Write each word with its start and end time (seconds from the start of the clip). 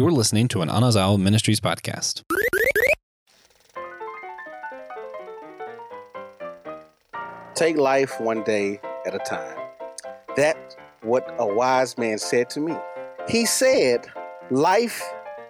You're 0.00 0.10
listening 0.10 0.48
to 0.48 0.62
an 0.62 0.70
Anazao 0.70 1.20
Ministries 1.20 1.60
podcast. 1.60 2.22
Take 7.54 7.76
life 7.76 8.18
one 8.18 8.42
day 8.44 8.80
at 9.04 9.14
a 9.14 9.18
time. 9.18 9.58
That's 10.36 10.76
what 11.02 11.30
a 11.38 11.46
wise 11.46 11.98
man 11.98 12.16
said 12.16 12.48
to 12.48 12.60
me. 12.60 12.74
He 13.28 13.44
said, 13.44 14.06
Life 14.50 15.02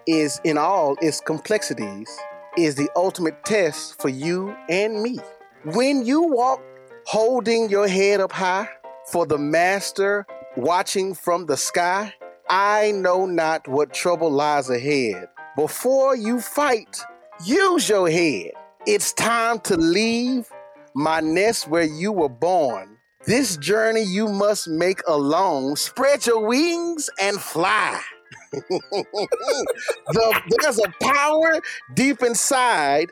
is 0.05 0.41
in 0.43 0.57
all 0.57 0.97
its 1.01 1.21
complexities, 1.21 2.09
is 2.57 2.75
the 2.75 2.89
ultimate 2.97 3.45
test 3.45 4.01
for 4.01 4.09
you 4.09 4.53
and 4.67 5.01
me. 5.01 5.17
When 5.63 6.05
you 6.05 6.23
walk 6.23 6.61
holding 7.05 7.69
your 7.69 7.87
head 7.87 8.19
up 8.19 8.33
high 8.33 8.67
for 9.05 9.25
the 9.25 9.37
master 9.37 10.25
watching 10.57 11.13
from 11.13 11.45
the 11.45 11.55
sky, 11.55 12.13
I 12.53 12.91
know 12.91 13.25
not 13.25 13.65
what 13.69 13.93
trouble 13.93 14.29
lies 14.29 14.69
ahead. 14.69 15.29
Before 15.55 16.17
you 16.17 16.41
fight, 16.41 16.99
use 17.45 17.87
your 17.87 18.09
head. 18.09 18.51
It's 18.85 19.13
time 19.13 19.61
to 19.61 19.77
leave 19.77 20.49
my 20.93 21.21
nest 21.21 21.69
where 21.69 21.85
you 21.85 22.11
were 22.11 22.27
born. 22.27 22.97
This 23.25 23.55
journey 23.55 24.03
you 24.03 24.27
must 24.27 24.67
make 24.67 24.99
alone. 25.07 25.77
Spread 25.77 26.25
your 26.25 26.45
wings 26.45 27.09
and 27.21 27.39
fly. 27.39 28.01
the, 28.51 30.41
there's 30.59 30.79
a 30.79 30.93
power 31.01 31.57
deep 31.93 32.21
inside, 32.21 33.07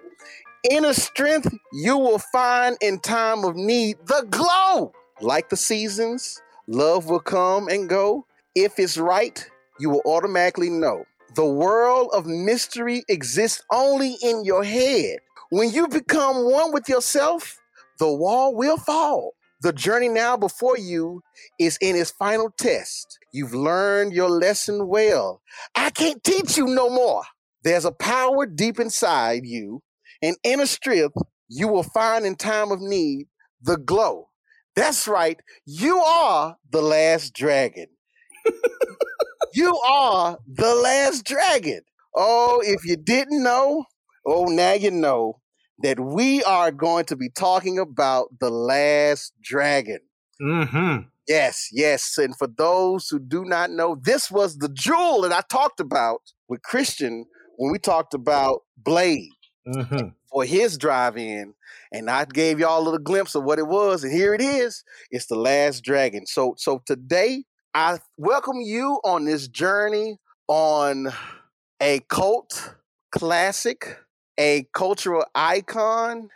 inner 0.70 0.92
strength 0.92 1.56
you 1.72 1.98
will 1.98 2.20
find 2.20 2.76
in 2.82 3.00
time 3.00 3.46
of 3.46 3.56
need. 3.56 4.00
The 4.06 4.28
glow, 4.30 4.92
like 5.22 5.48
the 5.48 5.56
seasons, 5.56 6.42
love 6.68 7.06
will 7.06 7.22
come 7.22 7.70
and 7.70 7.88
go. 7.88 8.26
If 8.56 8.80
it's 8.80 8.98
right, 8.98 9.46
you 9.80 9.90
will 9.90 10.02
automatically 10.06 10.70
know. 10.70 11.06
The 11.36 11.46
world 11.46 12.10
of 12.14 12.26
mystery 12.26 13.04
exists 13.08 13.64
only 13.72 14.18
in 14.22 14.44
your 14.44 14.64
head. 14.64 15.20
When 15.52 15.72
you 15.72 15.88
become 15.88 16.52
one 16.52 16.74
with 16.74 16.90
yourself, 16.90 17.60
the 18.00 18.12
wall 18.12 18.56
will 18.56 18.78
fall. 18.78 19.34
The 19.62 19.74
journey 19.74 20.08
now 20.08 20.38
before 20.38 20.78
you 20.78 21.22
is 21.60 21.78
in 21.82 21.96
its 21.96 22.12
final 22.12 22.50
test. 22.58 23.20
You've 23.34 23.54
learned 23.54 24.14
your 24.14 24.30
lesson 24.30 24.88
well. 24.88 25.42
I 25.76 25.90
can't 25.90 26.24
teach 26.24 26.58
you 26.58 26.66
no 26.66 26.90
more. 26.90 27.24
There's 27.64 27.86
a 27.86 27.92
power 27.92 28.46
deep 28.46 28.80
inside 28.80 29.46
you, 29.46 29.84
an 30.22 30.36
inner 30.44 30.66
strength 30.66 31.16
you 31.50 31.68
will 31.68 31.84
find 31.84 32.26
in 32.26 32.36
time 32.36 32.72
of 32.72 32.80
need, 32.80 33.28
the 33.62 33.78
glow. 33.78 34.30
That's 34.76 35.08
right. 35.08 35.40
You 35.66 35.98
are 35.98 36.58
the 36.72 36.82
last 36.82 37.34
dragon. 37.34 37.88
you 39.54 39.76
are 39.78 40.38
the 40.48 40.76
last 40.76 41.26
dragon. 41.26 41.82
Oh, 42.16 42.62
if 42.66 42.86
you 42.86 42.98
didn't 42.98 43.44
know, 43.44 43.86
oh, 44.26 44.46
now 44.46 44.74
you 44.74 44.92
know 44.92 45.40
that 45.82 46.00
we 46.00 46.44
are 46.44 46.72
going 46.72 47.06
to 47.06 47.16
be 47.16 47.30
talking 47.30 47.80
about 47.80 48.28
The 48.40 48.50
Last 48.50 49.34
Dragon. 49.42 50.00
Mm-hmm. 50.42 51.08
Yes, 51.28 51.70
yes. 51.72 52.18
And 52.18 52.36
for 52.36 52.48
those 52.48 53.08
who 53.10 53.20
do 53.20 53.46
not 53.46 53.70
know, 53.70 53.96
this 54.02 54.32
was 54.32 54.58
the 54.58 54.70
jewel 54.70 55.22
that 55.22 55.32
I 55.32 55.42
talked 55.50 55.80
about 55.80 56.22
with 56.50 56.64
Christian 56.64 57.26
when 57.58 57.72
we 57.72 57.80
talked 57.80 58.14
about 58.14 58.62
Blade 58.78 59.30
Mm-hmm. 59.68 60.08
for 60.32 60.46
his 60.46 60.78
drive 60.78 61.16
in. 61.16 61.54
And 61.92 62.10
I 62.10 62.26
gave 62.26 62.60
y'all 62.60 62.82
a 62.82 62.84
little 62.84 62.98
glimpse 62.98 63.36
of 63.36 63.44
what 63.44 63.60
it 63.60 63.68
was. 63.68 64.04
And 64.04 64.12
here 64.12 64.34
it 64.34 64.42
is. 64.42 64.84
It's 65.12 65.28
The 65.28 65.36
Last 65.36 65.84
Dragon. 65.84 66.26
So 66.26 66.56
so 66.58 66.82
today 66.88 67.44
I 67.74 68.00
welcome 68.18 68.62
you 68.62 69.00
on 69.04 69.26
this 69.26 69.48
journey 69.48 70.18
on 70.48 71.10
a 71.80 72.00
cult 72.10 72.76
classic, 73.12 74.00
a 74.40 74.68
cultural 74.74 75.24
icon, 75.36 76.30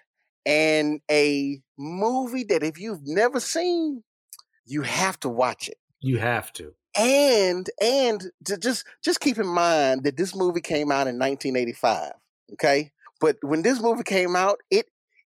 and 0.45 1.01
a 1.09 1.59
movie 1.77 2.43
that 2.43 2.61
if 2.61 2.79
you've 2.79 3.07
never 3.07 3.39
seen, 3.39 4.03
you 4.67 4.83
have 4.83 5.19
to 5.21 5.29
watch 5.29 5.67
it. 5.67 5.77
You 6.01 6.19
have 6.19 6.53
to. 6.53 6.75
And 6.95 7.67
and 7.81 8.23
to 8.45 8.57
just 8.57 8.85
just 9.03 9.19
keep 9.19 9.39
in 9.39 9.47
mind 9.47 10.03
that 10.03 10.17
this 10.17 10.35
movie 10.35 10.61
came 10.61 10.91
out 10.91 11.07
in 11.07 11.17
1985. 11.17 12.11
Okay, 12.53 12.91
but 13.19 13.37
when 13.41 13.63
this 13.63 13.81
movie 13.81 14.03
came 14.03 14.35
out, 14.35 14.59
it 14.69 14.85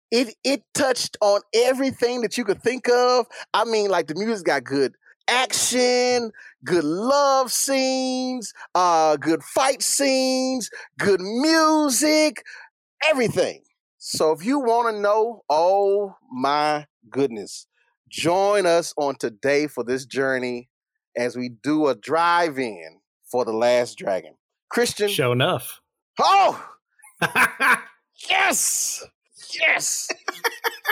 it 0.09 0.35
it 0.45 0.63
touched 0.73 1.17
on 1.19 1.41
everything 1.53 2.21
that 2.21 2.37
you 2.37 2.45
could 2.45 2.63
think 2.63 2.87
of. 2.87 3.25
I 3.53 3.65
mean, 3.65 3.89
like 3.89 4.07
the 4.07 4.15
music 4.15 4.45
got 4.45 4.63
good 4.63 4.95
action, 5.27 6.31
good 6.63 6.83
love 6.83 7.51
scenes, 7.51 8.53
uh, 8.75 9.17
good 9.17 9.43
fight 9.43 9.81
scenes, 9.81 10.69
good 10.97 11.21
music, 11.21 12.43
everything. 13.03 13.61
So 13.97 14.31
if 14.31 14.45
you 14.45 14.59
want 14.59 14.95
to 14.95 15.01
know, 15.01 15.43
oh 15.49 16.15
my 16.31 16.85
goodness, 17.09 17.67
join 18.09 18.65
us 18.65 18.93
on 18.97 19.15
today 19.15 19.67
for 19.67 19.83
this 19.83 20.05
journey 20.05 20.69
as 21.15 21.35
we 21.35 21.49
do 21.49 21.87
a 21.87 21.95
drive-in 21.95 22.99
for 23.29 23.43
the 23.43 23.51
Last 23.53 23.97
Dragon. 23.97 24.35
Christian, 24.69 25.09
Sho'nuff. 25.09 25.79
oh 26.19 26.63
yes, 28.29 29.03
yes, 29.59 30.07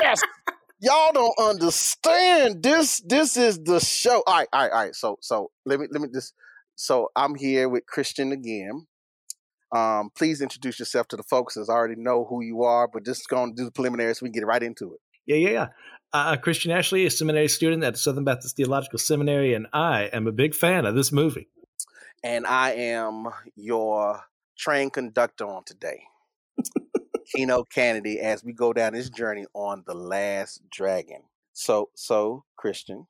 yes. 0.01 0.21
Y'all 0.85 1.11
don't 1.13 1.33
understand. 1.39 2.61
This 2.61 2.99
this 2.99 3.37
is 3.37 3.57
the 3.63 3.79
show. 3.79 4.21
All 4.27 4.37
right, 4.37 4.47
all 4.53 4.61
right, 4.61 4.71
all 4.71 4.83
right. 4.83 4.95
So 4.95 5.17
so 5.19 5.49
let 5.65 5.79
me 5.79 5.87
let 5.89 5.99
me 5.99 6.09
just. 6.13 6.35
So 6.75 7.09
I'm 7.15 7.33
here 7.33 7.67
with 7.69 7.87
Christian 7.87 8.31
again. 8.31 8.85
Um, 9.71 10.11
please 10.15 10.41
introduce 10.41 10.77
yourself 10.77 11.07
to 11.07 11.15
the 11.15 11.23
folks 11.23 11.57
as 11.57 11.69
I 11.69 11.73
already 11.73 11.99
know 11.99 12.25
who 12.29 12.43
you 12.43 12.61
are, 12.63 12.87
but 12.87 13.03
just 13.03 13.27
going 13.29 13.55
to 13.55 13.55
do 13.55 13.65
the 13.65 13.71
preliminaries 13.71 14.19
so 14.19 14.25
we 14.25 14.29
can 14.29 14.41
get 14.41 14.45
right 14.45 14.61
into 14.61 14.93
it. 14.93 14.99
Yeah, 15.25 15.37
yeah, 15.37 15.49
yeah. 15.49 15.67
Uh, 16.13 16.37
Christian 16.37 16.71
Ashley, 16.71 17.07
a 17.07 17.09
seminary 17.09 17.47
student 17.47 17.83
at 17.83 17.97
Southern 17.97 18.23
Baptist 18.23 18.55
Theological 18.55 18.99
Seminary, 18.99 19.55
and 19.55 19.65
I 19.73 20.03
am 20.13 20.27
a 20.27 20.31
big 20.31 20.53
fan 20.53 20.85
of 20.85 20.93
this 20.93 21.11
movie. 21.11 21.49
And 22.23 22.45
I 22.45 22.73
am 22.73 23.27
your 23.55 24.21
train 24.55 24.91
conductor 24.91 25.47
on 25.47 25.63
today. 25.63 26.03
Keno 27.33 27.63
Cannady 27.63 28.17
as 28.17 28.43
we 28.43 28.53
go 28.53 28.73
down 28.73 28.93
this 28.93 29.09
journey 29.09 29.45
on 29.53 29.83
the 29.85 29.93
last 29.93 30.61
dragon. 30.69 31.23
So 31.53 31.89
so 31.95 32.43
Christian, 32.57 33.07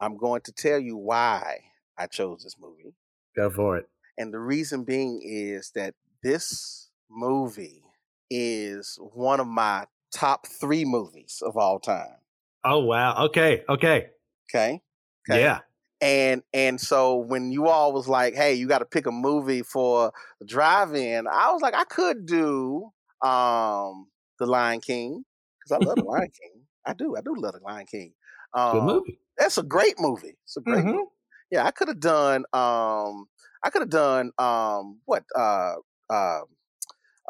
I'm 0.00 0.16
going 0.16 0.42
to 0.42 0.52
tell 0.52 0.78
you 0.78 0.96
why 0.96 1.60
I 1.98 2.06
chose 2.06 2.42
this 2.42 2.56
movie. 2.60 2.94
Go 3.36 3.50
for 3.50 3.78
it. 3.78 3.88
And 4.18 4.34
the 4.34 4.38
reason 4.38 4.84
being 4.84 5.20
is 5.24 5.72
that 5.74 5.94
this 6.22 6.90
movie 7.10 7.82
is 8.30 8.98
one 9.00 9.40
of 9.40 9.46
my 9.46 9.86
top 10.12 10.46
three 10.46 10.84
movies 10.84 11.42
of 11.44 11.56
all 11.56 11.78
time. 11.78 12.16
Oh 12.64 12.80
wow. 12.80 13.24
Okay. 13.26 13.64
Okay. 13.68 14.08
Okay. 14.48 14.82
Okay. 15.28 15.40
Yeah. 15.40 15.60
And 16.00 16.42
and 16.54 16.80
so 16.80 17.16
when 17.16 17.52
you 17.52 17.68
all 17.68 17.92
was 17.92 18.08
like, 18.08 18.34
hey, 18.34 18.54
you 18.54 18.66
got 18.66 18.78
to 18.78 18.86
pick 18.86 19.06
a 19.06 19.12
movie 19.12 19.62
for 19.62 20.12
the 20.40 20.46
drive-in, 20.46 21.26
I 21.26 21.52
was 21.52 21.60
like, 21.60 21.74
I 21.74 21.84
could 21.84 22.26
do 22.26 22.92
um 23.22 24.10
The 24.38 24.46
Lion 24.46 24.80
King 24.80 25.24
because 25.58 25.72
I 25.72 25.78
love 25.78 25.98
The 25.98 26.04
Lion 26.04 26.30
King. 26.40 26.62
I 26.86 26.94
do, 26.94 27.16
I 27.16 27.20
do 27.20 27.34
love 27.36 27.54
The 27.54 27.60
Lion 27.60 27.86
King. 27.86 28.14
Um, 28.54 28.64
Good 28.70 28.82
movie. 28.84 29.20
That's 29.38 29.58
a 29.58 29.62
great 29.62 29.96
movie. 29.98 30.36
It's 30.44 30.56
a 30.56 30.60
great 30.60 30.86
Mhm. 30.86 30.92
movie. 30.92 31.10
Yeah, 31.50 31.64
I 31.66 31.70
could 31.72 31.88
have 31.88 32.00
done 32.00 32.44
um 32.52 33.28
I 33.62 33.70
could 33.70 33.82
have 33.82 33.90
done 33.90 34.32
um 34.38 35.00
what 35.06 35.24
uh 35.36 35.76
um 36.10 36.44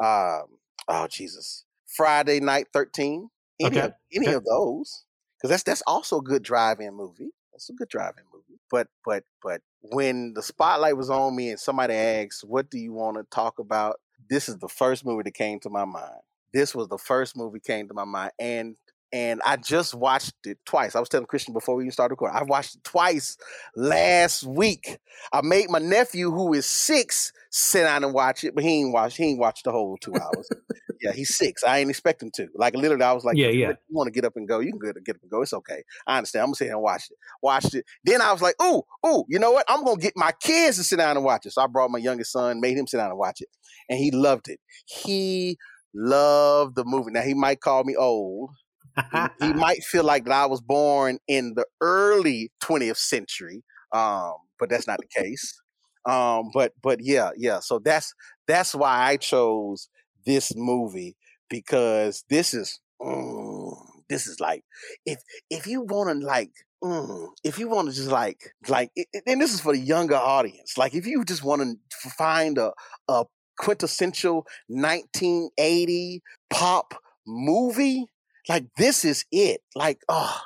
um 0.03 0.45
oh 0.87 1.07
Jesus. 1.09 1.65
Friday 1.87 2.39
Night 2.39 2.67
13. 2.73 3.29
Any 3.59 3.77
Okay, 3.77 3.81
of 3.81 3.93
any 4.13 4.31
okay. 4.31 4.33
of 4.33 4.43
those. 4.45 5.05
Cuz 5.41 5.49
that's 5.49 5.63
that's 5.63 5.83
also 5.87 6.19
a 6.19 6.23
good 6.23 6.43
drive-in 6.43 6.93
movie. 6.95 7.31
That's 7.51 7.69
a 7.69 7.73
good 7.73 7.89
drive-in 7.89 8.25
movie. 8.33 8.59
But 8.69 8.87
but 9.05 9.23
but 9.43 9.61
when 9.81 10.33
the 10.33 10.43
spotlight 10.43 10.97
was 10.97 11.09
on 11.09 11.35
me 11.35 11.49
and 11.51 11.59
somebody 11.59 11.93
asked, 11.95 12.43
"What 12.43 12.69
do 12.69 12.77
you 12.79 12.93
want 12.93 13.17
to 13.17 13.23
talk 13.25 13.59
about?" 13.59 13.99
This 14.29 14.49
is 14.49 14.57
the 14.57 14.69
first 14.69 15.05
movie 15.05 15.23
that 15.23 15.33
came 15.33 15.59
to 15.61 15.69
my 15.69 15.85
mind. 15.85 16.21
This 16.53 16.75
was 16.75 16.87
the 16.87 16.97
first 16.97 17.37
movie 17.37 17.59
came 17.59 17.87
to 17.87 17.93
my 17.93 18.05
mind 18.05 18.31
and 18.39 18.75
and 19.13 19.41
I 19.45 19.57
just 19.57 19.93
watched 19.93 20.33
it 20.45 20.57
twice. 20.65 20.95
I 20.95 20.99
was 20.99 21.09
telling 21.09 21.27
Christian 21.27 21.53
before 21.53 21.75
we 21.75 21.83
even 21.83 21.91
started 21.91 22.13
recording. 22.13 22.37
I 22.37 22.43
watched 22.43 22.75
it 22.75 22.83
twice 22.83 23.37
last 23.75 24.43
week. 24.43 24.97
I 25.33 25.41
made 25.41 25.69
my 25.69 25.79
nephew, 25.79 26.31
who 26.31 26.53
is 26.53 26.65
six, 26.65 27.33
sit 27.49 27.83
down 27.83 28.03
and 28.03 28.13
watch 28.13 28.43
it, 28.43 28.55
but 28.55 28.63
he 28.63 28.81
ain't 28.81 28.93
watch. 28.93 29.17
He 29.17 29.25
ain't 29.25 29.39
watched 29.39 29.65
the 29.65 29.71
whole 29.71 29.97
two 29.97 30.15
hours. 30.15 30.47
yeah, 31.01 31.11
he's 31.11 31.35
six. 31.35 31.63
I 31.63 31.79
ain't 31.79 31.89
expect 31.89 32.23
him 32.23 32.31
to. 32.35 32.47
Like 32.55 32.75
literally, 32.75 33.03
I 33.03 33.11
was 33.11 33.25
like, 33.25 33.35
Yeah, 33.37 33.49
yeah." 33.49 33.69
you 33.69 33.75
want 33.89 34.07
to 34.07 34.11
get 34.11 34.23
up 34.23 34.37
and 34.37 34.47
go? 34.47 34.59
You 34.59 34.71
can 34.71 34.79
get 34.79 35.03
get 35.03 35.15
up 35.17 35.21
and 35.21 35.31
go. 35.31 35.41
It's 35.41 35.53
okay. 35.53 35.83
I 36.07 36.17
understand. 36.17 36.43
I'm 36.43 36.47
gonna 36.47 36.55
sit 36.55 36.65
here 36.65 36.75
and 36.75 36.83
watch 36.83 37.03
it. 37.11 37.17
Watched 37.41 37.75
it. 37.75 37.85
Then 38.05 38.21
I 38.21 38.31
was 38.31 38.41
like, 38.41 38.55
ooh, 38.61 38.83
ooh, 39.05 39.25
you 39.27 39.39
know 39.39 39.51
what? 39.51 39.65
I'm 39.67 39.83
gonna 39.83 39.99
get 39.99 40.13
my 40.15 40.31
kids 40.41 40.77
to 40.77 40.83
sit 40.83 40.97
down 40.97 41.17
and 41.17 41.25
watch 41.25 41.45
it. 41.45 41.51
So 41.51 41.61
I 41.61 41.67
brought 41.67 41.91
my 41.91 41.99
youngest 41.99 42.31
son, 42.31 42.61
made 42.61 42.77
him 42.77 42.87
sit 42.87 42.97
down 42.97 43.09
and 43.09 43.19
watch 43.19 43.41
it, 43.41 43.49
and 43.89 43.99
he 43.99 44.11
loved 44.11 44.47
it. 44.47 44.59
He 44.85 45.57
loved 45.93 46.75
the 46.75 46.85
movie. 46.85 47.11
Now 47.11 47.21
he 47.21 47.33
might 47.33 47.59
call 47.59 47.83
me 47.83 47.95
old. 47.95 48.51
He, 49.11 49.47
he 49.47 49.53
might 49.53 49.83
feel 49.83 50.03
like 50.03 50.25
that 50.25 50.33
I 50.33 50.45
was 50.45 50.61
born 50.61 51.19
in 51.27 51.53
the 51.55 51.65
early 51.81 52.51
20th 52.61 52.97
century, 52.97 53.63
um, 53.91 54.33
but 54.59 54.69
that's 54.69 54.87
not 54.87 54.99
the 54.99 55.21
case. 55.23 55.59
Um, 56.05 56.49
but 56.53 56.73
but 56.81 56.99
yeah, 57.01 57.31
yeah. 57.37 57.59
So 57.59 57.79
that's 57.79 58.13
that's 58.47 58.73
why 58.73 59.07
I 59.07 59.17
chose 59.17 59.87
this 60.25 60.53
movie 60.55 61.15
because 61.49 62.23
this 62.29 62.53
is 62.53 62.79
mm, 63.01 63.75
this 64.09 64.27
is 64.27 64.39
like 64.39 64.63
if 65.05 65.19
if 65.49 65.67
you 65.67 65.81
want 65.81 66.09
to 66.09 66.25
like 66.25 66.51
mm, 66.83 67.27
if 67.43 67.59
you 67.59 67.69
want 67.69 67.89
to 67.89 67.95
just 67.95 68.09
like 68.09 68.53
like 68.67 68.91
and 69.27 69.39
this 69.39 69.53
is 69.53 69.61
for 69.61 69.73
the 69.73 69.79
younger 69.79 70.15
audience 70.15 70.77
like 70.77 70.95
if 70.95 71.05
you 71.05 71.23
just 71.23 71.43
want 71.43 71.61
to 71.61 72.09
find 72.09 72.57
a 72.57 72.71
a 73.07 73.25
quintessential 73.57 74.45
1980 74.67 76.21
pop 76.49 76.95
movie 77.27 78.07
like 78.51 78.65
this 78.75 79.05
is 79.05 79.23
it 79.31 79.61
like 79.75 80.01
oh 80.09 80.37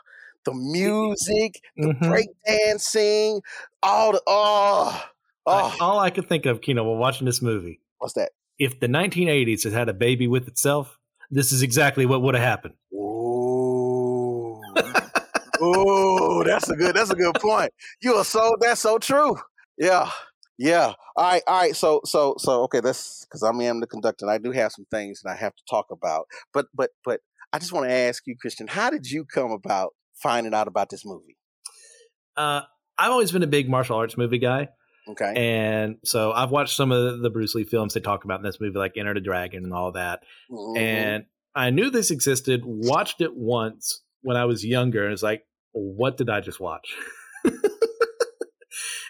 the 0.45 0.53
music 0.53 1.59
the 1.75 1.87
mm-hmm. 1.87 2.07
break 2.07 2.27
dancing 2.45 3.41
all 3.81 4.11
the 4.11 4.21
oh 4.27 5.03
oh 5.47 5.75
all 5.81 5.99
i 5.99 6.11
could 6.11 6.29
think 6.29 6.45
of 6.45 6.61
Keno 6.61 6.83
while 6.83 6.97
watching 6.97 7.25
this 7.25 7.41
movie 7.41 7.79
what's 7.97 8.13
that 8.13 8.29
if 8.59 8.79
the 8.79 8.87
1980s 8.87 9.63
had 9.63 9.73
had 9.73 9.89
a 9.89 9.93
baby 9.93 10.27
with 10.27 10.47
itself 10.47 10.99
this 11.31 11.51
is 11.51 11.63
exactly 11.63 12.05
what 12.05 12.21
would 12.21 12.35
have 12.35 12.43
happened 12.43 12.75
Ooh. 12.93 14.61
Ooh, 15.63 16.43
that's 16.45 16.69
a 16.69 16.75
good 16.75 16.95
that's 16.95 17.09
a 17.09 17.15
good 17.15 17.35
point 17.35 17.71
you 18.01 18.13
are 18.13 18.23
so 18.23 18.55
that's 18.59 18.81
so 18.81 18.99
true 18.99 19.35
yeah 19.79 20.11
yeah. 20.57 20.93
All 21.15 21.25
right. 21.25 21.43
All 21.47 21.59
right. 21.59 21.75
So 21.75 22.01
so 22.05 22.35
so 22.37 22.63
okay. 22.63 22.79
That's 22.79 23.25
because 23.25 23.43
I 23.43 23.49
am 23.49 23.79
the 23.79 23.87
conductor. 23.87 24.25
and 24.25 24.31
I 24.31 24.37
do 24.37 24.51
have 24.51 24.71
some 24.71 24.85
things 24.89 25.21
that 25.21 25.29
I 25.29 25.35
have 25.35 25.55
to 25.55 25.63
talk 25.69 25.87
about. 25.91 26.27
But 26.53 26.67
but 26.73 26.91
but 27.03 27.21
I 27.55 27.59
just 27.59 27.71
want 27.71 27.87
to 27.87 27.93
ask 27.93 28.23
you, 28.25 28.35
Christian, 28.35 28.67
how 28.67 28.89
did 28.89 29.09
you 29.09 29.23
come 29.23 29.51
about 29.51 29.93
finding 30.21 30.53
out 30.53 30.67
about 30.67 30.89
this 30.89 31.05
movie? 31.05 31.37
Uh, 32.35 32.61
I've 32.97 33.11
always 33.11 33.31
been 33.31 33.43
a 33.43 33.47
big 33.47 33.69
martial 33.69 33.95
arts 33.95 34.17
movie 34.17 34.39
guy. 34.39 34.67
Okay. 35.07 35.33
And 35.35 35.97
so 36.03 36.33
I've 36.33 36.51
watched 36.51 36.75
some 36.75 36.91
of 36.91 37.19
the 37.19 37.29
Bruce 37.29 37.55
Lee 37.55 37.63
films 37.63 37.93
they 37.93 38.01
talk 38.01 38.25
about 38.25 38.39
in 38.39 38.43
this 38.43 38.59
movie, 38.59 38.77
like 38.77 38.97
Enter 38.97 39.13
the 39.13 39.21
Dragon 39.21 39.63
and 39.63 39.73
all 39.73 39.93
that. 39.93 40.23
Mm-hmm. 40.51 40.77
And 40.77 41.25
I 41.55 41.69
knew 41.69 41.89
this 41.89 42.11
existed, 42.11 42.63
watched 42.65 43.21
it 43.21 43.33
once 43.33 44.01
when 44.21 44.35
I 44.35 44.45
was 44.45 44.65
younger, 44.65 45.05
and 45.05 45.13
it's 45.13 45.23
like, 45.23 45.45
what 45.71 46.17
did 46.17 46.29
I 46.29 46.41
just 46.41 46.59
watch? 46.59 46.93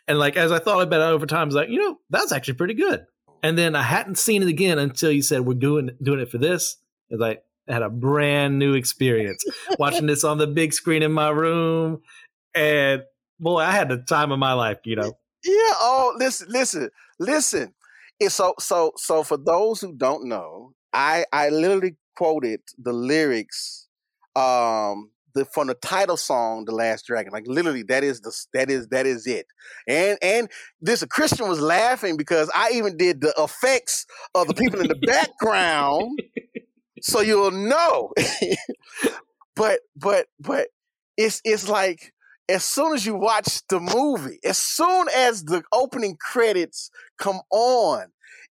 And 0.07 0.19
like 0.19 0.37
as 0.37 0.51
I 0.51 0.59
thought 0.59 0.81
about 0.81 1.01
it 1.01 1.13
over 1.13 1.25
time, 1.25 1.41
I 1.41 1.45
was 1.45 1.55
like, 1.55 1.69
you 1.69 1.79
know, 1.79 1.97
that's 2.09 2.31
actually 2.31 2.55
pretty 2.55 2.75
good. 2.75 3.05
And 3.41 3.57
then 3.57 3.75
I 3.75 3.81
hadn't 3.81 4.17
seen 4.17 4.43
it 4.43 4.49
again 4.49 4.79
until 4.79 5.11
you 5.11 5.21
said 5.21 5.41
we're 5.41 5.55
doing 5.55 5.91
doing 6.01 6.19
it 6.19 6.29
for 6.29 6.37
this. 6.37 6.77
It's 7.09 7.19
like 7.19 7.43
had 7.67 7.81
a 7.81 7.89
brand 7.89 8.59
new 8.59 8.73
experience 8.73 9.43
watching 9.79 10.05
this 10.05 10.23
on 10.23 10.37
the 10.37 10.47
big 10.47 10.73
screen 10.73 11.03
in 11.03 11.11
my 11.11 11.29
room, 11.29 12.01
and 12.53 13.03
boy, 13.39 13.59
I 13.59 13.71
had 13.71 13.89
the 13.89 13.97
time 13.97 14.31
of 14.31 14.39
my 14.39 14.53
life. 14.53 14.79
You 14.85 14.97
know. 14.97 15.17
Yeah. 15.43 15.73
Oh, 15.79 16.15
listen, 16.17 16.47
listen, 16.49 16.89
listen. 17.19 17.73
It's 18.19 18.35
so 18.35 18.53
so 18.59 18.93
so. 18.95 19.23
For 19.23 19.37
those 19.37 19.81
who 19.81 19.93
don't 19.93 20.27
know, 20.27 20.73
I 20.93 21.25
I 21.31 21.49
literally 21.49 21.95
quoted 22.15 22.61
the 22.77 22.93
lyrics 22.93 23.87
um 24.35 25.11
the 25.35 25.45
from 25.45 25.67
the 25.67 25.75
title 25.75 26.17
song, 26.17 26.65
"The 26.65 26.71
Last 26.71 27.05
Dragon." 27.05 27.31
Like 27.31 27.45
literally, 27.45 27.83
that 27.83 28.03
is 28.03 28.21
the 28.21 28.33
that 28.53 28.71
is 28.71 28.87
that 28.87 29.05
is 29.05 29.27
it. 29.27 29.45
And 29.87 30.17
and 30.21 30.49
this 30.81 31.03
a 31.03 31.07
Christian 31.07 31.47
was 31.47 31.59
laughing 31.59 32.17
because 32.17 32.49
I 32.55 32.71
even 32.73 32.97
did 32.97 33.21
the 33.21 33.33
effects 33.37 34.07
of 34.33 34.47
the 34.47 34.53
people 34.55 34.79
in 34.79 34.87
the 34.87 34.95
background, 35.05 36.17
so 37.05 37.21
you'll 37.21 37.51
know. 37.51 38.11
but 39.55 39.79
but 39.95 40.25
but 40.39 40.69
it's 41.17 41.39
it's 41.45 41.69
like 41.69 42.11
as 42.49 42.63
soon 42.63 42.93
as 42.93 43.05
you 43.05 43.15
watch 43.15 43.61
the 43.69 43.79
movie, 43.79 44.39
as 44.43 44.57
soon 44.57 45.07
as 45.15 45.43
the 45.43 45.63
opening 45.71 46.17
credits 46.19 46.89
come 47.19 47.41
on, 47.51 48.07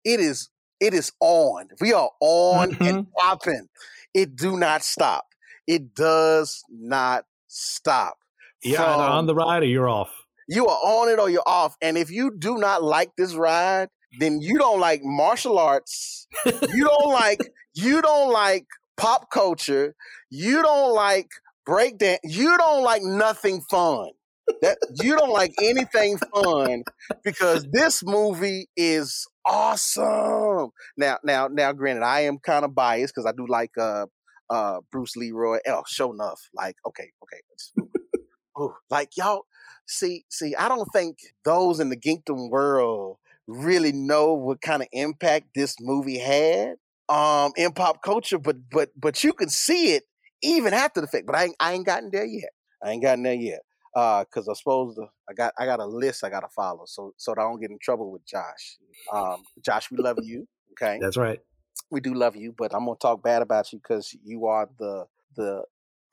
it 0.03 0.19
is 0.19 0.49
it 0.81 0.93
is 0.93 1.13
on. 1.21 1.69
We 1.79 1.93
are 1.93 2.09
on 2.19 2.71
mm-hmm. 2.71 2.83
and 2.83 3.11
popping. 3.13 3.67
It 4.13 4.35
do 4.35 4.57
not 4.57 4.83
stop. 4.83 5.25
It 5.65 5.95
does 5.95 6.61
not 6.69 7.23
stop. 7.47 8.17
You're 8.63 8.77
From, 8.77 8.99
on 8.99 9.25
the 9.27 9.35
ride 9.35 9.63
or 9.63 9.67
you're 9.67 9.89
off. 9.89 10.11
You 10.49 10.67
are 10.67 10.79
on 10.83 11.07
it 11.07 11.19
or 11.19 11.29
you're 11.29 11.47
off. 11.47 11.77
And 11.81 11.97
if 11.97 12.11
you 12.11 12.35
do 12.37 12.57
not 12.57 12.83
like 12.83 13.11
this 13.15 13.33
ride, 13.33 13.87
then 14.19 14.41
you 14.41 14.57
don't 14.57 14.79
like 14.79 15.01
martial 15.03 15.57
arts. 15.57 16.27
you 16.45 16.85
don't 16.85 17.11
like 17.11 17.39
you 17.73 18.01
don't 18.01 18.31
like 18.31 18.65
pop 18.97 19.29
culture. 19.31 19.95
You 20.29 20.61
don't 20.61 20.93
like 20.93 21.29
breakdance. 21.67 22.19
You 22.23 22.57
don't 22.57 22.83
like 22.83 23.03
nothing 23.03 23.61
fun. 23.69 24.09
That 24.61 24.77
you 25.01 25.15
don't 25.15 25.31
like 25.31 25.53
anything 25.61 26.17
fun 26.33 26.83
because 27.23 27.65
this 27.71 28.03
movie 28.03 28.67
is 28.75 29.27
awesome. 29.45 30.71
Now, 30.97 31.19
now, 31.23 31.47
now, 31.47 31.71
granted, 31.71 32.03
I 32.03 32.21
am 32.21 32.37
kind 32.39 32.65
of 32.65 32.75
biased 32.75 33.13
because 33.15 33.25
I 33.25 33.31
do 33.35 33.45
like 33.47 33.71
uh 33.79 34.07
uh, 34.51 34.81
Bruce 34.91 35.15
Leroy. 35.15 35.59
Oh, 35.67 35.83
Sho'nuff. 35.89 36.37
Like, 36.53 36.75
okay, 36.85 37.11
okay. 37.23 37.87
oh, 38.57 38.75
like 38.89 39.15
y'all 39.15 39.45
see, 39.87 40.25
see, 40.29 40.53
I 40.55 40.67
don't 40.67 40.87
think 40.93 41.17
those 41.45 41.79
in 41.79 41.89
the 41.89 41.97
Geekdom 41.97 42.49
world 42.49 43.17
really 43.51 43.91
know 43.91 44.33
what 44.33 44.61
kind 44.61 44.81
of 44.81 44.87
impact 44.91 45.47
this 45.55 45.75
movie 45.79 46.19
had 46.19 46.75
um 47.09 47.51
in 47.57 47.71
pop 47.73 48.01
culture, 48.03 48.37
but 48.37 48.57
but 48.69 48.89
but 48.95 49.23
you 49.23 49.33
can 49.33 49.49
see 49.49 49.93
it 49.93 50.03
even 50.41 50.73
after 50.73 51.01
the 51.01 51.07
fact. 51.07 51.25
But 51.25 51.35
I 51.35 51.43
ain't, 51.45 51.55
I 51.59 51.73
ain't 51.73 51.85
gotten 51.85 52.09
there 52.11 52.25
yet. 52.25 52.51
I 52.83 52.91
ain't 52.91 53.03
gotten 53.03 53.23
there 53.23 53.33
yet. 53.33 53.61
Uh, 53.93 54.23
cause 54.33 54.47
I 54.47 54.53
suppose 54.53 54.95
the, 54.95 55.07
I 55.29 55.33
got 55.33 55.53
I 55.59 55.65
got 55.65 55.79
a 55.79 55.85
list 55.85 56.23
I 56.23 56.29
gotta 56.29 56.47
follow, 56.47 56.83
so 56.85 57.13
so 57.17 57.33
that 57.33 57.41
I 57.41 57.43
don't 57.43 57.59
get 57.59 57.71
in 57.71 57.79
trouble 57.81 58.11
with 58.11 58.25
Josh. 58.25 58.77
Um, 59.11 59.43
Josh, 59.63 59.91
we 59.91 59.97
love 59.97 60.17
you. 60.21 60.47
Okay, 60.73 60.97
that's 61.01 61.17
right 61.17 61.39
we 61.91 61.99
do 61.99 62.13
love 62.13 62.35
you, 62.35 62.53
but 62.57 62.73
I'm 62.73 62.85
gonna 62.85 62.97
talk 62.97 63.21
bad 63.21 63.41
about 63.41 63.71
you 63.71 63.79
because 63.79 64.15
you 64.23 64.47
are 64.47 64.67
the 64.79 65.05
the 65.35 65.63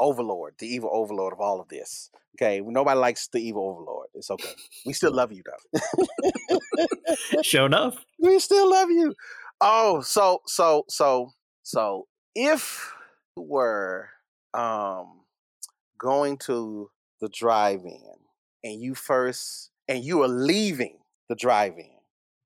overlord, 0.01 0.55
the 0.59 0.67
evil 0.67 0.91
overlord 0.93 1.33
of 1.33 1.41
all 1.41 1.61
of 1.61 1.69
this. 1.69 2.11
Okay, 2.37 2.61
nobody 2.61 2.99
likes 2.99 3.29
the 3.29 3.41
evil 3.41 3.69
overlord. 3.69 4.09
It's 4.15 4.31
okay. 4.31 4.51
We 4.87 4.93
still 4.93 5.13
love 5.13 5.33
you 5.33 5.43
though. 5.45 5.81
Sho'nuff. 7.43 7.97
We 8.21 8.39
still 8.39 8.71
love 8.71 8.91
you. 8.91 9.15
Oh, 9.61 10.01
so 10.01 10.43
so 10.47 10.85
so 10.89 11.33
so 11.63 12.07
if 12.35 12.95
you 13.37 13.43
were 13.43 14.11
um 14.55 15.23
going 15.99 16.37
to 16.39 16.91
the 17.21 17.29
drive-in 17.29 18.15
and 18.63 18.81
you 18.81 18.95
first 18.95 19.71
and 19.89 20.05
you 20.05 20.23
are 20.23 20.29
leaving 20.29 20.99
the 21.29 21.35
drive-in, 21.35 21.91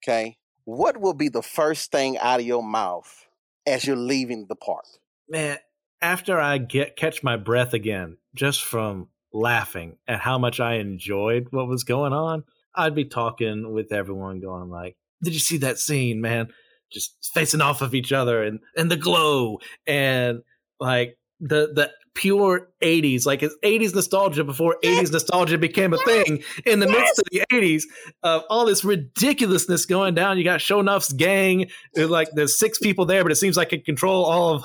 okay? 0.02 0.38
what 0.64 0.98
will 0.98 1.14
be 1.14 1.28
the 1.28 1.42
first 1.42 1.90
thing 1.90 2.18
out 2.18 2.40
of 2.40 2.46
your 2.46 2.62
mouth 2.62 3.26
as 3.66 3.84
you're 3.84 3.96
leaving 3.96 4.46
the 4.48 4.56
park? 4.56 4.84
Man, 5.28 5.58
after 6.02 6.38
I 6.40 6.58
get 6.58 6.96
catch 6.96 7.22
my 7.22 7.36
breath 7.36 7.72
again, 7.72 8.18
just 8.34 8.64
from 8.64 9.08
laughing 9.32 9.96
at 10.06 10.20
how 10.20 10.38
much 10.38 10.60
I 10.60 10.74
enjoyed 10.74 11.46
what 11.50 11.68
was 11.68 11.84
going 11.84 12.12
on, 12.12 12.44
I'd 12.74 12.94
be 12.94 13.04
talking 13.04 13.72
with 13.72 13.92
everyone, 13.92 14.40
going 14.40 14.68
like, 14.68 14.96
"Did 15.22 15.32
you 15.32 15.40
see 15.40 15.58
that 15.58 15.78
scene, 15.78 16.20
man? 16.20 16.48
Just 16.90 17.30
facing 17.32 17.60
off 17.62 17.80
of 17.80 17.94
each 17.94 18.12
other 18.12 18.42
and 18.42 18.60
and 18.76 18.90
the 18.90 18.96
glow 18.96 19.60
and 19.86 20.40
like 20.80 21.16
the 21.40 21.72
the 21.72 21.90
pure 22.14 22.68
80s 22.82 23.24
like 23.24 23.42
it's 23.42 23.56
80s 23.64 23.94
nostalgia 23.94 24.44
before 24.44 24.76
80s 24.84 25.10
nostalgia 25.12 25.56
became 25.56 25.94
a 25.94 25.98
thing 25.98 26.42
in 26.66 26.78
the 26.78 26.86
midst 26.86 27.18
of 27.18 27.24
the 27.30 27.42
80s 27.50 27.84
of 28.22 28.42
all 28.50 28.66
this 28.66 28.84
ridiculousness 28.84 29.86
going 29.86 30.14
down. 30.14 30.36
You 30.36 30.44
got 30.44 30.60
Sho'nuff's 30.60 31.14
gang 31.14 31.70
there's 31.94 32.10
like 32.10 32.28
there's 32.34 32.58
six 32.58 32.78
people 32.78 33.06
there 33.06 33.22
but 33.22 33.32
it 33.32 33.36
seems 33.36 33.56
like 33.56 33.72
it 33.72 33.86
control 33.86 34.26
all 34.26 34.56
of 34.56 34.64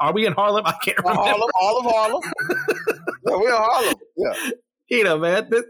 are 0.00 0.12
we 0.12 0.26
in 0.26 0.32
Harlem 0.32 0.64
I 0.66 0.74
can't 0.82 0.98
remember 0.98 1.22
Harlem 1.22 1.50
all 1.60 1.78
of 1.78 1.84
Harlem 1.84 2.22
yeah, 3.26 3.36
we're 3.36 3.48
in 3.48 3.54
Harlem 3.54 3.94
yeah 4.16 4.50
you 4.88 5.04
know 5.04 5.18
man 5.18 5.48
this, 5.50 5.64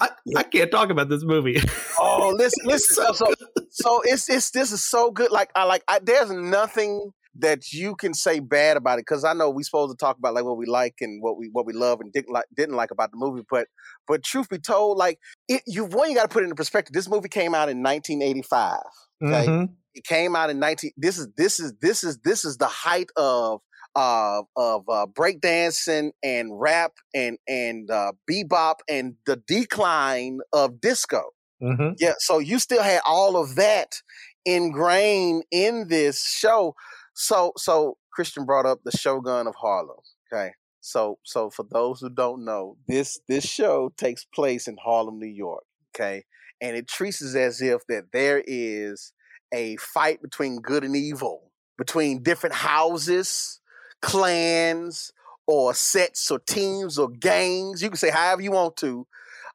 I, 0.00 0.10
I 0.36 0.42
can't 0.42 0.70
talk 0.70 0.90
about 0.90 1.08
this 1.08 1.24
movie. 1.24 1.60
oh, 1.98 2.34
listen, 2.38 2.66
listen. 2.66 2.96
so, 2.96 3.12
so, 3.12 3.34
so 3.70 4.00
it's 4.04 4.28
it's 4.28 4.50
this 4.50 4.72
is 4.72 4.84
so 4.84 5.10
good. 5.10 5.30
Like 5.30 5.50
I 5.54 5.64
like 5.64 5.84
I, 5.86 6.00
there's 6.02 6.30
nothing 6.30 7.12
that 7.36 7.72
you 7.72 7.96
can 7.96 8.14
say 8.14 8.38
bad 8.38 8.76
about 8.76 8.98
it 8.98 9.02
because 9.02 9.24
I 9.24 9.32
know 9.32 9.50
we're 9.50 9.64
supposed 9.64 9.92
to 9.92 9.96
talk 9.96 10.18
about 10.18 10.34
like 10.34 10.44
what 10.44 10.56
we 10.56 10.66
like 10.66 10.96
and 11.00 11.22
what 11.22 11.36
we 11.36 11.48
what 11.52 11.66
we 11.66 11.72
love 11.72 12.00
and 12.00 12.12
didn't 12.12 12.32
like 12.32 12.46
didn't 12.56 12.76
like 12.76 12.90
about 12.90 13.10
the 13.12 13.16
movie, 13.16 13.42
but 13.48 13.68
but 14.06 14.22
truth 14.22 14.48
be 14.48 14.58
told, 14.58 14.98
like 14.98 15.18
it, 15.48 15.62
you 15.66 15.84
one 15.84 16.10
you 16.10 16.16
got 16.16 16.22
to 16.22 16.28
put 16.28 16.42
it 16.42 16.44
into 16.44 16.56
perspective. 16.56 16.92
This 16.92 17.08
movie 17.08 17.28
came 17.28 17.54
out 17.54 17.68
in 17.68 17.82
1985. 17.82 18.78
Okay, 19.22 19.46
mm-hmm. 19.46 19.72
It 19.94 20.04
came 20.04 20.34
out 20.36 20.50
in 20.50 20.58
19. 20.58 20.92
This 20.96 21.18
is 21.18 21.28
this 21.36 21.60
is 21.60 21.74
this 21.80 22.04
is 22.04 22.18
this 22.24 22.44
is 22.44 22.56
the 22.58 22.66
height 22.66 23.10
of 23.16 23.60
uh, 23.96 24.42
of 24.56 24.88
uh, 24.88 25.06
breakdancing 25.12 26.10
and 26.22 26.60
rap 26.60 26.92
and 27.14 27.38
and 27.46 27.90
uh, 27.90 28.12
bebop 28.30 28.76
and 28.88 29.14
the 29.26 29.36
decline 29.46 30.40
of 30.52 30.80
disco. 30.80 31.22
Mm-hmm. 31.62 31.94
Yeah, 31.98 32.14
so 32.18 32.38
you 32.38 32.58
still 32.58 32.82
had 32.82 33.00
all 33.06 33.36
of 33.36 33.54
that 33.56 33.96
ingrained 34.44 35.44
in 35.50 35.88
this 35.88 36.22
show. 36.26 36.74
So 37.14 37.52
so 37.56 37.96
Christian 38.12 38.44
brought 38.44 38.66
up 38.66 38.80
the 38.84 38.96
Shogun 38.96 39.46
of 39.46 39.54
Harlem. 39.54 39.96
Okay. 40.32 40.52
So 40.80 41.18
so 41.24 41.50
for 41.50 41.64
those 41.70 42.00
who 42.00 42.10
don't 42.10 42.44
know, 42.44 42.76
this 42.88 43.20
this 43.28 43.44
show 43.44 43.92
takes 43.96 44.24
place 44.24 44.68
in 44.68 44.76
Harlem, 44.82 45.18
New 45.18 45.26
York. 45.26 45.64
Okay. 45.94 46.24
and 46.60 46.76
it 46.76 46.88
treats 46.88 47.22
it 47.22 47.36
as 47.38 47.60
if 47.62 47.82
that 47.88 48.04
there 48.12 48.42
is 48.46 49.12
a 49.54 49.76
fight 49.76 50.20
between 50.20 50.56
good 50.60 50.84
and 50.84 50.96
evil, 50.96 51.52
between 51.78 52.22
different 52.22 52.54
houses, 52.54 53.60
clans, 54.02 55.12
or 55.46 55.72
sets 55.74 56.30
or 56.30 56.38
teams 56.40 56.98
or 56.98 57.08
gangs. 57.08 57.82
You 57.82 57.88
can 57.88 57.96
say 57.96 58.10
however 58.10 58.42
you 58.42 58.50
want 58.52 58.76
to, 58.78 59.06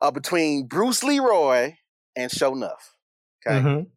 uh, 0.02 0.12
between 0.12 0.68
Bruce 0.68 1.04
Leroy 1.04 1.74
and 2.16 2.32
Sho'nuff. 2.32 2.96
Okay. 3.46 3.60
Mhm. 3.60 3.88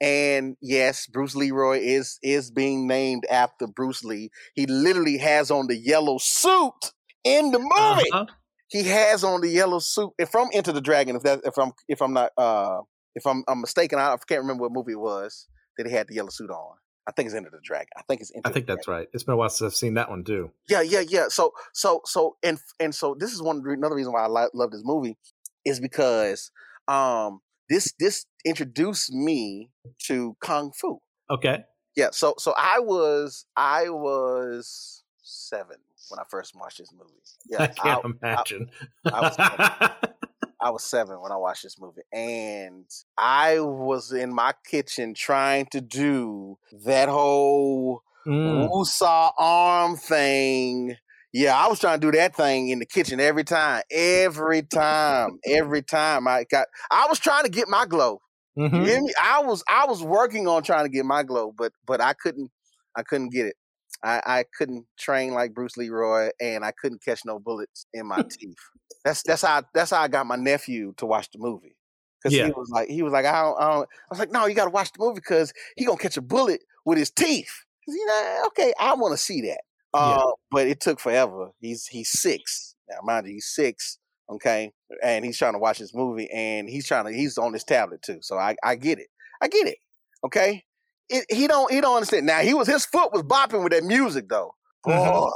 And 0.00 0.56
yes, 0.62 1.06
Bruce 1.06 1.34
Leroy 1.34 1.78
is 1.80 2.18
is 2.22 2.50
being 2.50 2.86
named 2.86 3.24
after 3.30 3.66
Bruce 3.66 4.02
Lee. 4.02 4.30
He 4.54 4.66
literally 4.66 5.18
has 5.18 5.50
on 5.50 5.66
the 5.66 5.76
yellow 5.76 6.16
suit 6.18 6.92
in 7.22 7.52
the 7.52 7.58
movie. 7.58 8.10
Uh-huh. 8.12 8.24
He 8.68 8.84
has 8.84 9.24
on 9.24 9.42
the 9.42 9.48
yellow 9.48 9.78
suit. 9.78 10.12
If 10.18 10.30
from 10.30 10.48
Enter 10.54 10.72
the 10.72 10.80
Dragon, 10.80 11.16
if 11.16 11.22
that 11.24 11.40
if 11.44 11.58
I'm 11.58 11.72
if 11.88 12.00
I'm 12.00 12.14
not 12.14 12.30
uh 12.38 12.80
if 13.14 13.26
I'm 13.26 13.44
I'm 13.48 13.60
mistaken, 13.60 13.98
I 13.98 14.16
can't 14.28 14.40
remember 14.42 14.62
what 14.62 14.72
movie 14.72 14.92
it 14.92 15.00
was 15.00 15.46
that 15.76 15.86
he 15.86 15.92
had 15.92 16.08
the 16.08 16.14
yellow 16.14 16.30
suit 16.30 16.50
on. 16.50 16.76
I 17.08 17.12
think 17.12 17.26
it's 17.26 17.34
Enter 17.34 17.50
the 17.50 17.58
Dragon. 17.62 17.88
I 17.96 18.02
think 18.02 18.20
it's 18.20 18.30
Enter 18.34 18.48
I 18.48 18.52
think 18.52 18.66
that's 18.66 18.86
right. 18.86 19.08
It's 19.12 19.24
been 19.24 19.32
a 19.34 19.36
while 19.36 19.48
since 19.48 19.72
I've 19.72 19.76
seen 19.76 19.94
that 19.94 20.10
one 20.10 20.22
too. 20.22 20.50
Yeah, 20.68 20.82
yeah, 20.82 21.00
yeah. 21.00 21.28
So, 21.28 21.52
so, 21.72 22.02
so, 22.04 22.36
and 22.42 22.58
and 22.78 22.94
so, 22.94 23.16
this 23.18 23.32
is 23.32 23.42
one 23.42 23.62
another 23.66 23.96
reason 23.96 24.12
why 24.12 24.24
I 24.24 24.28
li- 24.28 24.50
love 24.54 24.70
this 24.70 24.82
movie 24.84 25.16
is 25.64 25.80
because 25.80 26.50
um 26.88 27.40
this 27.68 27.92
this 27.98 28.26
introduced 28.44 29.12
me 29.12 29.70
to 30.06 30.36
kung 30.40 30.72
fu. 30.72 31.00
Okay. 31.30 31.64
Yeah, 31.96 32.08
so 32.12 32.34
so 32.38 32.54
I 32.56 32.78
was 32.78 33.46
I 33.56 33.88
was 33.88 35.02
seven 35.22 35.76
when 36.10 36.20
I 36.20 36.24
first 36.30 36.54
watched 36.54 36.78
this 36.78 36.92
movie. 36.92 37.14
Yeah, 37.50 37.62
I 37.62 37.66
can't 37.68 38.04
imagine. 38.22 38.70
I 39.06 39.20
was- 39.20 40.10
I 40.62 40.70
was 40.70 40.84
seven 40.84 41.20
when 41.20 41.32
I 41.32 41.36
watched 41.36 41.62
this 41.62 41.80
movie, 41.80 42.02
and 42.12 42.84
I 43.16 43.60
was 43.60 44.12
in 44.12 44.34
my 44.34 44.52
kitchen 44.68 45.14
trying 45.14 45.66
to 45.66 45.80
do 45.80 46.58
that 46.84 47.08
whole 47.08 48.02
Mm. 48.26 48.68
Wusa 48.68 49.32
arm 49.38 49.96
thing. 49.96 50.94
Yeah, 51.32 51.56
I 51.56 51.68
was 51.68 51.78
trying 51.80 52.00
to 52.00 52.06
do 52.06 52.16
that 52.18 52.34
thing 52.34 52.68
in 52.68 52.80
the 52.80 52.86
kitchen 52.86 53.20
every 53.20 53.44
time, 53.44 53.82
every 53.90 54.62
time, 54.62 55.38
every 55.46 55.82
time 55.82 56.28
I 56.28 56.44
got. 56.44 56.66
I 56.90 57.06
was 57.08 57.18
trying 57.18 57.44
to 57.44 57.50
get 57.50 57.68
my 57.68 57.86
glow. 57.86 58.20
Mhm. 58.58 59.04
me? 59.04 59.12
I 59.22 59.40
was 59.42 59.62
I 59.68 59.86
was 59.86 60.02
working 60.02 60.46
on 60.48 60.62
trying 60.62 60.84
to 60.84 60.90
get 60.90 61.04
my 61.04 61.22
glow, 61.22 61.52
but 61.56 61.72
but 61.86 62.00
I 62.00 62.12
couldn't 62.12 62.50
I 62.96 63.02
couldn't 63.02 63.30
get 63.30 63.46
it. 63.46 63.56
I, 64.02 64.22
I 64.24 64.44
couldn't 64.56 64.86
train 64.98 65.32
like 65.34 65.54
Bruce 65.54 65.76
Leroy, 65.76 66.30
and 66.40 66.64
I 66.64 66.72
couldn't 66.72 67.04
catch 67.04 67.24
no 67.24 67.38
bullets 67.38 67.86
in 67.92 68.06
my 68.06 68.22
teeth. 68.30 68.56
That's 69.04 69.22
that's 69.22 69.42
how 69.42 69.62
that's 69.74 69.90
how 69.90 70.00
I 70.00 70.08
got 70.08 70.26
my 70.26 70.36
nephew 70.36 70.94
to 70.98 71.06
watch 71.06 71.30
the 71.30 71.38
movie 71.38 71.76
because 72.22 72.36
Yeah. 72.36 72.46
he 72.46 72.50
was 72.52 72.68
like 72.70 72.88
he 72.88 73.02
was 73.02 73.12
like 73.12 73.24
I 73.24 73.42
don't, 73.42 73.60
I 73.60 73.72
don't 73.72 73.82
I 73.82 74.06
was 74.10 74.18
like 74.18 74.30
no 74.30 74.46
you 74.46 74.54
got 74.54 74.64
to 74.64 74.70
watch 74.70 74.92
the 74.92 74.98
movie 75.00 75.14
because 75.20 75.52
he 75.76 75.84
gonna 75.84 75.98
catch 75.98 76.16
a 76.16 76.22
bullet 76.22 76.62
with 76.84 76.98
his 76.98 77.10
teeth. 77.10 77.64
You 77.86 78.04
know, 78.06 78.42
okay, 78.48 78.72
I 78.78 78.94
want 78.94 79.12
to 79.12 79.18
see 79.18 79.40
that. 79.42 79.62
Uh, 79.92 80.30
but 80.50 80.68
it 80.68 80.80
took 80.80 81.00
forever. 81.00 81.50
He's 81.60 81.86
he's 81.86 82.10
six 82.10 82.76
now, 82.88 82.98
mind 83.02 83.26
you, 83.26 83.34
he's 83.34 83.46
six. 83.48 83.98
Okay, 84.28 84.72
and 85.02 85.24
he's 85.24 85.36
trying 85.38 85.54
to 85.54 85.58
watch 85.58 85.78
this 85.80 85.92
movie, 85.94 86.30
and 86.30 86.68
he's 86.68 86.86
trying 86.86 87.04
to 87.06 87.12
he's 87.12 87.36
on 87.36 87.52
his 87.52 87.64
tablet 87.64 88.02
too. 88.02 88.18
So 88.20 88.38
I 88.38 88.54
I 88.62 88.76
get 88.76 88.98
it. 89.00 89.08
I 89.40 89.48
get 89.48 89.66
it. 89.66 89.78
Okay, 90.24 90.62
it, 91.10 91.26
he 91.28 91.46
don't 91.46 91.70
he 91.72 91.80
don't 91.80 91.96
understand. 91.96 92.26
Now 92.26 92.40
he 92.40 92.54
was 92.54 92.66
his 92.68 92.86
foot 92.86 93.12
was 93.12 93.22
bopping 93.22 93.62
with 93.62 93.72
that 93.72 93.84
music 93.84 94.28
though. 94.28 94.54
Boy, 94.84 94.92
Mhm. 94.92 95.32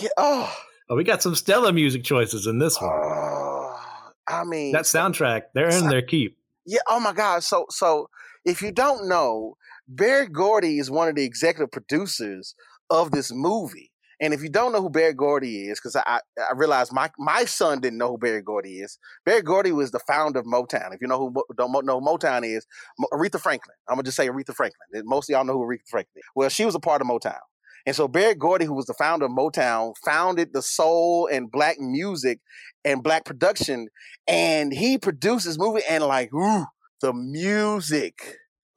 yeah, 0.00 0.08
oh, 0.16 0.56
Oh, 0.90 0.96
we 0.96 1.04
got 1.04 1.22
some 1.22 1.34
stellar 1.34 1.72
music 1.72 2.02
choices 2.04 2.46
in 2.46 2.58
this 2.58 2.80
one. 2.80 2.90
oh, 2.90 3.80
I 4.26 4.44
mean 4.44 4.72
That 4.72 4.84
soundtrack, 4.84 5.42
they're 5.54 5.68
in 5.68 5.88
their 5.88 6.02
keep. 6.02 6.38
Yeah. 6.66 6.80
Oh 6.88 7.00
my 7.00 7.12
God. 7.12 7.42
So 7.44 7.66
so 7.70 8.08
if 8.44 8.62
you 8.62 8.72
don't 8.72 9.08
know, 9.08 9.56
Berry 9.86 10.28
Gordy 10.28 10.78
is 10.78 10.90
one 10.90 11.08
of 11.08 11.14
the 11.16 11.24
executive 11.24 11.70
producers 11.70 12.54
of 12.90 13.10
this 13.10 13.30
movie. 13.32 13.90
And 14.20 14.34
if 14.34 14.42
you 14.42 14.48
don't 14.48 14.72
know 14.72 14.82
who 14.82 14.90
Berry 14.90 15.14
Gordy 15.14 15.68
is, 15.68 15.78
because 15.78 15.94
I, 15.94 16.20
I 16.38 16.52
realized 16.54 16.92
my 16.92 17.10
my 17.18 17.44
son 17.44 17.80
didn't 17.80 17.98
know 17.98 18.10
who 18.10 18.18
Berry 18.18 18.42
Gordy 18.42 18.80
is. 18.80 18.98
Berry 19.24 19.42
Gordy 19.42 19.72
was 19.72 19.90
the 19.90 20.00
founder 20.00 20.40
of 20.40 20.46
Motown. 20.46 20.94
If 20.94 21.00
you 21.00 21.06
know 21.06 21.18
who 21.18 21.44
don't 21.56 21.72
know 21.86 22.00
who 22.00 22.06
Motown 22.06 22.44
is, 22.44 22.66
Aretha 23.12 23.40
Franklin. 23.40 23.76
I'm 23.88 23.94
gonna 23.94 24.04
just 24.04 24.16
say 24.16 24.28
Aretha 24.28 24.54
Franklin. 24.54 25.02
Most 25.04 25.30
of 25.30 25.34
y'all 25.34 25.44
know 25.44 25.54
who 25.54 25.64
Aretha 25.64 25.88
Franklin 25.88 26.18
is. 26.18 26.24
Well, 26.34 26.48
she 26.48 26.64
was 26.64 26.74
a 26.74 26.80
part 26.80 27.00
of 27.00 27.08
Motown. 27.08 27.38
And 27.86 27.94
so 27.94 28.08
Berry 28.08 28.34
Gordy, 28.34 28.64
who 28.64 28.74
was 28.74 28.86
the 28.86 28.94
founder 28.94 29.26
of 29.26 29.32
Motown, 29.32 29.94
founded 30.04 30.52
the 30.52 30.62
soul 30.62 31.28
and 31.30 31.50
black 31.50 31.78
music 31.78 32.40
and 32.84 33.02
black 33.02 33.24
production 33.24 33.88
and 34.26 34.72
he 34.72 34.98
produced 34.98 35.46
this 35.46 35.58
movie 35.58 35.82
and 35.88 36.04
like 36.04 36.32
ooh 36.32 36.64
the 37.00 37.12
music 37.12 38.36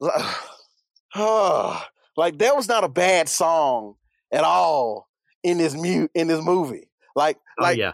like 2.16 2.38
that 2.38 2.56
was 2.56 2.68
not 2.68 2.84
a 2.84 2.88
bad 2.88 3.28
song 3.28 3.94
at 4.32 4.44
all 4.44 5.08
in 5.42 5.58
this 5.58 5.74
mu- 5.74 6.08
in 6.14 6.28
this 6.28 6.42
movie 6.44 6.88
like 7.16 7.38
Oh, 7.58 7.62
like 7.64 7.78
yeah. 7.78 7.92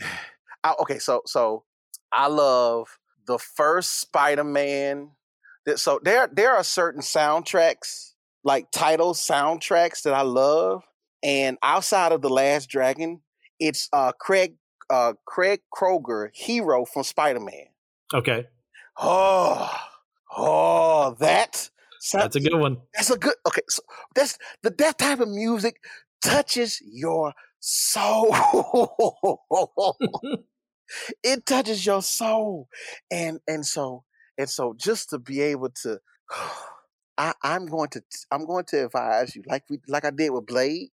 I, 0.64 0.74
okay 0.80 0.98
so 0.98 1.22
so 1.26 1.64
i 2.12 2.26
love 2.28 2.98
the 3.26 3.38
first 3.38 3.98
spider-man 4.00 5.10
that 5.64 5.78
so 5.78 6.00
there 6.02 6.28
there 6.32 6.54
are 6.54 6.64
certain 6.64 7.00
soundtracks 7.02 8.12
like 8.44 8.70
title 8.70 9.14
soundtracks 9.14 10.02
that 10.02 10.14
i 10.14 10.22
love 10.22 10.82
and 11.22 11.56
outside 11.62 12.12
of 12.12 12.22
the 12.22 12.28
last 12.30 12.68
dragon 12.68 13.20
it's 13.58 13.88
uh 13.92 14.12
craig 14.12 14.54
uh 14.90 15.14
craig 15.24 15.60
kroeger 15.74 16.28
hero 16.32 16.84
from 16.84 17.02
spider-man 17.02 17.66
Okay. 18.14 18.46
oh 18.98 19.70
oh 20.36 21.16
that 21.18 21.68
sound- 22.00 22.22
That's 22.24 22.36
a 22.36 22.40
good 22.40 22.54
one. 22.54 22.78
that's 22.94 23.10
a 23.10 23.18
good 23.18 23.34
okay 23.46 23.62
so 23.68 23.82
that's 24.14 24.38
the 24.62 24.70
that 24.78 24.98
type 24.98 25.18
of 25.20 25.28
music 25.28 25.76
touches 26.26 26.82
your 26.84 27.32
soul. 27.60 28.34
It 31.24 31.44
touches 31.44 31.84
your 31.84 32.00
soul. 32.00 32.68
And 33.10 33.40
and 33.48 33.66
so 33.66 34.04
and 34.38 34.48
so 34.48 34.72
just 34.78 35.10
to 35.10 35.18
be 35.18 35.40
able 35.40 35.70
to 35.82 35.98
I, 37.18 37.32
i'm 37.42 37.64
going 37.64 37.88
to 37.90 38.02
i'm 38.30 38.44
going 38.44 38.66
to 38.66 38.84
advise 38.84 39.34
you 39.34 39.42
like 39.46 39.64
we 39.70 39.78
like 39.88 40.04
i 40.04 40.10
did 40.10 40.28
with 40.28 40.44
blade 40.44 40.90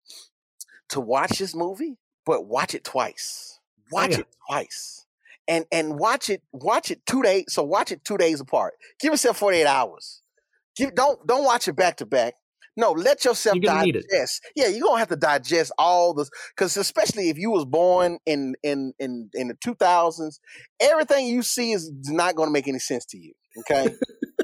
to 0.90 1.00
watch 1.00 1.38
this 1.38 1.54
movie 1.54 1.96
but 2.26 2.46
watch 2.46 2.74
it 2.74 2.84
twice. 2.84 3.58
Oh, 3.58 3.82
watch 3.92 4.12
yeah. 4.12 4.20
it 4.20 4.36
twice. 4.46 5.06
And 5.48 5.64
and 5.72 5.98
watch 5.98 6.30
it 6.30 6.42
watch 6.52 6.90
it 6.90 7.04
two 7.06 7.22
days 7.22 7.46
so 7.48 7.62
watch 7.62 7.90
it 7.90 8.04
two 8.04 8.18
days 8.18 8.40
apart. 8.40 8.74
Give 9.00 9.12
yourself 9.12 9.38
48 9.38 9.66
hours. 9.66 10.22
Give 10.76 10.94
don't 10.94 11.26
don't 11.26 11.44
watch 11.44 11.66
it 11.66 11.74
back 11.74 11.96
to 11.96 12.06
back 12.06 12.34
no 12.76 12.92
let 12.92 13.24
yourself 13.24 13.56
You're 13.56 13.62
gonna 13.62 13.84
need 13.84 13.96
it. 13.96 14.06
digest 14.10 14.40
yeah 14.56 14.68
you're 14.68 14.86
gonna 14.86 14.98
have 14.98 15.08
to 15.08 15.16
digest 15.16 15.72
all 15.78 16.14
this 16.14 16.30
because 16.56 16.76
especially 16.76 17.28
if 17.28 17.38
you 17.38 17.50
was 17.50 17.64
born 17.64 18.18
in 18.26 18.54
in 18.62 18.92
in 18.98 19.30
in 19.34 19.48
the 19.48 19.54
2000s 19.54 20.38
everything 20.80 21.26
you 21.26 21.42
see 21.42 21.72
is 21.72 21.90
not 22.06 22.34
going 22.36 22.48
to 22.48 22.52
make 22.52 22.68
any 22.68 22.78
sense 22.78 23.04
to 23.06 23.18
you 23.18 23.32
okay 23.58 23.94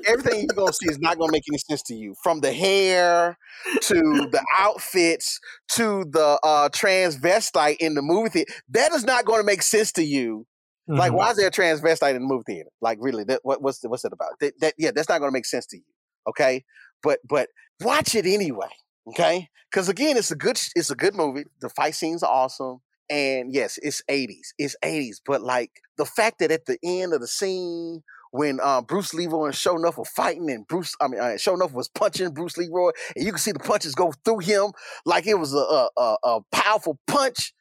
everything 0.08 0.40
you're 0.40 0.54
going 0.56 0.70
to 0.72 0.76
see 0.76 0.88
is 0.90 0.98
not 0.98 1.18
going 1.18 1.28
to 1.28 1.32
make 1.32 1.42
any 1.50 1.58
sense 1.58 1.82
to 1.82 1.94
you 1.94 2.14
from 2.22 2.40
the 2.40 2.52
hair 2.52 3.38
to 3.80 3.94
the 4.30 4.44
outfits 4.58 5.38
to 5.72 6.04
the 6.10 6.38
uh 6.42 6.68
transvestite 6.70 7.76
in 7.80 7.94
the 7.94 8.02
movie 8.02 8.28
theater 8.28 8.52
that 8.68 8.92
is 8.92 9.04
not 9.04 9.24
going 9.24 9.40
to 9.40 9.46
make 9.46 9.62
sense 9.62 9.92
to 9.92 10.02
you 10.04 10.46
like, 10.88 11.12
Mhm. 11.12 11.16
why 11.16 11.30
is 11.32 11.36
there 11.36 11.48
a 11.48 11.50
transvestite 11.50 12.14
in 12.14 12.22
the 12.22 12.28
movie 12.28 12.44
theater? 12.46 12.70
Like, 12.80 12.98
really, 13.00 13.24
that, 13.24 13.40
what, 13.42 13.60
what's 13.60 13.80
what's 13.82 14.04
it 14.04 14.12
about? 14.12 14.38
That, 14.40 14.54
that 14.60 14.74
yeah, 14.78 14.92
that's 14.94 15.08
not 15.08 15.18
going 15.18 15.30
to 15.30 15.32
make 15.32 15.44
sense 15.44 15.66
to 15.66 15.76
you. 15.76 15.82
Okay, 16.28 16.64
but 17.06 17.20
but 17.28 17.48
watch 17.80 18.16
it 18.16 18.26
anyway. 18.26 18.68
Okay, 19.08 19.48
because 19.70 19.88
again, 19.88 20.16
it's 20.16 20.32
a 20.32 20.36
good 20.36 20.58
it's 20.74 20.90
a 20.90 20.96
good 20.96 21.14
movie. 21.14 21.44
The 21.60 21.68
fight 21.68 21.94
scenes 21.94 22.24
are 22.24 22.32
awesome, 22.32 22.80
and 23.08 23.54
yes, 23.54 23.78
it's 23.80 24.02
eighties. 24.08 24.52
It's 24.58 24.74
eighties, 24.82 25.22
but 25.24 25.40
like 25.40 25.70
the 25.96 26.04
fact 26.04 26.40
that 26.40 26.50
at 26.50 26.66
the 26.66 26.78
end 26.82 27.14
of 27.14 27.20
the 27.20 27.28
scene. 27.28 28.02
When 28.32 28.58
uh, 28.62 28.82
Bruce 28.82 29.14
Leroy 29.14 29.46
and 29.46 29.54
Sho'nuff 29.54 29.96
were 29.96 30.04
fighting, 30.04 30.50
and 30.50 30.66
Bruce, 30.66 30.94
I 31.00 31.08
mean, 31.08 31.20
uh, 31.20 31.38
Sho'nuff 31.38 31.72
was 31.72 31.88
punching 31.88 32.34
Bruce 32.34 32.58
Leroy, 32.58 32.90
and 33.14 33.24
you 33.24 33.32
can 33.32 33.38
see 33.38 33.52
the 33.52 33.60
punches 33.60 33.94
go 33.94 34.12
through 34.26 34.40
him 34.40 34.72
like 35.06 35.26
it 35.26 35.38
was 35.38 35.54
a 35.54 35.88
a, 35.96 36.16
a, 36.22 36.40
powerful 36.52 36.98
punch. 37.06 37.54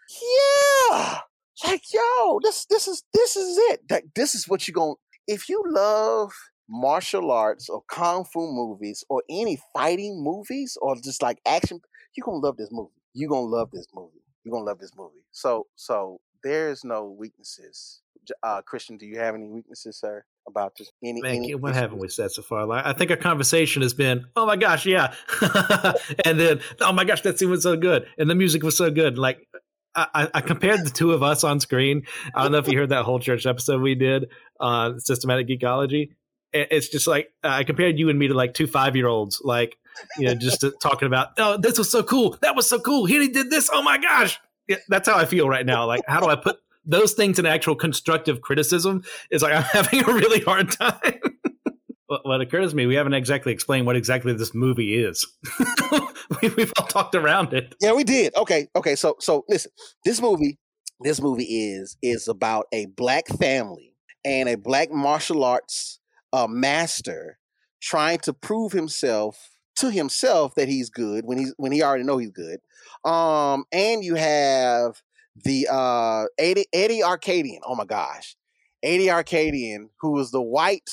Yeah, 0.90 1.20
like 1.66 1.84
yo 1.94 2.40
this 2.44 2.66
this 2.66 2.90
is 2.90 3.04
this 3.14 3.38
is 3.38 3.58
it 3.72 3.82
like 3.90 4.06
this 4.16 4.36
is 4.36 4.50
what 4.50 4.68
you're 4.68 4.74
to, 4.74 4.96
if 5.28 5.48
you 5.48 5.64
love 5.68 6.34
martial 6.70 7.32
arts 7.32 7.70
or 7.70 7.82
kung 7.88 8.24
fu 8.26 8.40
movies 8.52 9.04
or 9.10 9.24
any 9.30 9.60
fighting 9.74 10.24
movies 10.24 10.78
or 10.82 10.96
just 10.96 11.22
like 11.22 11.40
action 11.46 11.80
you're 12.16 12.26
gonna 12.26 12.38
love 12.38 12.58
this 12.58 12.70
movie 12.72 12.92
you're 13.14 13.30
gonna 13.30 13.46
love 13.46 13.70
this 13.72 13.88
movie 13.94 14.24
you're 14.44 14.52
gonna 14.52 14.66
love 14.66 14.80
this 14.80 14.92
movie 14.98 15.24
so 15.32 15.68
so 15.76 16.20
there's 16.44 16.84
no 16.84 17.06
weaknesses 17.06 18.02
uh 18.42 18.62
christian 18.62 18.98
do 18.98 19.06
you 19.06 19.20
have 19.20 19.36
any 19.36 19.48
weaknesses 19.48 19.98
sir 20.00 20.24
about 20.48 20.74
this 20.78 20.92
any, 21.04 21.22
any 21.26 21.56
what 21.56 21.74
haven't 21.74 21.98
we 21.98 22.08
said 22.08 22.32
so 22.32 22.42
far? 22.42 22.66
Like, 22.66 22.86
I 22.86 22.94
think 22.94 23.12
our 23.12 23.18
conversation 23.18 23.82
has 23.82 23.94
been, 23.94 24.26
oh 24.36 24.46
my 24.46 24.56
gosh, 24.56 24.86
yeah, 24.86 25.14
and 26.26 26.40
then 26.40 26.62
oh 26.82 26.94
my 26.94 27.04
gosh, 27.04 27.22
that 27.22 27.40
scene 27.40 27.50
was 27.50 27.64
so 27.64 27.76
good, 27.76 28.08
and 28.18 28.30
the 28.30 28.36
music 28.36 28.64
was 28.64 28.78
so 28.78 28.92
good. 28.92 29.18
Like, 29.18 29.48
I, 29.96 30.30
I, 30.34 30.42
compared 30.42 30.86
the 30.86 30.90
two 30.90 31.14
of 31.14 31.24
us 31.24 31.44
on 31.44 31.62
screen. 31.62 32.06
I 32.34 32.44
don't 32.44 32.52
know 32.52 32.58
if 32.58 32.68
you 32.68 32.78
heard 32.78 32.90
that 32.90 33.06
whole 33.06 33.20
church 33.20 33.46
episode 33.46 33.82
we 33.82 33.96
did 33.96 34.28
on 34.60 34.96
uh, 34.96 35.00
systematic 35.00 35.48
geekology. 35.48 36.10
It's 36.56 36.88
just 36.88 37.06
like 37.06 37.32
uh, 37.44 37.50
I 37.50 37.64
compared 37.64 38.00
you 38.00 38.10
and 38.10 38.18
me 38.18 38.30
to 38.30 38.34
like 38.34 38.54
two 38.54 38.68
five 38.68 38.96
year 38.96 39.08
olds, 39.08 39.42
like 39.44 39.78
you 40.18 40.28
know, 40.28 40.36
just 40.36 40.64
uh, 40.64 40.72
talking 40.82 41.08
about 41.08 41.30
oh 41.38 41.58
this 41.58 41.78
was 41.78 41.92
so 41.92 42.02
cool, 42.04 42.38
that 42.42 42.56
was 42.56 42.68
so 42.68 42.80
cool, 42.80 43.06
he 43.06 43.28
did 43.28 43.50
this, 43.50 43.70
oh 43.72 43.82
my 43.82 43.98
gosh. 43.98 44.40
Yeah, 44.68 44.78
that's 44.88 45.08
how 45.08 45.18
I 45.18 45.26
feel 45.26 45.48
right 45.48 45.66
now. 45.66 45.86
Like, 45.86 46.02
how 46.08 46.20
do 46.20 46.28
I 46.28 46.36
put 46.36 46.58
those 46.86 47.14
things 47.14 47.38
in 47.38 47.46
actual 47.46 47.76
constructive 47.76 48.42
criticism? 48.42 49.04
Is 49.30 49.44
like 49.44 49.54
I'm 49.54 49.64
having 49.84 50.04
a 50.04 50.14
really 50.14 50.40
hard 50.40 50.72
time. 50.72 51.20
what 52.24 52.42
occurs 52.42 52.72
to 52.72 52.76
me, 52.76 52.86
we 52.86 52.96
haven't 52.96 53.14
exactly 53.14 53.52
explained 53.52 53.86
what 53.86 53.96
exactly 53.96 54.34
this 54.34 54.54
movie 54.54 54.96
is. 54.96 55.26
we, 56.42 56.50
have 56.58 56.74
all 56.80 56.88
talked 56.88 57.16
around 57.16 57.54
it. 57.54 57.76
Yeah, 57.82 57.94
we 57.94 58.04
did. 58.04 58.36
Okay, 58.36 58.68
okay. 58.76 58.96
So, 58.96 59.16
so 59.20 59.46
listen, 59.50 59.72
this 60.04 60.22
movie, 60.22 60.58
this 61.02 61.22
movie 61.22 61.44
is 61.44 61.98
is 62.02 62.28
about 62.28 62.66
a 62.72 62.86
black 62.88 63.28
family 63.28 63.94
and 64.24 64.50
a 64.50 64.56
black 64.56 64.92
martial 64.92 65.44
arts 65.44 66.00
uh, 66.36 66.48
master 66.48 67.38
trying 67.82 68.20
to 68.20 68.34
prove 68.34 68.74
himself 68.74 69.52
to 69.78 69.90
himself 69.90 70.56
that 70.56 70.68
he's 70.68 70.90
good 70.90 71.26
when 71.26 71.38
he's 71.38 71.54
when 71.58 71.72
he 71.72 71.82
already 71.82 72.04
know 72.04 72.18
he's 72.18 72.32
good. 72.32 72.60
Um, 73.06 73.64
and 73.72 74.04
you 74.04 74.16
have 74.16 75.02
the 75.44 75.68
uh 75.72 76.26
Eddie, 76.38 76.66
Eddie 76.74 77.02
Arkadian. 77.02 77.60
Oh 77.66 77.76
my 77.76 77.86
gosh, 77.86 78.36
Eddie 78.84 79.08
Arkadian, 79.08 79.90
who 80.02 80.12
was 80.12 80.32
the 80.32 80.42
white 80.42 80.90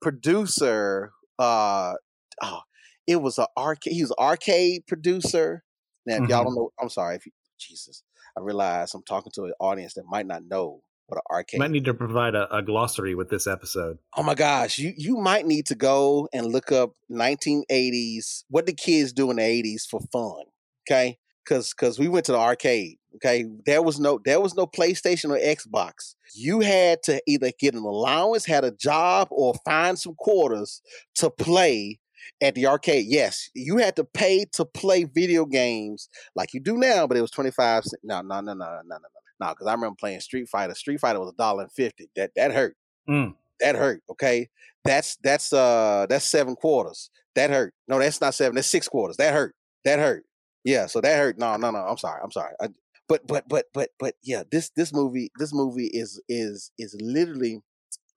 producer. 0.00 1.12
Uh, 1.38 1.94
oh, 2.42 2.60
it 3.08 3.16
was 3.16 3.38
an 3.38 3.46
arcade. 3.56 3.94
He 3.94 4.02
was 4.02 4.12
an 4.12 4.24
arcade 4.24 4.86
producer. 4.86 5.64
Now, 6.06 6.14
if 6.14 6.22
mm-hmm. 6.22 6.30
y'all 6.30 6.44
don't 6.44 6.54
know, 6.54 6.70
I'm 6.80 6.88
sorry. 6.88 7.16
If 7.16 7.26
you, 7.26 7.32
Jesus, 7.58 8.04
I 8.38 8.42
realize 8.42 8.94
I'm 8.94 9.02
talking 9.02 9.32
to 9.34 9.44
an 9.44 9.54
audience 9.58 9.94
that 9.94 10.04
might 10.06 10.26
not 10.26 10.44
know 10.44 10.82
what 11.06 11.18
an 11.18 11.22
arcade. 11.30 11.60
might 11.60 11.70
need 11.70 11.84
to 11.84 11.94
provide 11.94 12.34
a, 12.34 12.54
a, 12.54 12.62
glossary 12.62 13.14
with 13.14 13.28
this 13.28 13.46
episode. 13.46 13.98
Oh 14.16 14.22
my 14.22 14.34
gosh, 14.34 14.78
you 14.78 14.92
you 14.96 15.16
might 15.16 15.46
need 15.46 15.66
to 15.66 15.74
go 15.74 16.28
and 16.32 16.46
look 16.46 16.72
up 16.72 16.92
1980s. 17.10 18.44
What 18.48 18.66
did 18.66 18.76
kids 18.76 19.12
do 19.12 19.30
in 19.30 19.36
the 19.36 19.42
80s 19.42 19.86
for 19.88 20.00
fun? 20.12 20.44
Okay, 20.88 21.18
because 21.44 21.74
because 21.74 21.98
we 21.98 22.08
went 22.08 22.26
to 22.26 22.32
the 22.32 22.38
arcade. 22.38 22.96
Okay, 23.16 23.44
there 23.66 23.82
was 23.82 24.00
no 24.00 24.18
there 24.24 24.40
was 24.40 24.54
no 24.54 24.66
PlayStation 24.66 25.30
or 25.30 25.38
Xbox. 25.38 26.14
You 26.34 26.60
had 26.60 27.02
to 27.04 27.20
either 27.26 27.52
get 27.58 27.74
an 27.74 27.84
allowance, 27.84 28.46
had 28.46 28.64
a 28.64 28.72
job, 28.72 29.28
or 29.30 29.54
find 29.64 29.98
some 29.98 30.14
quarters 30.14 30.82
to 31.16 31.30
play 31.30 32.00
at 32.42 32.54
the 32.54 32.66
arcade. 32.66 33.06
Yes, 33.08 33.50
you 33.54 33.76
had 33.76 33.96
to 33.96 34.04
pay 34.04 34.46
to 34.54 34.64
play 34.64 35.04
video 35.04 35.44
games 35.44 36.08
like 36.34 36.54
you 36.54 36.60
do 36.60 36.76
now, 36.76 37.06
but 37.06 37.16
it 37.16 37.20
was 37.20 37.30
twenty 37.30 37.50
five 37.50 37.84
cents. 37.84 38.02
No, 38.02 38.22
no, 38.22 38.40
no, 38.40 38.54
no, 38.54 38.80
no, 38.84 38.96
no, 38.96 38.98
no. 39.40 39.48
Because 39.48 39.66
I 39.66 39.72
remember 39.72 39.96
playing 39.98 40.20
Street 40.20 40.48
Fighter. 40.48 40.74
Street 40.74 41.00
Fighter 41.00 41.20
was 41.20 41.30
a 41.30 41.36
dollar 41.36 41.62
and 41.64 41.72
fifty. 41.72 42.08
That 42.16 42.30
that 42.36 42.52
hurt. 42.52 42.76
Mm. 43.08 43.34
That 43.60 43.76
hurt. 43.76 44.02
Okay, 44.10 44.48
that's 44.84 45.16
that's 45.22 45.52
uh 45.52 46.06
that's 46.08 46.28
seven 46.28 46.54
quarters. 46.56 47.10
That 47.34 47.50
hurt. 47.50 47.74
No, 47.88 47.98
that's 47.98 48.20
not 48.20 48.34
seven. 48.34 48.54
That's 48.54 48.68
six 48.68 48.88
quarters. 48.88 49.16
That 49.16 49.32
hurt. 49.34 49.54
That 49.84 49.98
hurt. 49.98 50.24
Yeah, 50.64 50.86
so 50.86 51.00
that 51.00 51.18
hurt. 51.18 51.38
No, 51.38 51.56
no, 51.56 51.70
no. 51.70 51.78
I'm 51.78 51.98
sorry. 51.98 52.20
I'm 52.22 52.30
sorry. 52.30 52.54
I, 52.60 52.68
but 53.08 53.26
but 53.26 53.48
but 53.48 53.66
but 53.74 53.90
but 53.98 54.14
yeah, 54.22 54.44
this 54.50 54.70
this 54.76 54.92
movie 54.92 55.30
this 55.38 55.52
movie 55.52 55.90
is 55.92 56.20
is 56.28 56.72
is 56.78 56.96
literally 57.00 57.60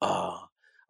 uh 0.02 0.38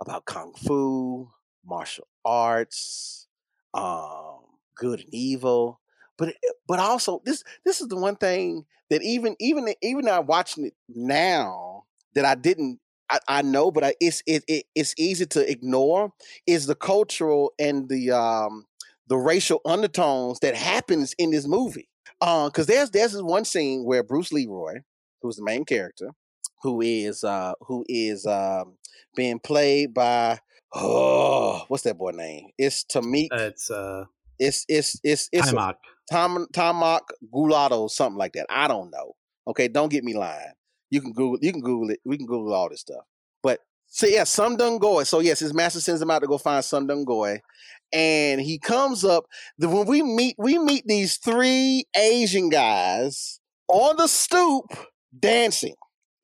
about 0.01 0.25
kung 0.25 0.53
fu, 0.53 1.29
martial 1.65 2.07
arts, 2.23 3.27
um, 3.73 4.39
good 4.75 4.99
and 4.99 5.13
evil. 5.13 5.79
But 6.17 6.35
but 6.67 6.79
also 6.79 7.21
this 7.25 7.43
this 7.65 7.81
is 7.81 7.87
the 7.87 7.97
one 7.97 8.15
thing 8.15 8.65
that 8.89 9.03
even 9.03 9.35
even 9.39 9.73
even 9.81 10.05
now 10.05 10.21
watching 10.21 10.65
it 10.65 10.73
now 10.89 11.83
that 12.15 12.25
I 12.25 12.35
didn't 12.35 12.79
I, 13.09 13.19
I 13.27 13.41
know, 13.41 13.71
but 13.71 13.83
I, 13.83 13.95
it's 13.99 14.21
it, 14.25 14.43
it 14.47 14.65
it's 14.75 14.93
easy 14.97 15.25
to 15.27 15.49
ignore 15.49 16.11
is 16.45 16.65
the 16.65 16.75
cultural 16.75 17.53
and 17.59 17.87
the 17.89 18.11
um 18.11 18.65
the 19.07 19.17
racial 19.17 19.61
undertones 19.65 20.39
that 20.39 20.55
happens 20.55 21.13
in 21.17 21.31
this 21.31 21.47
movie. 21.47 21.89
Because 22.19 22.69
uh, 22.69 22.73
there's 22.73 22.89
there's 22.91 23.13
this 23.13 23.21
one 23.21 23.45
scene 23.45 23.85
where 23.85 24.03
Bruce 24.03 24.31
Leroy, 24.31 24.81
who's 25.21 25.37
the 25.37 25.43
main 25.43 25.65
character, 25.65 26.11
who 26.63 26.81
is 26.81 27.23
uh, 27.23 27.53
who 27.61 27.85
is 27.87 28.25
um, 28.25 28.77
being 29.15 29.39
played 29.39 29.93
by 29.93 30.39
oh 30.73 31.63
what's 31.67 31.83
that 31.83 31.97
boy 31.97 32.11
name? 32.11 32.47
It's 32.57 32.83
Taimak. 32.83 33.27
Uh, 33.31 33.35
it's 33.37 33.71
uh, 33.71 34.05
it's 34.39 34.65
it's 34.67 34.99
it's 35.03 35.29
it's. 35.31 35.53
Tom 36.11 36.47
Taimak 36.53 37.01
Gulado, 37.33 37.89
something 37.89 38.17
like 38.17 38.33
that. 38.33 38.47
I 38.49 38.67
don't 38.67 38.91
know. 38.91 39.13
Okay, 39.47 39.67
don't 39.67 39.89
get 39.89 40.03
me 40.03 40.13
lying. 40.13 40.53
You 40.89 41.01
can 41.01 41.13
Google 41.13 41.39
you 41.41 41.51
can 41.51 41.61
Google 41.61 41.89
it. 41.91 41.99
We 42.05 42.17
can 42.17 42.25
Google 42.25 42.53
all 42.53 42.69
this 42.69 42.81
stuff. 42.81 43.03
But 43.43 43.59
so 43.87 44.07
yeah, 44.07 44.23
Sum 44.23 44.57
Dum 44.57 44.77
Goy. 44.77 45.03
So 45.03 45.19
yes, 45.19 45.39
his 45.39 45.53
master 45.53 45.79
sends 45.79 46.01
him 46.01 46.11
out 46.11 46.19
to 46.19 46.27
go 46.27 46.37
find 46.37 46.63
Sum 46.63 46.87
Dum 46.87 47.03
Goy, 47.03 47.41
and 47.91 48.41
he 48.41 48.59
comes 48.59 49.03
up. 49.03 49.25
The, 49.57 49.69
when 49.69 49.87
we 49.87 50.01
meet, 50.03 50.35
we 50.37 50.57
meet 50.57 50.83
these 50.85 51.17
three 51.17 51.85
Asian 51.95 52.49
guys 52.49 53.39
on 53.67 53.97
the 53.97 54.07
stoop 54.07 54.65
dancing 55.17 55.75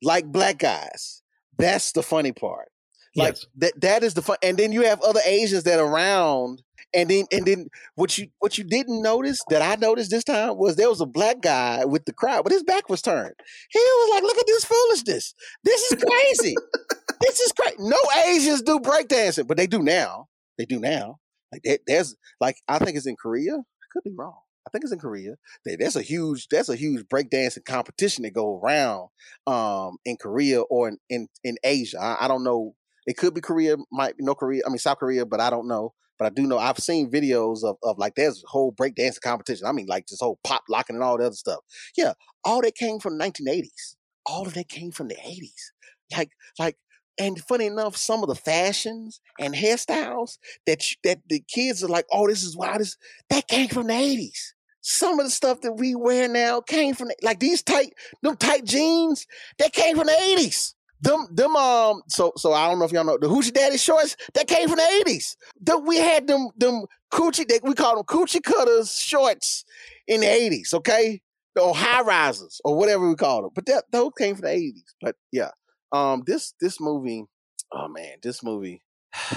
like 0.02 0.26
black 0.26 0.58
guys. 0.58 1.22
That's 1.58 1.92
the 1.92 2.02
funny 2.02 2.32
part. 2.32 2.68
Like 3.16 3.34
yes. 3.34 3.46
that 3.56 3.80
that 3.80 4.02
is 4.02 4.14
the 4.14 4.22
fun. 4.22 4.36
And 4.42 4.56
then 4.56 4.72
you 4.72 4.82
have 4.82 5.00
other 5.02 5.20
Asians 5.24 5.64
that 5.64 5.78
are 5.78 5.86
around. 5.86 6.62
And 6.94 7.10
then 7.10 7.24
and 7.32 7.44
then 7.44 7.68
what 7.96 8.16
you 8.16 8.28
what 8.38 8.56
you 8.56 8.64
didn't 8.64 9.02
notice 9.02 9.40
that 9.48 9.62
I 9.62 9.74
noticed 9.80 10.10
this 10.10 10.24
time 10.24 10.56
was 10.56 10.76
there 10.76 10.88
was 10.88 11.00
a 11.00 11.06
black 11.06 11.40
guy 11.40 11.84
with 11.84 12.04
the 12.04 12.12
crowd, 12.12 12.44
but 12.44 12.52
his 12.52 12.62
back 12.62 12.88
was 12.88 13.02
turned. 13.02 13.34
He 13.70 13.78
was 13.78 14.10
like, 14.14 14.22
look 14.22 14.38
at 14.38 14.46
this 14.46 14.64
foolishness. 14.64 15.34
This 15.64 15.80
is 15.92 16.04
crazy. 16.04 16.54
this 17.20 17.40
is 17.40 17.52
crazy. 17.52 17.76
No 17.80 17.96
Asians 18.26 18.62
do 18.62 18.78
breakdancing, 18.78 19.46
but 19.46 19.56
they 19.56 19.66
do 19.66 19.82
now. 19.82 20.28
They 20.56 20.64
do 20.66 20.78
now. 20.78 21.18
Like 21.52 21.80
there's 21.86 22.16
like 22.40 22.56
I 22.68 22.78
think 22.78 22.96
it's 22.96 23.06
in 23.06 23.16
Korea. 23.16 23.54
I 23.54 23.86
could 23.92 24.04
be 24.04 24.14
wrong. 24.16 24.38
I 24.66 24.70
think 24.70 24.84
it's 24.84 24.92
in 24.92 24.98
Korea. 24.98 25.34
There's 25.64 25.96
a 25.96 26.02
huge 26.02 26.48
there's 26.48 26.68
a 26.68 26.76
huge 26.76 27.04
breakdancing 27.06 27.64
competition 27.64 28.22
that 28.22 28.32
go 28.32 28.58
around 28.58 29.08
um, 29.46 29.98
in 30.04 30.16
Korea 30.16 30.62
or 30.62 30.88
in 30.88 30.98
in, 31.08 31.28
in 31.42 31.56
Asia. 31.62 32.00
I, 32.00 32.24
I, 32.24 32.28
don't 32.28 32.44
know. 32.44 32.74
It 33.06 33.16
could 33.16 33.34
be 33.34 33.40
Korea, 33.40 33.76
might 33.92 34.16
be 34.16 34.24
no 34.24 34.34
Korea. 34.34 34.62
I 34.66 34.70
mean 34.70 34.78
South 34.78 34.98
Korea, 34.98 35.26
but 35.26 35.40
I 35.40 35.50
don't 35.50 35.68
know. 35.68 35.92
But 36.18 36.26
I 36.26 36.30
do 36.30 36.46
know 36.46 36.58
I've 36.58 36.78
seen 36.78 37.10
videos 37.10 37.64
of, 37.64 37.76
of 37.82 37.98
like 37.98 38.14
there's 38.14 38.44
whole 38.46 38.72
breakdancing 38.72 39.20
competition. 39.20 39.66
I 39.66 39.72
mean 39.72 39.86
like 39.86 40.06
this 40.06 40.20
whole 40.20 40.38
pop 40.44 40.62
locking 40.68 40.96
and 40.96 41.02
all 41.02 41.18
the 41.18 41.26
other 41.26 41.34
stuff. 41.34 41.60
Yeah, 41.96 42.12
all 42.44 42.62
that 42.62 42.74
came 42.76 42.98
from 43.00 43.18
the 43.18 43.24
1980s. 43.24 43.96
All 44.26 44.46
of 44.46 44.54
that 44.54 44.68
came 44.68 44.90
from 44.90 45.08
the 45.08 45.16
80s. 45.16 45.72
Like 46.16 46.30
like 46.58 46.76
and 47.18 47.38
funny 47.40 47.66
enough, 47.66 47.96
some 47.96 48.22
of 48.22 48.28
the 48.28 48.34
fashions 48.34 49.20
and 49.38 49.54
hairstyles 49.54 50.38
that 50.66 50.82
that 51.04 51.20
the 51.28 51.40
kids 51.48 51.82
are 51.84 51.88
like, 51.88 52.06
"Oh, 52.12 52.26
this 52.26 52.42
is 52.42 52.56
why 52.56 52.78
this 52.78 52.96
that 53.30 53.48
came 53.48 53.68
from 53.68 53.86
the 53.86 53.94
'80s." 53.94 54.54
Some 54.80 55.18
of 55.18 55.26
the 55.26 55.30
stuff 55.30 55.60
that 55.62 55.72
we 55.74 55.94
wear 55.94 56.28
now 56.28 56.60
came 56.60 56.94
from 56.94 57.10
like 57.22 57.40
these 57.40 57.62
tight, 57.62 57.94
them 58.22 58.36
tight 58.36 58.64
jeans 58.64 59.26
that 59.58 59.72
came 59.72 59.96
from 59.96 60.06
the 60.06 60.12
'80s. 60.12 60.74
Them, 61.04 61.26
them, 61.30 61.54
um. 61.54 62.02
So, 62.08 62.32
so 62.36 62.52
I 62.52 62.68
don't 62.68 62.78
know 62.78 62.86
if 62.86 62.92
y'all 62.92 63.04
know 63.04 63.18
the 63.20 63.28
hoochie 63.28 63.52
daddy 63.52 63.76
shorts 63.76 64.16
that 64.32 64.48
came 64.48 64.68
from 64.68 64.78
the 64.78 65.04
'80s. 65.06 65.36
That 65.62 65.82
we 65.84 65.98
had 65.98 66.26
them, 66.26 66.48
them 66.56 66.84
coochie. 67.12 67.46
They, 67.46 67.60
we 67.62 67.74
call 67.74 67.96
them 67.96 68.04
coochie 68.04 68.42
cutters 68.42 68.96
shorts 68.96 69.64
in 70.06 70.20
the 70.20 70.26
'80s. 70.26 70.72
Okay, 70.72 71.20
or 71.60 71.74
high 71.74 72.00
risers 72.00 72.60
or 72.64 72.76
whatever 72.76 73.06
we 73.08 73.14
call 73.16 73.42
them. 73.42 73.50
But 73.54 73.66
that 73.66 73.84
those 73.92 74.12
came 74.16 74.34
from 74.34 74.46
the 74.46 74.54
'80s. 74.54 74.94
But 75.00 75.16
yeah, 75.30 75.50
um, 75.92 76.22
this 76.26 76.54
this 76.60 76.80
movie, 76.80 77.24
oh 77.70 77.88
man, 77.88 78.16
this 78.22 78.42
movie. 78.42 78.82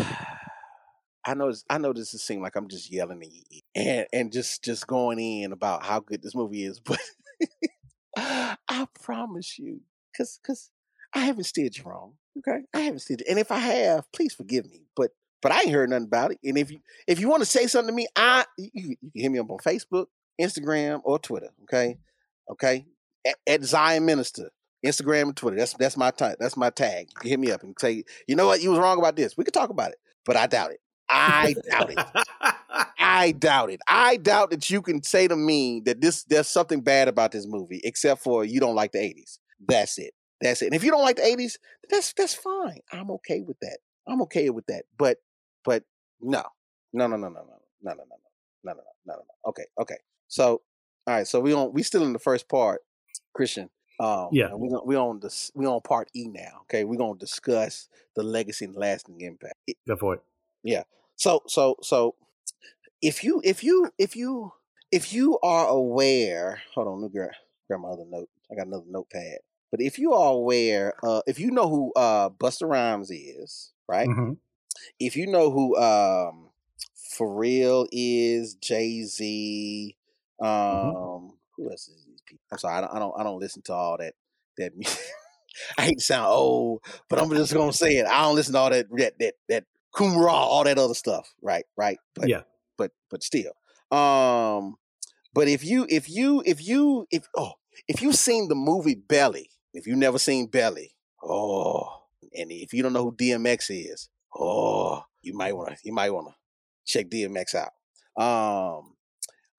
I 1.26 1.34
know 1.34 1.54
I 1.70 1.78
know 1.78 1.92
this 1.92 2.14
is 2.14 2.24
seem 2.24 2.42
like 2.42 2.56
I'm 2.56 2.70
just 2.70 2.90
yelling 2.90 3.22
and 3.76 4.08
and 4.14 4.32
just 4.32 4.64
just 4.64 4.88
going 4.88 5.20
in 5.20 5.52
about 5.52 5.86
how 5.86 6.00
good 6.00 6.22
this 6.24 6.34
movie 6.34 6.64
is, 6.64 6.80
but 6.86 7.00
I 8.16 8.88
promise 9.04 9.60
you, 9.60 9.82
cause 10.16 10.40
cause 10.46 10.72
I 11.18 11.22
haven't 11.22 11.46
steered 11.46 11.76
you 11.76 11.84
wrong. 11.84 12.14
Okay, 12.38 12.62
I 12.76 12.82
haven't 12.82 13.00
steered 13.00 13.22
you, 13.22 13.26
and 13.28 13.40
if 13.40 13.52
I 13.52 13.58
have, 13.58 14.12
please 14.12 14.36
forgive 14.36 14.70
me. 14.70 14.84
But 14.96 15.12
but 15.42 15.52
I 15.52 15.62
ain't 15.62 15.72
heard 15.72 15.90
nothing 15.90 16.06
about 16.06 16.32
it. 16.32 16.38
And 16.44 16.58
if 16.58 16.70
you 16.72 16.80
if 17.08 17.20
you 17.20 17.28
want 17.28 17.42
to 17.42 17.48
say 17.48 17.66
something 17.66 17.92
to 17.92 17.96
me, 17.96 18.08
I 18.16 18.46
you, 18.58 18.70
you 18.74 18.98
can 18.98 19.12
hit 19.16 19.32
me 19.32 19.40
up 19.40 19.50
on 19.50 19.58
Facebook, 19.58 20.06
Instagram, 20.40 21.02
or 21.04 21.18
Twitter. 21.18 21.50
Okay, 21.64 21.98
mm-hmm. 21.98 22.52
okay, 22.54 22.86
at, 23.26 23.36
at 23.48 23.64
Zion 23.64 24.06
Minister. 24.06 24.52
Instagram 24.86 25.24
and 25.24 25.36
Twitter. 25.36 25.58
That's 25.58 25.74
that's 25.74 25.98
my 25.98 26.12
tag. 26.12 26.36
That's 26.40 26.56
my 26.56 26.70
tag. 26.70 27.08
You 27.10 27.20
can 27.20 27.30
hit 27.32 27.40
me 27.40 27.52
up 27.52 27.64
and 27.64 27.76
say, 27.80 28.04
you 28.28 28.36
know 28.36 28.46
what, 28.46 28.62
you 28.62 28.70
was 28.70 28.78
wrong 28.78 29.00
about 29.00 29.16
this. 29.16 29.36
We 29.36 29.44
could 29.44 29.54
talk 29.54 29.72
about 29.72 29.90
it, 29.90 29.98
but 30.24 30.38
I 30.38 30.46
doubt 30.46 30.70
it. 30.72 30.80
I 31.10 31.56
doubt 31.70 31.90
it. 31.90 32.00
I 33.00 33.32
doubt 33.40 33.72
it. 33.72 33.80
I 33.88 34.18
doubt 34.18 34.52
that 34.52 34.70
you 34.70 34.84
can 34.84 35.02
say 35.02 35.28
to 35.28 35.36
me 35.36 35.82
that 35.86 36.00
this 36.00 36.24
there's 36.26 36.48
something 36.48 36.82
bad 36.82 37.08
about 37.08 37.32
this 37.32 37.48
movie, 37.48 37.82
except 37.84 38.22
for 38.22 38.46
you 38.46 38.60
don't 38.60 38.76
like 38.76 38.92
the 38.92 39.00
80s. 39.00 39.40
That's 39.68 39.98
it. 39.98 40.14
That's 40.42 40.62
it. 40.62 40.68
And 40.68 40.76
if 40.76 40.84
you 40.84 40.92
don't 40.92 41.02
like 41.02 41.16
the 41.18 41.24
80s, 41.24 41.58
that's 41.90 42.14
that's 42.14 42.34
fine. 42.36 42.82
I'm 42.92 43.10
okay 43.12 43.42
with 43.42 43.60
that. 43.62 43.80
I'm 44.08 44.22
okay 44.24 44.50
with 44.50 44.66
that. 44.68 44.84
But 44.98 45.18
but 45.64 45.84
no. 46.22 46.44
No, 46.94 47.08
no, 47.08 47.18
no, 47.18 47.28
no, 47.30 47.42
no, 47.42 47.60
no, 47.84 47.94
no, 47.94 47.94
no, 47.94 48.04
no, 48.04 48.16
no, 48.64 48.74
no, 48.74 48.74
no, 48.74 48.84
no, 49.06 49.14
no. 49.16 49.50
Okay, 49.50 49.66
okay. 49.80 49.98
So 50.28 50.62
all 51.08 51.14
right, 51.16 51.28
so 51.28 51.40
we 51.40 51.54
on 51.54 51.74
we 51.74 51.84
still 51.84 52.04
in 52.04 52.14
the 52.14 52.20
first 52.20 52.48
part, 52.50 52.82
Christian 53.34 53.70
Um, 54.00 54.30
Yeah. 54.32 54.50
we're 54.54 54.82
we 54.84 54.96
on 54.96 55.20
this 55.20 55.52
we 55.56 55.66
on 55.66 55.82
part 55.82 56.10
E 56.16 56.28
now. 56.28 56.62
Okay, 56.64 56.84
we're 56.84 56.98
gonna 56.98 57.18
discuss 57.18 57.90
the 58.16 58.24
legacy 58.24 58.66
and 58.66 58.76
lasting 58.76 59.20
impact. 59.22 59.56
It- 59.68 59.78
Go 59.88 59.96
for 59.98 60.14
it. 60.16 60.22
Yeah. 60.64 60.84
So 61.16 61.42
so 61.48 61.78
so 61.82 62.16
if 63.02 63.24
you 63.24 63.42
if 63.44 63.64
you 63.64 63.92
if 63.98 64.16
you 64.16 64.52
if 64.92 65.14
you 65.14 65.40
are 65.44 65.68
aware, 65.68 66.62
hold 66.74 66.88
on, 66.88 67.02
let 67.02 67.12
me 67.12 67.18
grab, 67.18 67.32
grab 67.68 67.82
my 67.82 67.90
other 67.90 68.06
note. 68.06 68.30
I 68.52 68.56
got 68.56 68.68
another 68.68 68.86
notepad. 68.88 69.40
But 69.72 69.82
if 69.82 70.00
you 70.00 70.14
are 70.14 70.32
aware, 70.34 70.94
uh, 71.04 71.22
if 71.28 71.40
you 71.40 71.52
know 71.52 71.68
who 71.70 71.94
uh 71.96 72.30
Busta 72.30 72.68
Rhymes 72.68 73.12
is, 73.12 73.74
right? 73.88 74.08
Mhm. 74.08 74.38
If 75.00 75.16
you 75.16 75.28
know 75.28 75.52
who 75.52 75.76
um 75.78 76.50
real 77.20 77.88
is, 77.92 78.56
Jay 78.56 79.04
Z, 79.04 79.96
um, 80.40 81.34
who 81.56 81.70
else 81.72 81.88
is 81.88 82.04
these 82.06 82.22
people? 82.26 82.44
I'm 82.52 82.58
sorry, 82.60 82.78
I 82.78 82.82
don't, 82.82 82.96
I 82.96 83.00
don't, 83.00 83.20
I 83.20 83.24
don't 83.24 83.40
listen 83.40 83.62
to 83.64 83.74
all 83.74 83.98
that 83.98 84.14
that. 84.58 84.76
music. 84.76 85.00
I 85.78 85.86
hate 85.86 85.98
to 85.98 86.04
sound 86.04 86.28
old, 86.28 86.82
but 87.10 87.20
I'm 87.20 87.32
just 87.32 87.54
gonna 87.54 87.74
say 87.74 87.98
it. 87.98 88.06
I 88.06 88.22
don't 88.22 88.36
listen 88.36 88.54
to 88.54 88.60
all 88.60 88.70
that 88.70 88.86
that 88.98 89.14
that 89.20 89.34
that 89.50 89.64
Kumra, 89.96 90.30
all 90.30 90.64
that 90.64 90.78
other 90.78 90.94
stuff. 90.94 91.34
Right, 91.42 91.66
right. 91.76 91.98
But, 92.14 92.30
Yeah. 92.30 92.42
but 92.78 92.92
but 93.10 93.24
still. 93.24 93.54
Um, 93.92 94.76
but 95.34 95.48
if 95.48 95.64
you 95.64 95.88
if 95.90 96.10
you 96.10 96.44
if 96.46 96.66
you 96.68 97.08
if 97.10 97.28
oh 97.36 97.54
if 97.88 98.04
you've 98.04 98.16
seen 98.16 98.50
the 98.50 98.56
movie 98.56 98.94
Belly, 98.94 99.50
if 99.78 99.88
you've 99.88 99.98
never 99.98 100.18
seen 100.20 100.48
Belly, 100.48 100.96
oh, 101.24 102.04
and 102.34 102.52
if 102.52 102.74
you 102.74 102.84
don't 102.84 102.94
know 102.94 103.04
who 103.04 103.16
DMX 103.16 103.68
is, 103.70 104.10
oh, 104.38 105.04
you 105.22 105.34
might 105.36 105.56
want 105.56 105.70
to 105.70 105.78
you 105.84 105.94
might 105.94 106.12
want 106.12 106.28
to 106.28 106.34
check 106.86 107.10
DMX 107.10 107.56
out. 107.56 107.72
Um, 108.22 108.94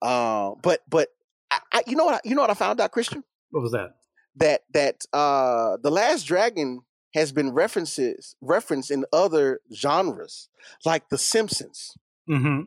um, 0.03 0.57
but 0.63 0.81
but 0.89 1.09
I, 1.51 1.59
I, 1.73 1.83
you 1.87 1.97
know 1.97 2.05
what 2.05 2.15
I, 2.17 2.21
you 2.25 2.35
know 2.35 2.43
what 2.43 2.51
I 2.51 2.55
found 2.55 2.81
out, 2.81 2.93
Christian 2.93 3.23
What 3.51 3.63
was 3.63 3.73
that? 3.73 3.91
that 4.37 4.63
that 4.73 5.05
uh 5.13 5.77
the 5.83 5.91
last 5.91 6.25
dragon 6.25 6.83
has 7.15 7.33
been 7.33 7.53
references 7.53 8.37
referenced 8.41 8.91
in 8.91 9.05
other 9.13 9.61
genres 9.75 10.49
like 10.85 11.09
the 11.09 11.19
simpsons 11.19 11.95
Mm-hmm. 12.29 12.65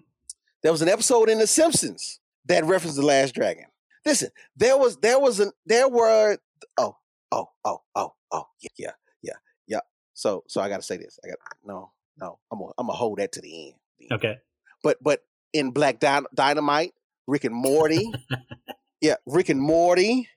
there 0.63 0.71
was 0.71 0.81
an 0.81 0.89
episode 0.89 1.29
in 1.29 1.37
the 1.37 1.45
simpsons 1.45 2.19
that 2.47 2.65
referenced 2.65 2.97
the 2.97 3.05
last 3.05 3.35
dragon 3.35 3.65
listen 4.05 4.29
there 4.57 4.75
was 4.75 4.97
there 4.97 5.19
was 5.19 5.39
an 5.39 5.51
there 5.67 5.87
were 5.87 6.39
oh 6.77 6.95
oh 7.31 7.47
oh 7.65 7.81
oh 7.95 8.13
oh 8.31 8.45
yeah 8.61 8.69
yeah 8.77 8.91
yeah 9.21 9.33
yeah 9.67 9.79
so 10.13 10.43
so 10.47 10.61
i 10.61 10.69
gotta 10.69 10.83
say 10.83 10.97
this 10.97 11.19
i 11.23 11.27
got 11.27 11.37
no 11.65 11.91
no 12.19 12.39
i'm 12.51 12.59
gonna 12.59 12.71
i'm 12.77 12.87
gonna 12.87 12.97
hold 12.97 13.17
that 13.19 13.31
to 13.31 13.41
the 13.41 13.67
end 13.69 13.75
Okay. 14.11 14.37
but 14.83 14.97
but 15.01 15.23
in 15.53 15.71
Black 15.71 15.99
Dy- 15.99 16.25
Dynamite, 16.33 16.93
Rick 17.27 17.43
and 17.45 17.53
Morty, 17.55 18.11
yeah, 19.01 19.15
Rick 19.25 19.49
and 19.49 19.61
Morty, 19.61 20.27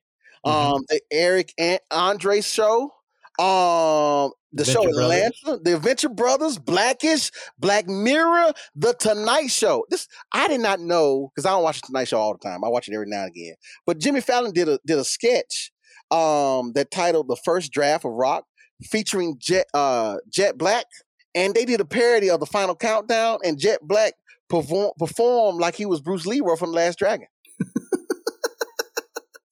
Mhm. 0.44 0.50
um, 0.76 0.84
the 0.88 1.00
Eric 1.10 1.52
and 1.58 1.80
Andre 1.90 2.40
show, 2.40 2.90
um, 3.38 4.32
the 4.52 4.64
show 4.64 4.82
Venture 4.82 4.94
Brothers. 4.94 5.32
Atlanta, 5.44 5.62
the 5.62 5.76
Adventure 5.76 6.08
Brothers, 6.08 6.58
Blackish, 6.58 7.30
Black 7.58 7.86
Mirror, 7.88 8.52
the 8.76 8.92
Tonight 8.94 9.48
Show. 9.48 9.84
This 9.90 10.06
I 10.32 10.46
did 10.48 10.60
not 10.60 10.80
know 10.80 11.30
because 11.34 11.46
I 11.46 11.50
don't 11.50 11.62
watch 11.64 11.80
the 11.80 11.86
Tonight 11.88 12.08
Show 12.08 12.18
all 12.18 12.32
the 12.32 12.38
time. 12.48 12.62
I 12.64 12.68
watch 12.68 12.88
it 12.88 12.94
every 12.94 13.06
now 13.08 13.22
and 13.22 13.30
again. 13.30 13.54
But 13.86 13.98
Jimmy 13.98 14.20
Fallon 14.20 14.52
did 14.52 14.68
a 14.68 14.78
did 14.86 14.98
a 14.98 15.04
sketch 15.04 15.72
um 16.10 16.72
that 16.74 16.90
titled 16.90 17.28
"The 17.28 17.36
First 17.44 17.72
Draft 17.72 18.04
of 18.04 18.12
Rock," 18.12 18.44
featuring 18.82 19.36
Jack 19.38 19.66
uh 19.74 20.16
Jack 20.30 20.56
Black, 20.56 20.86
and 21.34 21.54
they 21.54 21.64
did 21.64 21.80
a 21.80 21.84
parody 21.84 22.30
of 22.30 22.40
the 22.40 22.46
Final 22.46 22.76
Countdown, 22.76 23.38
and 23.44 23.58
Jack 23.58 23.80
Black 23.82 24.14
perform, 24.48 24.92
performed 24.98 25.60
like 25.60 25.74
he 25.76 25.86
was 25.86 26.00
Bruce 26.00 26.26
Leroy 26.26 26.56
from 26.56 26.70
The 26.70 26.76
Last 26.76 26.98
Dragon. 26.98 27.26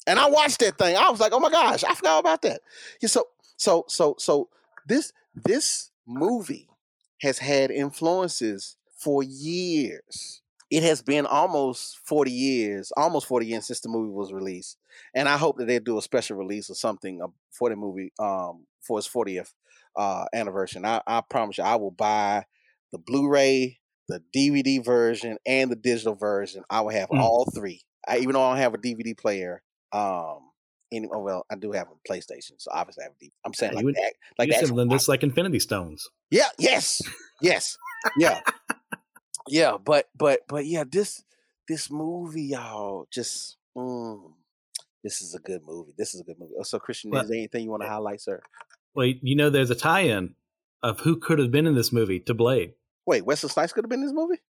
and 0.06 0.18
I 0.18 0.28
watched 0.28 0.60
that 0.60 0.78
thing. 0.78 0.96
I 0.96 1.10
was 1.10 1.20
like, 1.20 1.32
"Oh 1.32 1.40
my 1.40 1.50
gosh, 1.50 1.84
I 1.84 1.94
forgot 1.94 2.20
about 2.20 2.42
that." 2.42 2.60
Yeah, 3.00 3.08
so 3.08 3.26
so 3.56 3.84
so 3.88 4.16
so 4.18 4.48
this 4.86 5.12
this 5.34 5.90
movie 6.06 6.68
has 7.20 7.38
had 7.38 7.70
influences 7.70 8.76
for 8.98 9.22
years. 9.22 10.41
It 10.72 10.82
has 10.84 11.02
been 11.02 11.26
almost 11.26 11.98
40 12.06 12.30
years, 12.32 12.92
almost 12.96 13.26
40 13.26 13.46
years 13.46 13.66
since 13.66 13.80
the 13.80 13.90
movie 13.90 14.10
was 14.10 14.32
released. 14.32 14.78
And 15.14 15.28
I 15.28 15.36
hope 15.36 15.58
that 15.58 15.66
they 15.66 15.78
do 15.78 15.98
a 15.98 16.02
special 16.02 16.36
release 16.38 16.70
or 16.70 16.74
something 16.74 17.20
uh, 17.22 17.26
for 17.50 17.68
the 17.68 17.76
movie 17.76 18.10
um, 18.18 18.66
for 18.80 18.98
its 18.98 19.06
40th 19.06 19.52
uh, 19.96 20.24
anniversary. 20.32 20.78
And 20.78 20.86
I, 20.86 21.02
I 21.06 21.20
promise 21.20 21.58
you, 21.58 21.64
I 21.64 21.76
will 21.76 21.90
buy 21.90 22.46
the 22.90 22.98
Blu-ray, 22.98 23.80
the 24.08 24.22
DVD 24.34 24.82
version, 24.82 25.36
and 25.44 25.70
the 25.70 25.76
digital 25.76 26.14
version. 26.14 26.64
I 26.70 26.80
will 26.80 26.90
have 26.90 27.10
Mm. 27.10 27.20
all 27.20 27.44
three. 27.54 27.82
I, 28.08 28.18
even 28.18 28.32
though 28.32 28.42
I 28.42 28.50
don't 28.52 28.58
have 28.62 28.72
a 28.74 28.78
DVD 28.78 29.14
player, 29.16 29.62
um, 29.92 30.38
any, 30.90 31.06
oh, 31.12 31.20
well, 31.20 31.44
I 31.50 31.56
do 31.56 31.72
have 31.72 31.88
a 31.88 32.10
PlayStation, 32.12 32.52
so 32.58 32.70
obviously 32.72 33.02
I 33.02 33.04
have 33.08 33.12
a 33.20 33.24
DVD. 33.24 33.30
I'm 33.44 33.52
saying 33.54 33.72
Yeah, 33.72 33.76
like 33.76 33.84
would- 33.84 33.94
that, 33.96 34.12
like 34.38 34.48
you 34.48 34.54
said 34.54 34.88
this 34.90 35.08
like 35.08 35.22
Infinity 35.22 35.58
Stones. 35.58 36.08
yeah, 36.30 36.48
yes, 36.58 37.02
yes, 37.42 37.76
yeah, 38.16 38.40
yeah. 39.48 39.76
But 39.82 40.08
but 40.16 40.40
but 40.48 40.66
yeah, 40.66 40.84
this 40.90 41.22
this 41.68 41.90
movie, 41.90 42.42
y'all, 42.44 43.06
just 43.10 43.56
mm, 43.76 44.20
this 45.04 45.22
is 45.22 45.34
a 45.34 45.38
good 45.38 45.62
movie. 45.66 45.92
This 45.96 46.14
is 46.14 46.20
a 46.20 46.24
good 46.24 46.38
movie. 46.38 46.54
Oh, 46.58 46.62
So 46.62 46.78
Christian, 46.78 47.10
Well, 47.10 47.22
is 47.22 47.28
there 47.28 47.38
anything 47.38 47.64
you 47.64 47.70
want 47.70 47.82
to 47.82 47.88
highlight, 47.88 48.20
sir? 48.20 48.42
Well, 48.94 49.06
you 49.06 49.36
know, 49.36 49.48
there's 49.50 49.70
a 49.70 49.74
tie-in 49.74 50.34
of 50.82 51.00
who 51.00 51.16
could 51.18 51.38
have 51.38 51.50
been 51.50 51.66
in 51.66 51.74
this 51.74 51.92
movie 51.92 52.20
to 52.20 52.34
Blade. 52.34 52.74
Wait, 53.06 53.24
Wesley 53.24 53.48
Snipes 53.48 53.72
could 53.72 53.84
have 53.84 53.90
been 53.90 54.00
in 54.00 54.06
this 54.06 54.14
movie. 54.14 54.40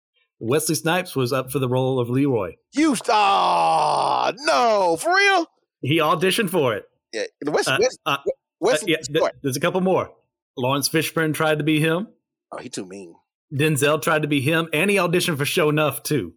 Wesley 0.41 0.75
Snipes 0.75 1.15
was 1.15 1.33
up 1.33 1.53
for 1.53 1.59
the 1.61 1.69
role 1.69 2.01
of 2.01 2.11
Leroy. 2.11 2.55
You 2.73 2.97
ah 3.11 4.33
no 4.39 4.97
for 4.99 5.15
real? 5.15 5.47
He 5.81 5.99
auditioned 5.99 6.51
for 6.51 6.75
it. 6.75 6.85
Yeah, 7.13 7.25
the 7.41 7.51
West, 7.51 7.69
Uh, 7.69 7.79
West, 7.81 7.99
uh, 8.07 8.17
uh, 8.65 8.77
yeah, 8.87 8.97
th- 8.97 9.33
there's 9.43 9.57
a 9.57 9.61
couple 9.61 9.81
more. 9.81 10.11
Laurence 10.57 10.89
Fishburne 10.89 11.35
tried 11.35 11.59
to 11.59 11.65
be 11.65 11.79
him. 11.81 12.09
oh, 12.51 12.59
he 12.59 12.69
too 12.69 12.85
mean. 12.87 13.15
Denzel 13.53 14.01
tried 14.01 14.23
to 14.23 14.29
be 14.29 14.41
him, 14.41 14.69
and 14.73 14.91
he 14.91 14.97
auditioned 14.97 15.39
for 15.39 15.45
Sho'nuff 15.45 16.03
too. 16.03 16.35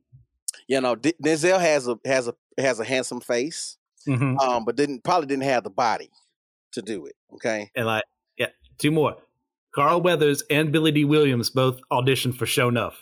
You 0.68 0.82
know, 0.82 0.96
D- 0.96 1.14
Denzel 1.24 1.60
has 1.60 1.88
a 1.88 1.98
has 2.06 2.28
a 2.28 2.36
has 2.58 2.80
a 2.80 2.86
handsome 2.86 3.22
face, 3.22 3.78
hmm 4.06 4.38
um, 4.38 4.66
but 4.66 4.76
didn't 4.76 5.04
probably 5.04 5.28
didn't 5.28 5.44
have 5.44 5.64
the 5.64 5.70
body 5.70 6.10
to 6.74 6.82
do 6.82 7.06
it. 7.06 7.16
Okay, 7.34 7.70
And 7.76 7.86
like, 7.86 8.04
yeah, 8.38 8.48
two 8.78 8.92
more. 8.92 9.16
Carl 9.74 10.02
Weathers 10.02 10.42
and 10.50 10.72
Billy 10.72 10.92
Dee 10.92 11.06
Williams 11.06 11.50
both 11.50 11.80
auditioned 11.92 12.36
for 12.36 12.46
Sho'nuff. 12.46 12.94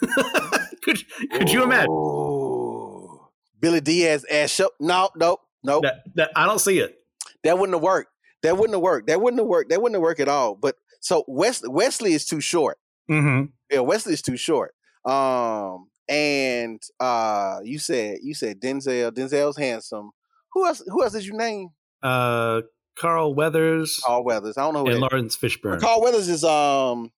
could 0.82 1.02
could 1.32 1.50
you 1.50 1.62
imagine? 1.64 1.90
Ooh. 1.90 3.20
Billy 3.60 3.80
Diaz 3.80 4.24
as 4.24 4.50
show? 4.50 4.70
No, 4.78 5.08
no, 5.16 5.38
no. 5.62 5.80
That, 5.80 6.04
that 6.16 6.30
I 6.36 6.46
don't 6.46 6.60
see 6.60 6.78
it. 6.78 6.98
That 7.44 7.58
wouldn't 7.58 7.74
have 7.74 7.82
worked. 7.82 8.10
That 8.42 8.56
wouldn't 8.58 8.74
have 8.74 8.82
worked. 8.82 9.06
That 9.08 9.20
wouldn't 9.20 9.40
have 9.40 9.46
worked. 9.48 9.70
That 9.70 9.80
wouldn't 9.80 9.96
have 9.96 10.02
worked 10.02 10.20
at 10.20 10.28
all. 10.28 10.54
But 10.54 10.76
so 11.00 11.24
Wes, 11.26 11.62
Wesley 11.66 12.12
is 12.12 12.26
too 12.26 12.40
short. 12.40 12.78
Mm-hmm. 13.10 13.44
Yeah, 13.70 13.80
Wesley's 13.80 14.22
too 14.22 14.36
short. 14.36 14.74
Um, 15.04 15.88
and 16.08 16.82
uh, 17.00 17.58
you 17.62 17.78
said 17.78 18.18
you 18.22 18.34
said 18.34 18.60
Denzel. 18.60 19.10
Denzel's 19.10 19.56
handsome. 19.56 20.10
Who 20.52 20.66
else? 20.66 20.82
Who 20.86 21.02
else 21.02 21.12
did 21.12 21.26
you 21.26 21.36
name? 21.36 21.68
Uh, 22.02 22.62
Carl 22.96 23.34
Weathers 23.34 24.00
Carl 24.04 24.24
Weathers. 24.24 24.56
I 24.56 24.62
don't 24.62 24.74
know 24.74 24.84
who 24.84 24.90
and. 24.90 25.00
Laurence 25.00 25.36
Fishburne. 25.36 25.80
Carl 25.80 26.02
Weathers 26.02 26.28
is 26.28 26.44
um 26.44 27.10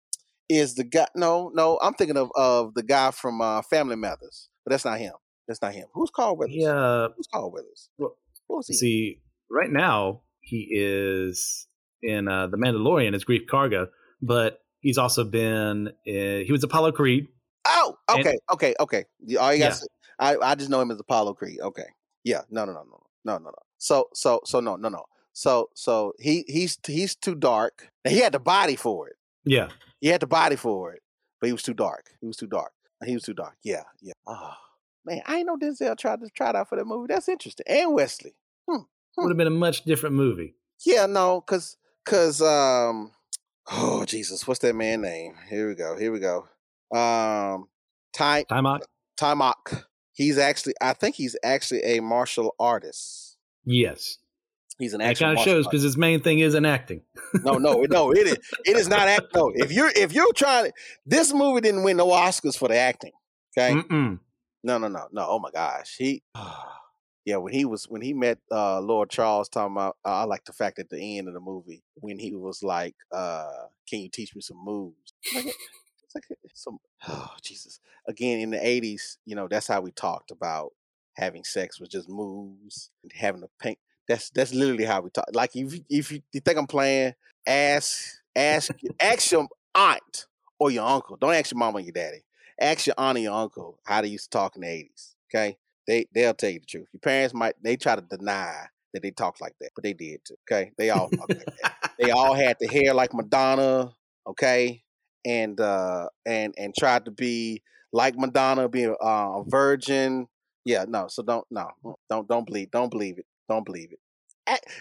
is 0.49 0.75
the 0.75 0.83
guy. 0.83 1.07
No, 1.15 1.51
no. 1.53 1.79
I'm 1.81 1.93
thinking 1.93 2.17
of 2.17 2.31
of 2.35 2.73
the 2.75 2.83
guy 2.83 3.11
from 3.11 3.41
uh, 3.41 3.61
Family 3.63 3.95
Matters, 3.95 4.49
but 4.63 4.71
that's 4.71 4.85
not 4.85 4.99
him. 4.99 5.13
That's 5.47 5.61
not 5.61 5.73
him. 5.73 5.87
Who's 5.93 6.09
Carl 6.09 6.37
Weathers? 6.37 6.55
Yeah. 6.55 7.07
Who's 7.15 7.27
Carl 7.27 7.51
Weathers? 7.51 7.89
Well, 7.97 8.17
Who's 8.47 8.67
he? 8.67 8.73
See, 8.75 9.21
right 9.49 9.69
now 9.69 10.21
he 10.41 10.67
is 10.71 11.67
in 12.01 12.27
uh, 12.27 12.47
the 12.47 12.57
Mandalorian 12.57 13.15
as 13.15 13.25
Greef 13.25 13.45
Karga, 13.51 13.87
but 14.21 14.59
he's 14.85 14.97
also 14.99 15.23
been 15.23 15.91
in, 16.05 16.45
he 16.45 16.51
was 16.51 16.63
Apollo 16.63 16.91
Creed. 16.93 17.27
Oh, 17.67 17.97
And- 18.07 18.19
okay, 18.19 18.37
okay, 18.53 18.75
okay. 18.79 19.05
You- 19.25 19.39
All 19.39 19.51
you 19.53 19.59
got 19.59 19.73
Yeah. 19.73 19.87
I, 20.19 20.51
I 20.51 20.55
just 20.55 20.69
know 20.69 20.79
him 20.79 20.91
as 20.91 20.99
Apollo 20.99 21.33
Creed. 21.33 21.59
Okay, 21.59 21.87
yeah, 22.23 22.41
no, 22.49 22.63
no, 22.65 22.73
no, 22.73 22.83
no, 22.83 23.03
no, 23.25 23.37
no, 23.39 23.45
no. 23.45 23.53
So, 23.77 24.07
so, 24.13 24.39
so, 24.45 24.59
no, 24.61 24.75
no, 24.77 24.87
no. 24.89 25.03
So, 25.33 25.69
so 25.73 26.13
he 26.19 26.45
he's 26.47 26.77
he's 26.85 27.15
too 27.15 27.35
dark. 27.35 27.89
Now, 28.05 28.11
he 28.11 28.19
had 28.19 28.31
the 28.33 28.39
body 28.39 28.75
for 28.77 29.09
it. 29.09 29.15
Yeah, 29.43 29.69
He 29.99 30.07
had 30.07 30.21
the 30.21 30.27
body 30.27 30.55
for 30.55 30.93
it, 30.93 31.01
but 31.41 31.47
he 31.47 31.51
was 31.53 31.63
too 31.63 31.73
dark. 31.73 32.11
He 32.21 32.27
was 32.27 32.37
too 32.37 32.47
dark. 32.47 32.71
He 33.05 33.13
was 33.13 33.23
too 33.23 33.33
dark. 33.33 33.55
Yeah, 33.63 33.83
yeah. 34.01 34.13
Oh 34.27 34.53
man, 35.05 35.21
I 35.25 35.37
ain't 35.37 35.47
know 35.47 35.57
Denzel 35.57 35.97
tried 35.97 36.21
to 36.21 36.29
try 36.29 36.51
it 36.51 36.55
out 36.55 36.69
for 36.69 36.77
that 36.77 36.85
movie. 36.85 37.07
That's 37.09 37.27
interesting. 37.27 37.65
And 37.67 37.93
Wesley. 37.93 38.35
Hmm. 38.69 38.83
Would 39.17 39.29
have 39.29 39.37
been 39.37 39.47
a 39.47 39.49
much 39.49 39.83
different 39.83 40.15
movie. 40.15 40.55
Yeah, 40.85 41.05
no, 41.07 41.41
cause 41.41 41.77
cause 42.05 42.41
um 42.41 43.11
oh 43.71 44.05
Jesus, 44.05 44.47
what's 44.47 44.59
that 44.61 44.75
man 44.75 45.01
name? 45.01 45.35
Here 45.49 45.67
we 45.67 45.75
go. 45.75 45.97
Here 45.97 46.11
we 46.11 46.19
go. 46.19 46.47
Um 46.95 47.67
Ty 48.13 48.43
Time 48.43 48.65
out. 48.65 48.83
Taimak. 49.19 49.83
He's 50.13 50.37
actually 50.37 50.75
I 50.81 50.93
think 50.93 51.15
he's 51.15 51.35
actually 51.43 51.83
a 51.83 52.01
martial 52.01 52.55
artist. 52.59 53.37
Yes, 53.65 54.19
He's 54.77 54.93
an 54.93 54.99
that 54.99 55.11
actual 55.11 55.27
kind 55.27 55.37
of 55.37 55.43
shows 55.45 55.65
because 55.65 55.83
his 55.83 55.95
main 55.95 56.21
thing 56.21 56.39
isn't 56.39 56.65
acting. 56.65 57.01
No, 57.43 57.53
no, 57.53 57.85
no, 57.89 58.11
it 58.11 58.27
is 58.27 58.37
it 58.65 58.77
is 58.77 58.89
not 58.89 59.07
act 59.07 59.33
no. 59.33 59.51
If 59.55 59.71
you're 59.71 59.91
if 59.95 60.11
you're 60.11 60.33
trying 60.33 60.65
to 60.65 60.73
this 61.05 61.33
movie 61.33 61.61
didn't 61.61 61.83
win 61.83 61.97
no 61.97 62.07
Oscars 62.07 62.57
for 62.57 62.67
the 62.67 62.75
acting. 62.75 63.11
Okay? 63.57 63.73
Mm-mm. 63.73 64.19
No, 64.63 64.77
no, 64.77 64.87
no, 64.89 65.07
no. 65.11 65.25
Oh 65.29 65.39
my 65.39 65.51
gosh. 65.51 65.95
He 65.97 66.23
yeah, 67.25 67.37
when 67.37 67.53
he 67.53 67.65
was 67.65 67.85
when 67.85 68.01
he 68.01 68.13
met 68.13 68.37
uh 68.51 68.79
Lord 68.79 69.09
Charles 69.09 69.49
talking 69.49 69.75
about 69.75 69.97
uh, 70.05 70.21
I 70.21 70.23
like 70.25 70.45
the 70.45 70.53
fact 70.53 70.79
at 70.79 70.89
the 70.89 71.17
end 71.17 71.27
of 71.27 71.33
the 71.33 71.39
movie 71.39 71.83
when 71.95 72.19
he 72.19 72.35
was 72.35 72.63
like, 72.63 72.95
uh, 73.11 73.65
can 73.89 73.99
you 73.99 74.09
teach 74.09 74.35
me 74.35 74.41
some 74.41 74.63
moves? 74.63 75.13
It's 75.23 76.13
like 76.13 76.25
some 76.53 76.77
oh 77.07 77.31
Jesus. 77.41 77.79
Again, 78.07 78.39
in 78.39 78.51
the 78.51 78.65
eighties, 78.65 79.17
you 79.25 79.35
know, 79.35 79.47
that's 79.47 79.67
how 79.67 79.81
we 79.81 79.91
talked 79.91 80.29
about 80.31 80.71
having 81.13 81.43
sex 81.43 81.79
was 81.79 81.89
just 81.89 82.07
moves 82.09 82.91
and 83.01 83.11
having 83.13 83.43
a 83.43 83.47
paint. 83.63 83.79
That's 84.07 84.29
that's 84.29 84.53
literally 84.53 84.85
how 84.85 85.01
we 85.01 85.09
talk. 85.09 85.25
Like 85.33 85.55
if 85.55 85.79
if 85.89 86.11
you, 86.11 86.21
you 86.31 86.41
think 86.41 86.59
I'm 86.59 86.67
playing, 86.67 87.15
ask 87.47 88.19
ask 88.35 88.71
ask 89.01 89.31
your 89.31 89.47
aunt 89.73 90.27
or 90.59 90.69
your 90.69 90.85
uncle. 90.87 91.17
Don't 91.17 91.33
ask 91.33 91.51
your 91.51 91.57
mom 91.57 91.75
or 91.75 91.79
your 91.79 91.91
daddy. 91.91 92.23
Ask 92.59 92.85
your 92.85 92.95
aunt 92.99 93.17
or 93.17 93.21
your 93.21 93.33
uncle 93.33 93.79
how 93.83 94.01
they 94.01 94.09
used 94.09 94.31
to 94.31 94.37
talk 94.37 94.55
in 94.55 94.61
the 94.61 94.67
eighties. 94.67 95.15
Okay, 95.33 95.57
they 95.87 96.05
they'll 96.13 96.33
tell 96.33 96.49
you 96.49 96.59
the 96.59 96.65
truth. 96.65 96.87
Your 96.93 96.99
parents 96.99 97.33
might 97.33 97.55
they 97.63 97.77
try 97.77 97.95
to 97.95 98.01
deny 98.01 98.67
that 98.93 99.01
they 99.01 99.11
talked 99.11 99.41
like 99.41 99.53
that, 99.61 99.71
but 99.75 99.83
they 99.83 99.93
did 99.93 100.21
too. 100.25 100.35
Okay, 100.49 100.71
they 100.77 100.89
all 100.89 101.11
like 101.19 101.29
that. 101.35 101.71
They 101.99 102.11
all 102.11 102.33
had 102.45 102.57
the 102.59 102.67
hair 102.67 102.93
like 102.93 103.13
Madonna. 103.13 103.91
Okay, 104.27 104.83
and 105.25 105.59
uh 105.59 106.07
and 106.25 106.53
and 106.57 106.73
tried 106.77 107.05
to 107.05 107.11
be 107.11 107.61
like 107.93 108.17
Madonna, 108.17 108.67
being 108.69 108.95
uh, 109.01 109.39
a 109.39 109.43
virgin. 109.47 110.27
Yeah, 110.65 110.85
no. 110.87 111.07
So 111.07 111.23
don't 111.23 111.45
no 111.51 111.69
don't 112.09 112.27
don't 112.27 112.45
believe 112.45 112.71
don't 112.71 112.89
believe 112.91 113.19
it. 113.19 113.25
Don't 113.47 113.65
believe 113.65 113.91
it. 113.91 113.99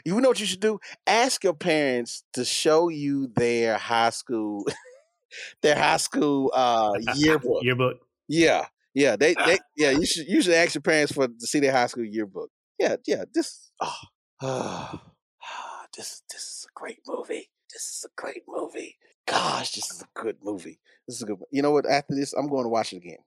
You 0.05 0.21
know 0.21 0.29
what 0.29 0.41
you 0.41 0.47
should 0.47 0.61
do? 0.61 0.79
Ask 1.07 1.43
your 1.43 1.55
parents 1.55 2.25
to 2.35 2.45
show 2.45 2.89
you 2.89 3.31
their 3.35 3.79
high 3.79 4.11
school, 4.11 4.67
their 5.63 5.77
high 5.77 5.97
school 5.97 6.53
uh, 6.55 6.93
yearbook. 7.17 7.63
yearbook. 7.63 7.97
Yeah, 8.29 8.67
yeah. 8.95 9.17
They, 9.17 9.35
they, 9.35 9.59
yeah. 9.77 9.91
You 9.91 10.07
should, 10.07 10.27
you 10.27 10.43
should 10.43 10.55
ask 10.55 10.75
your 10.75 10.83
parents 10.83 11.13
for 11.13 11.29
to 11.29 11.47
see 11.47 11.61
their 11.61 11.73
high 11.73 11.87
school 11.87 12.05
yearbook. 12.05 12.51
Yeah, 12.79 12.97
yeah. 13.07 13.25
This, 13.33 13.71
oh, 13.81 13.95
oh, 14.43 15.01
this, 15.97 16.23
this 16.31 16.43
is 16.43 16.67
a 16.69 16.79
great 16.79 16.99
movie. 17.07 17.51
This 17.73 17.83
is 17.83 18.07
a 18.07 18.21
great 18.21 18.43
movie. 18.49 18.97
Gosh, 19.27 19.73
this 19.73 19.91
is 19.91 20.03
a 20.03 20.21
good 20.21 20.37
movie. 20.43 20.79
This 21.07 21.17
is 21.17 21.23
a 21.23 21.27
good. 21.27 21.39
You 21.51 21.63
know 21.63 21.71
what? 21.71 21.87
After 21.87 22.15
this, 22.15 22.33
I'm 22.33 22.49
going 22.49 22.65
to 22.65 22.69
watch 22.69 22.93
it 22.93 22.99
again. 22.99 23.19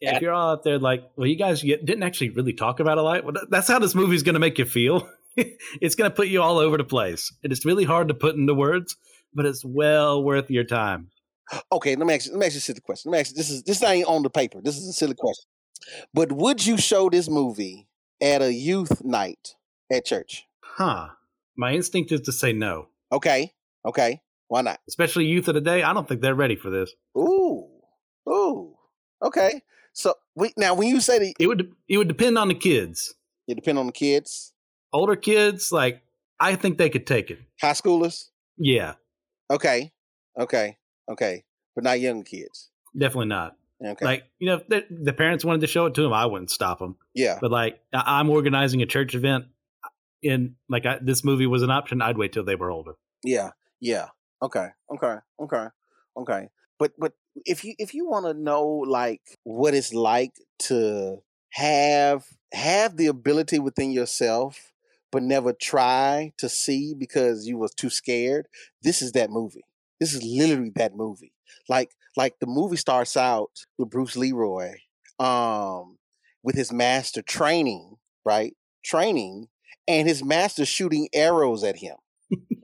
Yeah, 0.00 0.16
if 0.16 0.22
you're 0.22 0.32
all 0.32 0.52
out 0.52 0.62
there 0.62 0.78
like, 0.78 1.04
well, 1.16 1.26
you 1.26 1.36
guys 1.36 1.62
didn't 1.62 2.02
actually 2.02 2.30
really 2.30 2.52
talk 2.52 2.80
about 2.80 2.98
a 2.98 3.02
lot. 3.02 3.24
Well, 3.24 3.34
that's 3.48 3.68
how 3.68 3.78
this 3.78 3.94
movie 3.94 4.14
is 4.14 4.22
going 4.22 4.34
to 4.34 4.40
make 4.40 4.58
you 4.58 4.66
feel. 4.66 5.08
it's 5.36 5.94
going 5.94 6.10
to 6.10 6.14
put 6.14 6.28
you 6.28 6.42
all 6.42 6.58
over 6.58 6.76
the 6.76 6.84
place. 6.84 7.32
And 7.42 7.52
it's 7.52 7.64
really 7.64 7.84
hard 7.84 8.08
to 8.08 8.14
put 8.14 8.36
into 8.36 8.54
words, 8.54 8.96
but 9.32 9.46
it's 9.46 9.64
well 9.64 10.22
worth 10.22 10.50
your 10.50 10.64
time. 10.64 11.08
Okay, 11.72 11.94
let 11.96 12.06
me 12.06 12.14
ask 12.14 12.26
you, 12.26 12.32
let 12.32 12.40
me 12.40 12.46
ask 12.46 12.54
you 12.54 12.58
a 12.58 12.60
silly 12.60 12.80
question. 12.80 13.10
Let 13.10 13.16
me 13.16 13.20
ask 13.20 13.30
you, 13.30 13.36
this 13.36 13.50
is 13.50 13.62
this 13.62 13.82
ain't 13.82 14.06
on 14.06 14.22
the 14.22 14.30
paper. 14.30 14.60
This 14.62 14.76
is 14.76 14.88
a 14.88 14.92
silly 14.92 15.14
question. 15.14 15.44
But 16.12 16.32
would 16.32 16.66
you 16.66 16.78
show 16.78 17.08
this 17.08 17.28
movie 17.28 17.88
at 18.20 18.42
a 18.42 18.52
youth 18.52 19.04
night 19.04 19.54
at 19.92 20.04
church? 20.04 20.44
Huh. 20.62 21.08
My 21.56 21.72
instinct 21.72 22.12
is 22.12 22.22
to 22.22 22.32
say 22.32 22.52
no. 22.52 22.88
Okay. 23.12 23.52
Okay. 23.84 24.20
Why 24.48 24.62
not? 24.62 24.80
Especially 24.88 25.26
youth 25.26 25.48
of 25.48 25.54
the 25.54 25.60
day. 25.60 25.82
I 25.82 25.92
don't 25.92 26.08
think 26.08 26.20
they're 26.20 26.34
ready 26.34 26.56
for 26.56 26.70
this. 26.70 26.92
Ooh. 27.16 27.68
Ooh. 28.28 28.74
Okay. 29.22 29.62
So 29.92 30.14
we 30.34 30.52
now 30.56 30.74
when 30.74 30.88
you 30.88 31.00
say 31.00 31.18
that 31.18 31.34
it 31.38 31.46
would 31.46 31.72
it 31.88 31.98
would 31.98 32.08
depend 32.08 32.36
on 32.38 32.48
the 32.48 32.54
kids. 32.54 33.14
It 33.46 33.54
depend 33.54 33.78
on 33.78 33.86
the 33.86 33.92
kids 33.92 34.52
older 34.96 35.16
kids, 35.16 35.70
like 35.70 36.02
I 36.40 36.56
think 36.56 36.78
they 36.78 36.90
could 36.90 37.06
take 37.06 37.30
it. 37.30 37.38
High 37.60 37.72
schoolers? 37.72 38.28
Yeah. 38.56 38.94
Okay. 39.50 39.92
Okay. 40.38 40.78
Okay. 41.10 41.44
But 41.74 41.84
not 41.84 42.00
young 42.00 42.22
kids. 42.22 42.70
Definitely 42.96 43.28
not. 43.28 43.56
Okay. 43.84 44.04
Like 44.04 44.24
you 44.38 44.48
know, 44.48 44.62
the, 44.68 44.84
the 44.90 45.12
parents 45.12 45.44
wanted 45.44 45.60
to 45.60 45.66
show 45.66 45.86
it 45.86 45.94
to 45.94 46.02
them. 46.02 46.12
I 46.12 46.26
wouldn't 46.26 46.50
stop 46.50 46.78
them. 46.78 46.96
Yeah. 47.14 47.38
But 47.40 47.50
like, 47.50 47.80
I'm 47.92 48.30
organizing 48.30 48.80
a 48.80 48.86
church 48.86 49.14
event, 49.14 49.46
uh, 49.84 49.88
and 50.24 50.54
like 50.68 50.86
I, 50.86 50.98
this 51.02 51.22
movie 51.24 51.46
was 51.46 51.62
an 51.62 51.70
option. 51.70 52.00
I'd 52.00 52.16
wait 52.16 52.32
till 52.32 52.44
they 52.44 52.54
were 52.54 52.70
older. 52.70 52.92
Yeah. 53.22 53.50
Yeah. 53.80 54.08
Okay. 54.42 54.68
Okay. 54.94 55.16
Okay. 55.40 55.66
Okay. 56.16 56.48
But 56.78 56.92
but 56.98 57.12
if 57.44 57.64
you 57.64 57.74
if 57.78 57.92
you 57.92 58.08
want 58.08 58.24
to 58.24 58.34
know 58.34 58.64
like 58.64 59.20
what 59.44 59.74
it's 59.74 59.92
like 59.92 60.32
to 60.60 61.18
have 61.50 62.24
have 62.52 62.96
the 62.96 63.08
ability 63.08 63.58
within 63.58 63.90
yourself 63.90 64.72
but 65.12 65.22
never 65.22 65.52
try 65.52 66.32
to 66.38 66.48
see 66.48 66.94
because 66.94 67.46
you 67.46 67.56
was 67.56 67.72
too 67.72 67.90
scared. 67.90 68.48
This 68.82 69.00
is 69.00 69.12
that 69.12 69.30
movie. 69.30 69.64
This 70.00 70.14
is 70.14 70.22
literally 70.22 70.72
that 70.76 70.94
movie. 70.94 71.32
Like 71.68 71.90
like 72.16 72.34
the 72.40 72.46
movie 72.46 72.76
starts 72.76 73.16
out 73.16 73.50
with 73.78 73.90
Bruce 73.90 74.16
Leroy 74.16 74.74
um 75.18 75.98
with 76.42 76.56
his 76.56 76.72
master 76.72 77.22
training, 77.22 77.96
right? 78.24 78.54
Training 78.84 79.48
and 79.88 80.08
his 80.08 80.24
master 80.24 80.64
shooting 80.64 81.08
arrows 81.12 81.64
at 81.64 81.76
him. 81.76 81.96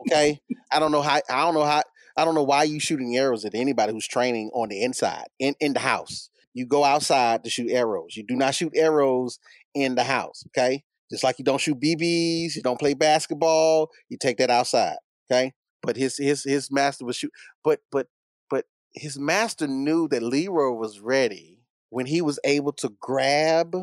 Okay? 0.09 0.41
I 0.71 0.79
don't 0.79 0.93
know 0.93 1.03
how 1.03 1.21
I 1.31 1.45
don't 1.45 1.55
know 1.55 1.65
how 1.65 1.83
I 2.17 2.25
don't 2.25 2.35
know 2.35 2.43
why 2.43 2.65
you 2.65 2.81
shooting 2.81 3.17
arrows 3.17 3.45
at 3.45 3.55
anybody 3.55 3.93
who's 3.93 4.07
training 4.07 4.51
on 4.53 4.69
the 4.69 4.83
inside 4.83 5.27
in 5.39 5.55
in 5.61 5.73
the 5.75 5.81
house. 5.81 6.29
You 6.55 6.67
go 6.67 6.85
outside 6.85 7.45
to 7.45 7.51
shoot 7.51 7.71
arrows. 7.71 8.17
You 8.17 8.25
do 8.25 8.37
not 8.37 8.55
shoot 8.55 8.73
arrows 8.77 9.39
in 9.75 9.95
the 9.95 10.05
house, 10.05 10.45
okay? 10.49 10.85
Just 11.11 11.25
like 11.25 11.39
you 11.39 11.45
don't 11.45 11.61
shoot 11.61 11.81
BBs, 11.81 12.57
you 12.57 12.63
don't 12.63 12.79
play 12.79 12.95
basketball, 12.95 13.91
you 14.09 14.19
take 14.19 14.39
that 14.39 14.51
outside. 14.51 14.97
Okay. 15.31 15.53
But 15.83 15.97
his 15.97 16.17
his 16.17 16.45
his 16.45 16.71
master 16.71 17.05
was 17.05 17.17
shoot 17.17 17.33
but 17.65 17.81
but 17.91 18.09
but 18.51 18.67
his 18.93 19.19
master 19.19 19.67
knew 19.67 20.09
that 20.09 20.23
Leroy 20.23 20.71
was 20.71 21.01
ready 21.01 21.59
when 21.91 22.07
he 22.07 22.23
was 22.23 22.39
able 22.45 22.73
to 22.73 22.95
grab 23.01 23.77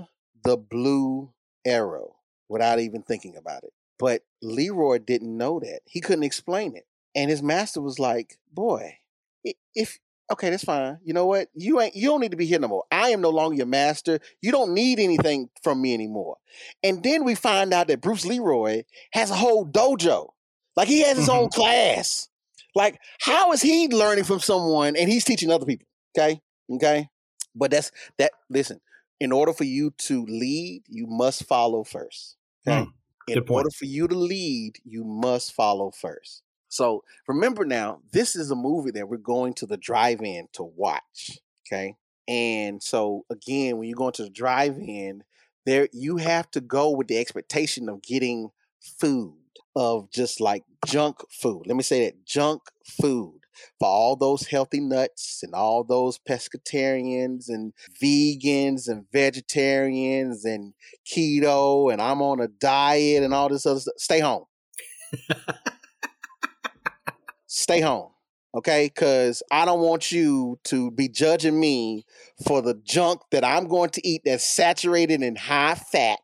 the 0.44 0.58
blue 0.58 1.32
arrow 1.66 2.16
without 2.48 2.80
even 2.80 3.04
thinking 3.04 3.36
about 3.36 3.64
it. 3.64 3.74
But 4.00 4.24
Leroy 4.42 5.00
didn't 5.00 5.38
know 5.38 5.60
that. 5.60 5.82
He 5.86 6.00
couldn't 6.00 6.24
explain 6.24 6.76
it. 6.76 6.86
And 7.16 7.30
his 7.30 7.44
master 7.44 7.82
was 7.82 8.00
like, 8.00 8.38
Boy, 8.52 8.98
if 9.76 10.00
okay, 10.32 10.50
that's 10.50 10.64
fine. 10.64 11.00
You 11.04 11.14
know 11.14 11.26
what? 11.26 11.50
You 11.54 11.82
ain't 11.82 11.96
you 11.96 12.08
don't 12.08 12.22
need 12.22 12.32
to 12.32 12.38
be 12.38 12.46
here 12.46 12.60
no 12.60 12.68
more. 12.68 12.84
I 12.92 13.10
am 13.10 13.22
no 13.22 13.30
longer 13.30 13.58
your 13.58 13.66
master. 13.66 14.20
You 14.42 14.52
don't 14.52 14.74
need 14.74 15.00
anything 15.00 15.50
from 15.64 15.82
me 15.82 15.94
anymore. 15.94 16.38
And 16.84 17.04
then 17.04 17.24
we 17.24 17.36
find 17.36 17.74
out 17.74 17.88
that 17.88 18.02
Bruce 18.02 18.26
Leroy 18.26 18.84
has 19.12 19.32
a 19.32 19.36
whole 19.36 19.66
dojo. 19.66 20.30
Like 20.80 20.88
he 20.88 21.02
has 21.02 21.18
his 21.18 21.28
mm-hmm. 21.28 21.40
own 21.40 21.50
class. 21.50 22.30
Like, 22.74 23.02
how 23.20 23.52
is 23.52 23.62
he 23.62 23.90
learning 23.90 24.24
from 24.24 24.40
someone 24.40 24.96
and 24.96 25.10
he's 25.10 25.26
teaching 25.26 25.52
other 25.52 25.66
people? 25.66 25.86
Okay. 26.18 26.40
Okay. 26.72 27.10
But 27.54 27.72
that's 27.72 27.92
that 28.18 28.32
listen, 28.50 28.80
in 29.20 29.34
order 29.34 29.52
for 29.52 29.66
you 29.66 29.92
to 29.98 30.26
lead, 30.26 30.84
you 30.88 31.06
must 31.06 31.44
follow 31.44 31.84
first. 31.84 32.38
Okay. 32.66 32.86
Mm, 32.86 32.92
in 33.28 33.44
order 33.50 33.70
for 33.70 33.84
you 33.84 34.08
to 34.08 34.16
lead, 34.16 34.78
you 34.86 35.04
must 35.04 35.52
follow 35.52 35.92
first. 35.92 36.44
So 36.70 37.04
remember 37.28 37.66
now, 37.66 38.00
this 38.14 38.38
is 38.38 38.50
a 38.50 38.56
movie 38.56 38.92
that 38.92 39.10
we're 39.10 39.18
going 39.18 39.56
to 39.56 39.66
the 39.66 39.76
drive-in 39.76 40.48
to 40.54 40.64
watch. 40.64 41.40
Okay. 41.68 41.96
And 42.26 42.82
so 42.82 43.26
again, 43.30 43.80
when 43.80 43.90
you 43.90 43.96
go 43.96 44.12
to 44.12 44.24
the 44.24 44.30
drive-in, 44.30 45.26
there 45.66 45.90
you 45.92 46.16
have 46.16 46.50
to 46.52 46.62
go 46.62 46.92
with 46.92 47.10
the 47.10 47.18
expectation 47.18 47.90
of 47.90 48.02
getting 48.02 48.52
food, 48.80 49.36
of 49.80 50.12
just 50.12 50.42
like 50.42 50.64
junk 50.86 51.22
food. 51.32 51.64
Let 51.66 51.78
me 51.78 51.84
say 51.84 52.04
that 52.04 52.26
junk 52.26 52.64
food 52.84 53.40
for 53.80 53.88
all 53.88 54.18
those 54.18 54.46
healthy 54.46 54.82
nuts 54.82 55.40
and 55.42 55.54
all 55.54 55.86
those 55.86 56.20
pescatarians 56.20 57.48
and 57.48 57.72
vegans 58.02 58.90
and 58.90 59.06
vegetarians 59.14 60.44
and 60.44 60.74
keto 61.10 61.92
and 61.94 62.02
I'm 62.02 62.22
on 62.22 62.42
a 62.42 62.50
diet 62.50 63.24
and 63.24 63.34
all 63.34 63.48
this 63.48 63.66
other 63.66 63.80
stuff. 63.80 63.94
Stay 63.98 64.20
home. 64.20 64.44
stay 67.48 67.80
home. 67.80 68.12
Okay, 68.56 68.88
because 68.88 69.42
I 69.50 69.64
don't 69.64 69.80
want 69.80 70.12
you 70.12 70.60
to 70.66 70.92
be 70.92 71.08
judging 71.08 71.58
me 71.58 72.06
for 72.46 72.62
the 72.62 72.74
junk 72.84 73.22
that 73.32 73.46
I'm 73.46 73.68
going 73.70 73.92
to 73.92 74.06
eat 74.06 74.24
that's 74.26 74.44
saturated 74.44 75.22
in 75.22 75.38
high 75.38 75.76
fat. 75.76 76.20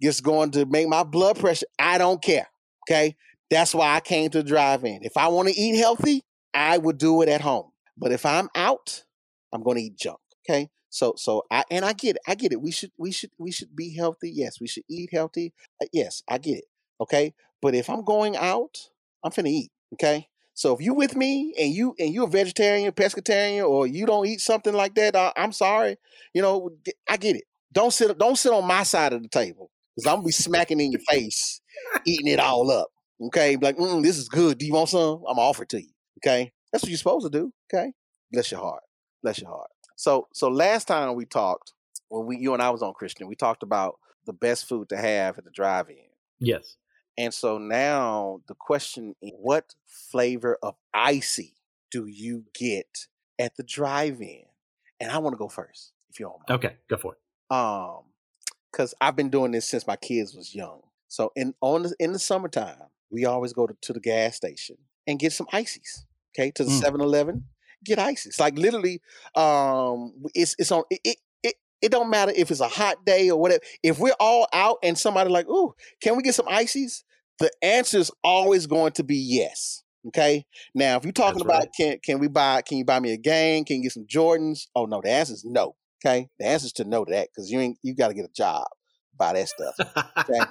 It's 0.00 0.20
going 0.20 0.50
to 0.52 0.66
make 0.66 0.88
my 0.88 1.04
blood 1.04 1.38
pressure. 1.38 1.66
I 1.78 1.98
don't 1.98 2.20
care. 2.20 2.48
Okay, 2.88 3.16
that's 3.50 3.74
why 3.74 3.96
I 3.96 4.00
came 4.00 4.30
to 4.30 4.42
drive 4.42 4.84
in. 4.84 5.00
If 5.02 5.16
I 5.16 5.28
want 5.28 5.48
to 5.48 5.54
eat 5.54 5.78
healthy, 5.78 6.22
I 6.54 6.78
would 6.78 6.98
do 6.98 7.22
it 7.22 7.28
at 7.28 7.40
home. 7.40 7.70
But 7.96 8.12
if 8.12 8.24
I'm 8.24 8.48
out, 8.54 9.04
I'm 9.52 9.62
going 9.62 9.76
to 9.76 9.82
eat 9.82 9.96
junk. 9.96 10.18
Okay, 10.48 10.70
so 10.90 11.14
so 11.16 11.42
I 11.50 11.64
and 11.70 11.84
I 11.84 11.92
get 11.92 12.16
it. 12.16 12.22
I 12.26 12.34
get 12.34 12.52
it. 12.52 12.60
We 12.60 12.70
should 12.70 12.92
we 12.96 13.10
should 13.10 13.30
we 13.38 13.50
should 13.50 13.74
be 13.74 13.94
healthy. 13.94 14.30
Yes, 14.30 14.60
we 14.60 14.68
should 14.68 14.84
eat 14.88 15.10
healthy. 15.12 15.52
Uh, 15.82 15.86
yes, 15.92 16.22
I 16.28 16.38
get 16.38 16.58
it. 16.58 16.64
Okay, 17.00 17.34
but 17.60 17.74
if 17.74 17.90
I'm 17.90 18.04
going 18.04 18.36
out, 18.36 18.90
I'm 19.24 19.32
finna 19.32 19.48
eat. 19.48 19.72
Okay, 19.94 20.28
so 20.54 20.74
if 20.74 20.80
you 20.80 20.94
with 20.94 21.16
me 21.16 21.54
and 21.58 21.72
you 21.72 21.94
and 21.98 22.14
you're 22.14 22.26
a 22.26 22.30
vegetarian, 22.30 22.92
pescatarian, 22.92 23.68
or 23.68 23.86
you 23.86 24.06
don't 24.06 24.26
eat 24.26 24.40
something 24.40 24.74
like 24.74 24.94
that, 24.94 25.16
uh, 25.16 25.32
I'm 25.36 25.52
sorry. 25.52 25.96
You 26.34 26.42
know, 26.42 26.70
I 27.08 27.16
get 27.16 27.36
it. 27.36 27.44
Don't 27.72 27.92
sit 27.92 28.16
don't 28.18 28.36
sit 28.36 28.52
on 28.52 28.66
my 28.66 28.84
side 28.84 29.12
of 29.12 29.22
the 29.22 29.28
table 29.28 29.70
because 29.96 30.06
I'm 30.06 30.16
gonna 30.16 30.26
be 30.26 30.32
smacking 30.32 30.80
in 30.80 30.92
your 30.92 31.00
face, 31.08 31.60
eating 32.04 32.28
it 32.28 32.38
all 32.38 32.70
up. 32.70 32.88
Okay, 33.20 33.56
like 33.56 33.76
mm, 33.76 34.02
this 34.02 34.18
is 34.18 34.28
good. 34.28 34.58
Do 34.58 34.66
you 34.66 34.74
want 34.74 34.90
some? 34.90 35.22
I'm 35.28 35.36
gonna 35.36 35.40
offer 35.40 35.62
it 35.62 35.70
to 35.70 35.80
you. 35.80 35.90
Okay, 36.18 36.52
that's 36.72 36.84
what 36.84 36.90
you're 36.90 36.98
supposed 36.98 37.24
to 37.24 37.38
do. 37.38 37.52
Okay, 37.72 37.92
bless 38.32 38.50
your 38.50 38.60
heart. 38.60 38.82
Bless 39.22 39.40
your 39.40 39.50
heart. 39.50 39.70
So 39.96 40.28
so 40.32 40.48
last 40.48 40.86
time 40.86 41.14
we 41.14 41.24
talked 41.24 41.72
when 42.08 42.26
we 42.26 42.36
you 42.38 42.52
and 42.52 42.62
I 42.62 42.70
was 42.70 42.82
on 42.82 42.92
Christian, 42.94 43.26
we 43.26 43.34
talked 43.34 43.62
about 43.62 43.98
the 44.26 44.32
best 44.32 44.68
food 44.68 44.88
to 44.90 44.96
have 44.96 45.38
at 45.38 45.44
the 45.44 45.50
drive-in. 45.50 45.96
Yes. 46.38 46.76
And 47.18 47.32
so 47.32 47.58
now 47.58 48.40
the 48.46 48.54
question 48.54 49.14
is, 49.22 49.32
what 49.38 49.74
flavor 49.86 50.58
of 50.62 50.74
icy 50.92 51.54
do 51.90 52.06
you 52.06 52.44
get 52.54 53.06
at 53.38 53.56
the 53.56 53.62
drive-in? 53.62 54.42
And 55.00 55.10
I 55.10 55.18
want 55.18 55.34
to 55.34 55.38
go 55.38 55.48
first, 55.48 55.92
if 56.10 56.20
you 56.20 56.26
don't 56.26 56.38
mind. 56.48 56.64
Okay, 56.64 56.76
go 56.88 56.96
for 56.96 57.14
it. 57.14 57.54
Um, 57.54 58.02
because 58.76 58.94
I've 59.00 59.16
been 59.16 59.30
doing 59.30 59.52
this 59.52 59.66
since 59.66 59.86
my 59.86 59.96
kids 59.96 60.34
was 60.34 60.54
young. 60.54 60.82
So 61.08 61.32
in 61.34 61.54
on 61.60 61.84
the, 61.84 61.94
in 61.98 62.12
the 62.12 62.18
summertime, 62.18 62.76
we 63.10 63.24
always 63.24 63.52
go 63.52 63.66
to, 63.66 63.74
to 63.82 63.92
the 63.92 64.00
gas 64.00 64.36
station 64.36 64.76
and 65.06 65.18
get 65.18 65.32
some 65.32 65.46
ices. 65.52 66.04
Okay, 66.38 66.50
to 66.50 66.64
the 66.64 66.70
Mm. 66.70 66.82
7-Eleven, 66.82 67.44
get 67.84 67.98
ices. 67.98 68.38
Like 68.38 68.58
literally, 68.58 69.00
um, 69.34 70.12
it's 70.34 70.54
it's 70.58 70.70
on 70.70 70.82
it, 70.90 71.00
it. 71.04 71.16
It 71.42 71.54
it 71.80 71.90
don't 71.90 72.10
matter 72.10 72.32
if 72.36 72.50
it's 72.50 72.60
a 72.60 72.68
hot 72.68 73.06
day 73.06 73.30
or 73.30 73.40
whatever. 73.40 73.62
If 73.82 73.98
we're 73.98 74.16
all 74.20 74.46
out 74.52 74.78
and 74.82 74.98
somebody 74.98 75.30
like, 75.30 75.48
"Ooh, 75.48 75.74
can 76.02 76.16
we 76.16 76.22
get 76.22 76.34
some 76.34 76.48
ices?" 76.48 77.04
The 77.38 77.50
answer 77.62 77.98
is 77.98 78.10
always 78.22 78.66
going 78.66 78.92
to 78.92 79.04
be 79.04 79.16
yes. 79.16 79.82
Okay. 80.08 80.44
Now, 80.74 80.96
if 80.96 81.04
you're 81.04 81.12
talking 81.12 81.38
That's 81.38 81.44
about 81.44 81.60
right. 81.60 81.70
can 81.76 81.98
can 82.04 82.18
we 82.18 82.28
buy 82.28 82.62
can 82.62 82.78
you 82.78 82.84
buy 82.84 83.00
me 83.00 83.12
a 83.12 83.16
game? 83.16 83.64
Can 83.64 83.76
you 83.76 83.84
get 83.84 83.92
some 83.92 84.06
Jordans? 84.06 84.66
Oh 84.74 84.84
no, 84.84 85.00
the 85.02 85.10
answer 85.10 85.32
is 85.34 85.44
no. 85.44 85.76
Okay. 86.04 86.28
The 86.38 86.46
answer 86.46 86.66
is 86.66 86.72
to 86.74 86.84
no 86.84 87.04
to 87.04 87.12
that 87.12 87.28
because 87.34 87.50
you 87.50 87.60
ain't 87.60 87.78
you 87.82 87.94
got 87.94 88.08
to 88.08 88.14
get 88.14 88.24
a 88.24 88.32
job, 88.34 88.66
buy 89.18 89.32
that 89.32 89.48
stuff. 89.48 89.74
Okay. 90.18 90.46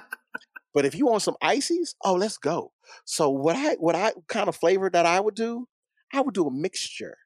But 0.76 0.84
if 0.84 0.94
you 0.94 1.06
want 1.06 1.22
some 1.22 1.36
ices, 1.40 1.96
oh, 2.04 2.12
let's 2.16 2.36
go. 2.36 2.70
So 3.06 3.30
what 3.30 3.56
I 3.56 3.76
what 3.76 3.96
I 3.96 4.12
kind 4.28 4.46
of 4.46 4.56
flavor 4.56 4.90
that 4.90 5.06
I 5.06 5.20
would 5.20 5.34
do, 5.34 5.68
I 6.12 6.20
would 6.20 6.34
do 6.34 6.46
a 6.46 6.50
mixture. 6.50 7.16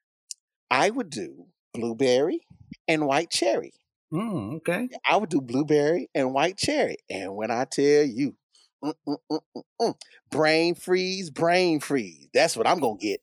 I 0.69 0.89
would 0.89 1.09
do 1.09 1.47
blueberry 1.73 2.47
and 2.87 3.05
white 3.05 3.29
cherry. 3.29 3.73
Mm, 4.13 4.55
okay. 4.59 4.87
I 5.05 5.17
would 5.17 5.29
do 5.29 5.41
blueberry 5.41 6.09
and 6.15 6.33
white 6.33 6.57
cherry. 6.57 6.95
And 7.09 7.35
when 7.35 7.51
I 7.51 7.65
tell 7.65 8.03
you, 8.03 8.35
mm, 8.81 8.93
mm, 9.05 9.17
mm, 9.29 9.39
mm, 9.57 9.63
mm, 9.81 9.95
brain 10.29 10.75
freeze, 10.75 11.29
brain 11.29 11.81
freeze. 11.81 12.29
That's 12.33 12.55
what 12.55 12.67
I'm 12.67 12.79
gonna 12.79 12.97
get. 12.97 13.19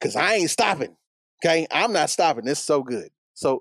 Cause 0.00 0.16
I 0.16 0.36
ain't 0.36 0.50
stopping. 0.50 0.96
Okay, 1.44 1.66
I'm 1.70 1.92
not 1.92 2.08
stopping. 2.08 2.46
This 2.46 2.58
is 2.60 2.64
so 2.64 2.82
good. 2.82 3.10
So, 3.42 3.60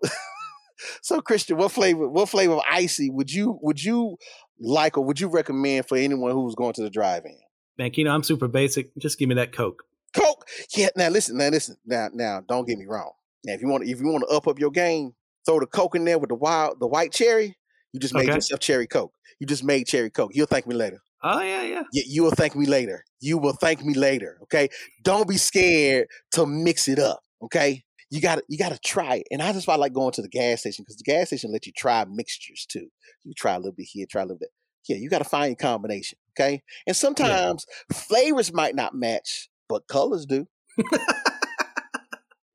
so 1.02 1.22
Christian, 1.22 1.58
what 1.58 1.72
flavor? 1.72 2.08
What 2.08 2.30
flavor 2.30 2.54
of 2.54 2.62
icy 2.70 3.10
would 3.10 3.32
you 3.32 3.60
would 3.62 3.84
you 3.84 4.18
like 4.60 4.98
or 4.98 5.04
would 5.04 5.20
you 5.20 5.28
recommend 5.28 5.88
for 5.88 5.98
anyone 5.98 6.32
who's 6.32 6.56
going 6.56 6.74
to 6.74 6.84
the 6.84 6.90
drive-in? 6.90 7.38
Man, 7.78 7.92
you 7.94 8.04
know, 8.04 8.12
I'm 8.12 8.24
super 8.24 8.48
basic. 8.48 8.96
Just 8.98 9.18
give 9.18 9.30
me 9.30 9.36
that 9.36 9.54
Coke. 9.54 9.84
Coke. 10.16 10.48
Yeah. 10.76 10.90
Now 10.96 11.10
listen. 11.10 11.38
Now 11.38 11.50
listen. 11.50 11.78
Now 11.86 12.10
now 12.14 12.42
don't 12.48 12.68
get 12.68 12.78
me 12.78 12.86
wrong. 12.88 13.12
Now 13.46 13.54
if 13.54 13.62
you 13.62 13.68
want 13.68 13.84
if 13.84 14.00
you 14.00 14.08
want 14.08 14.26
to 14.30 14.36
up 14.36 14.48
up 14.48 14.60
your 14.60 14.72
game, 14.72 15.14
throw 15.46 15.60
the 15.60 15.66
Coke 15.66 15.96
in 15.96 16.06
there 16.06 16.20
with 16.20 16.30
the 16.30 16.36
wild 16.36 16.80
the 16.80 16.88
white 16.88 17.12
cherry. 17.12 17.58
You 17.94 18.00
just 18.00 18.14
made 18.14 18.30
Okay. 18.30 18.36
yourself 18.36 18.60
cherry 18.62 18.88
Coke. 18.88 19.14
You 19.40 19.48
just 19.48 19.64
made 19.64 19.86
cherry 19.88 20.10
Coke. 20.10 20.32
You'll 20.34 20.48
thank 20.48 20.66
me 20.68 20.76
later. 20.76 21.02
Oh, 21.24 21.42
yeah, 21.42 21.62
yeah. 21.64 21.84
You, 21.92 22.04
you 22.08 22.24
will 22.24 22.32
thank 22.32 22.56
me 22.56 22.66
later. 22.66 23.04
You 23.20 23.38
will 23.38 23.54
thank 23.54 23.84
me 23.84 23.94
later. 23.94 24.40
Okay. 24.44 24.70
Don't 25.04 25.28
be 25.28 25.38
scared 25.38 26.08
to 26.32 26.46
mix 26.46 26.88
it 26.88 27.00
up. 27.00 27.22
Okay. 27.44 27.84
You 28.12 28.20
got 28.22 28.44
you 28.50 28.58
got 28.58 28.74
to 28.74 28.80
try 28.80 29.16
it. 29.16 29.28
And 29.32 29.42
I 29.42 29.54
just 29.54 29.68
I 29.68 29.76
like 29.76 29.94
going 29.94 30.12
to 30.14 30.22
the 30.22 30.30
gas 30.30 30.60
station 30.60 30.84
because 30.84 30.98
the 30.98 31.10
gas 31.10 31.28
station 31.28 31.52
let 31.52 31.66
you 31.66 31.72
try 31.72 32.06
mixtures 32.06 32.68
too. 32.70 32.88
You 33.24 33.34
try 33.34 33.54
a 33.54 33.58
little 33.58 33.72
bit 33.72 33.88
here, 33.90 34.06
try 34.10 34.22
a 34.22 34.26
little 34.26 34.38
bit. 34.38 34.50
Yeah, 34.88 34.98
you 34.98 35.10
got 35.10 35.20
to 35.20 35.30
find 35.30 35.50
your 35.50 35.56
combination. 35.56 36.18
Okay. 36.38 36.62
And 36.86 36.96
sometimes 36.96 37.66
flavors 37.94 38.52
might 38.54 38.76
not 38.76 38.94
match, 38.94 39.50
but 39.70 39.88
colors 39.88 40.26
do. 40.26 40.48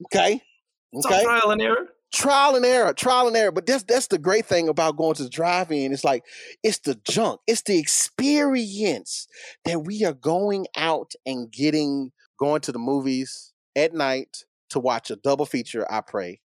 okay. 0.07 0.43
It's 0.93 1.07
Okay 1.07 1.23
trial 1.25 1.51
and 1.51 1.63
error. 1.63 1.87
trial 2.13 2.57
and 2.57 2.65
error, 2.65 2.93
trial 2.93 3.29
and 3.29 3.37
error. 3.37 3.53
But 3.53 3.67
that's 3.67 3.85
that's 3.85 4.09
the 4.09 4.19
great 4.19 4.47
thing 4.47 4.69
about 4.69 4.97
going 4.97 5.15
to 5.15 5.23
the 5.23 5.31
drive-in. 5.31 5.93
It's 5.93 6.05
like 6.05 6.25
it's 6.63 6.79
the 6.79 6.97
junk, 7.09 7.41
it's 7.47 7.63
the 7.63 7.79
experience 7.79 9.27
that 9.65 9.85
we 9.85 10.05
are 10.05 10.13
going 10.13 10.67
out 10.77 11.13
and 11.25 11.51
getting, 11.51 12.13
going 12.39 12.61
to 12.63 12.73
the 12.73 12.79
movies 12.79 13.53
at 13.75 13.95
night 13.95 14.45
to 14.71 14.81
watch 14.81 15.11
a 15.11 15.17
double 15.17 15.47
feature. 15.47 15.87
I 15.91 16.01
pray. 16.01 16.41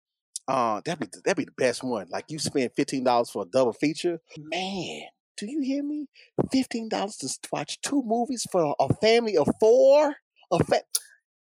Uh, 0.48 0.82
that'd 0.84 1.00
be 1.00 1.08
that'd 1.24 1.38
be 1.38 1.46
the 1.46 1.52
best 1.58 1.84
one. 1.84 2.08
Like 2.10 2.26
you 2.30 2.40
spend 2.40 2.72
fifteen 2.76 3.04
dollars 3.04 3.30
for 3.30 3.44
a 3.44 3.46
double 3.46 3.74
feature, 3.74 4.20
man. 4.38 5.02
Do 5.38 5.46
you 5.46 5.62
hear 5.62 5.84
me? 5.84 6.08
Fifteen 6.52 6.90
dollars 6.90 7.18
to 7.18 7.50
watch 7.52 7.80
two 7.82 8.02
movies 8.04 8.46
for 8.52 8.76
a 8.80 8.94
family 8.96 9.38
of 9.38 9.48
four. 9.60 10.16
A 10.52 10.64
fa- 10.64 10.82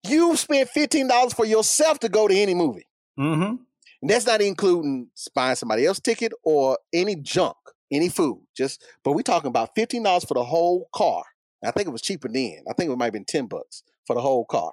you 0.08 0.36
spend 0.36 0.70
fifteen 0.70 1.08
dollars 1.08 1.34
for 1.34 1.46
yourself 1.46 2.00
to 2.00 2.10
go 2.10 2.28
to 2.28 2.36
any 2.36 2.56
movie. 2.56 2.88
Mm-hmm. 3.20 3.56
And 4.02 4.10
that's 4.10 4.26
not 4.26 4.42
including 4.42 5.10
buying 5.34 5.56
somebody 5.56 5.86
else 5.86 6.00
ticket 6.00 6.34
or 6.44 6.78
any 6.92 7.16
junk, 7.16 7.56
any 7.92 8.10
food. 8.10 8.42
Just 8.58 8.84
but 9.04 9.14
we 9.14 9.24
talking 9.24 9.50
about 9.50 9.76
fifteen 9.76 10.04
dollars 10.04 10.26
for 10.26 10.34
the 10.34 10.44
whole 10.44 10.90
car. 10.94 11.24
I 11.64 11.72
think 11.72 11.88
it 11.88 11.92
was 11.92 12.02
cheaper 12.02 12.28
then. 12.28 12.64
I 12.70 12.74
think 12.74 12.92
it 12.92 12.98
might 12.98 13.06
have 13.06 13.14
been 13.14 13.26
ten 13.26 13.46
bucks 13.46 13.84
for 14.06 14.16
the 14.16 14.22
whole 14.22 14.46
car. 14.46 14.72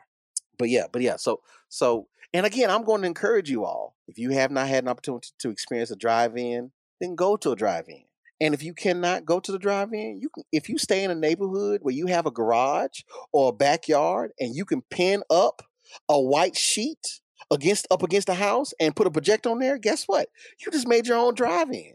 But 0.59 0.69
yeah, 0.71 0.87
but 0.93 1.03
yeah. 1.03 1.17
So 1.17 1.43
so 1.69 2.09
and 2.35 2.47
again, 2.47 2.71
I'm 2.71 2.85
going 2.85 3.03
to 3.03 3.07
encourage 3.07 3.51
you 3.51 3.65
all. 3.65 3.97
If 4.09 4.19
you 4.19 4.31
have 4.31 4.51
not 4.51 4.69
had 4.69 4.85
an 4.85 4.89
opportunity 4.89 5.31
to 5.41 5.51
experience 5.51 5.91
a 5.91 5.97
drive-in, 5.97 6.73
then 7.01 7.15
go 7.15 7.37
to 7.37 7.51
a 7.53 7.57
drive-in. 7.57 8.05
And 8.41 8.55
if 8.55 8.63
you 8.63 8.75
cannot 8.75 9.25
go 9.25 9.39
to 9.39 9.53
the 9.53 9.59
drive-in, 9.59 10.21
you 10.21 10.29
can. 10.31 10.45
If 10.53 10.69
you 10.69 10.79
stay 10.79 11.05
in 11.05 11.11
a 11.11 11.15
neighborhood 11.15 11.81
where 11.83 11.95
you 11.95 12.07
have 12.07 12.27
a 12.27 12.31
garage 12.31 13.03
or 13.33 13.51
a 13.51 13.53
backyard, 13.53 14.33
and 14.41 14.55
you 14.57 14.65
can 14.65 14.83
pin 14.83 15.23
up 15.31 15.63
a 16.09 16.21
white 16.21 16.57
sheet 16.57 17.21
against 17.51 17.87
up 17.91 18.03
against 18.03 18.27
the 18.29 18.35
house 18.35 18.73
and 18.81 18.97
put 18.97 19.07
a 19.07 19.11
projector 19.11 19.51
on 19.51 19.59
there, 19.59 19.79
guess 19.79 20.05
what? 20.05 20.29
You 20.65 20.71
just 20.73 20.89
made 20.89 21.07
your 21.07 21.19
own 21.19 21.35
drive-in. 21.35 21.95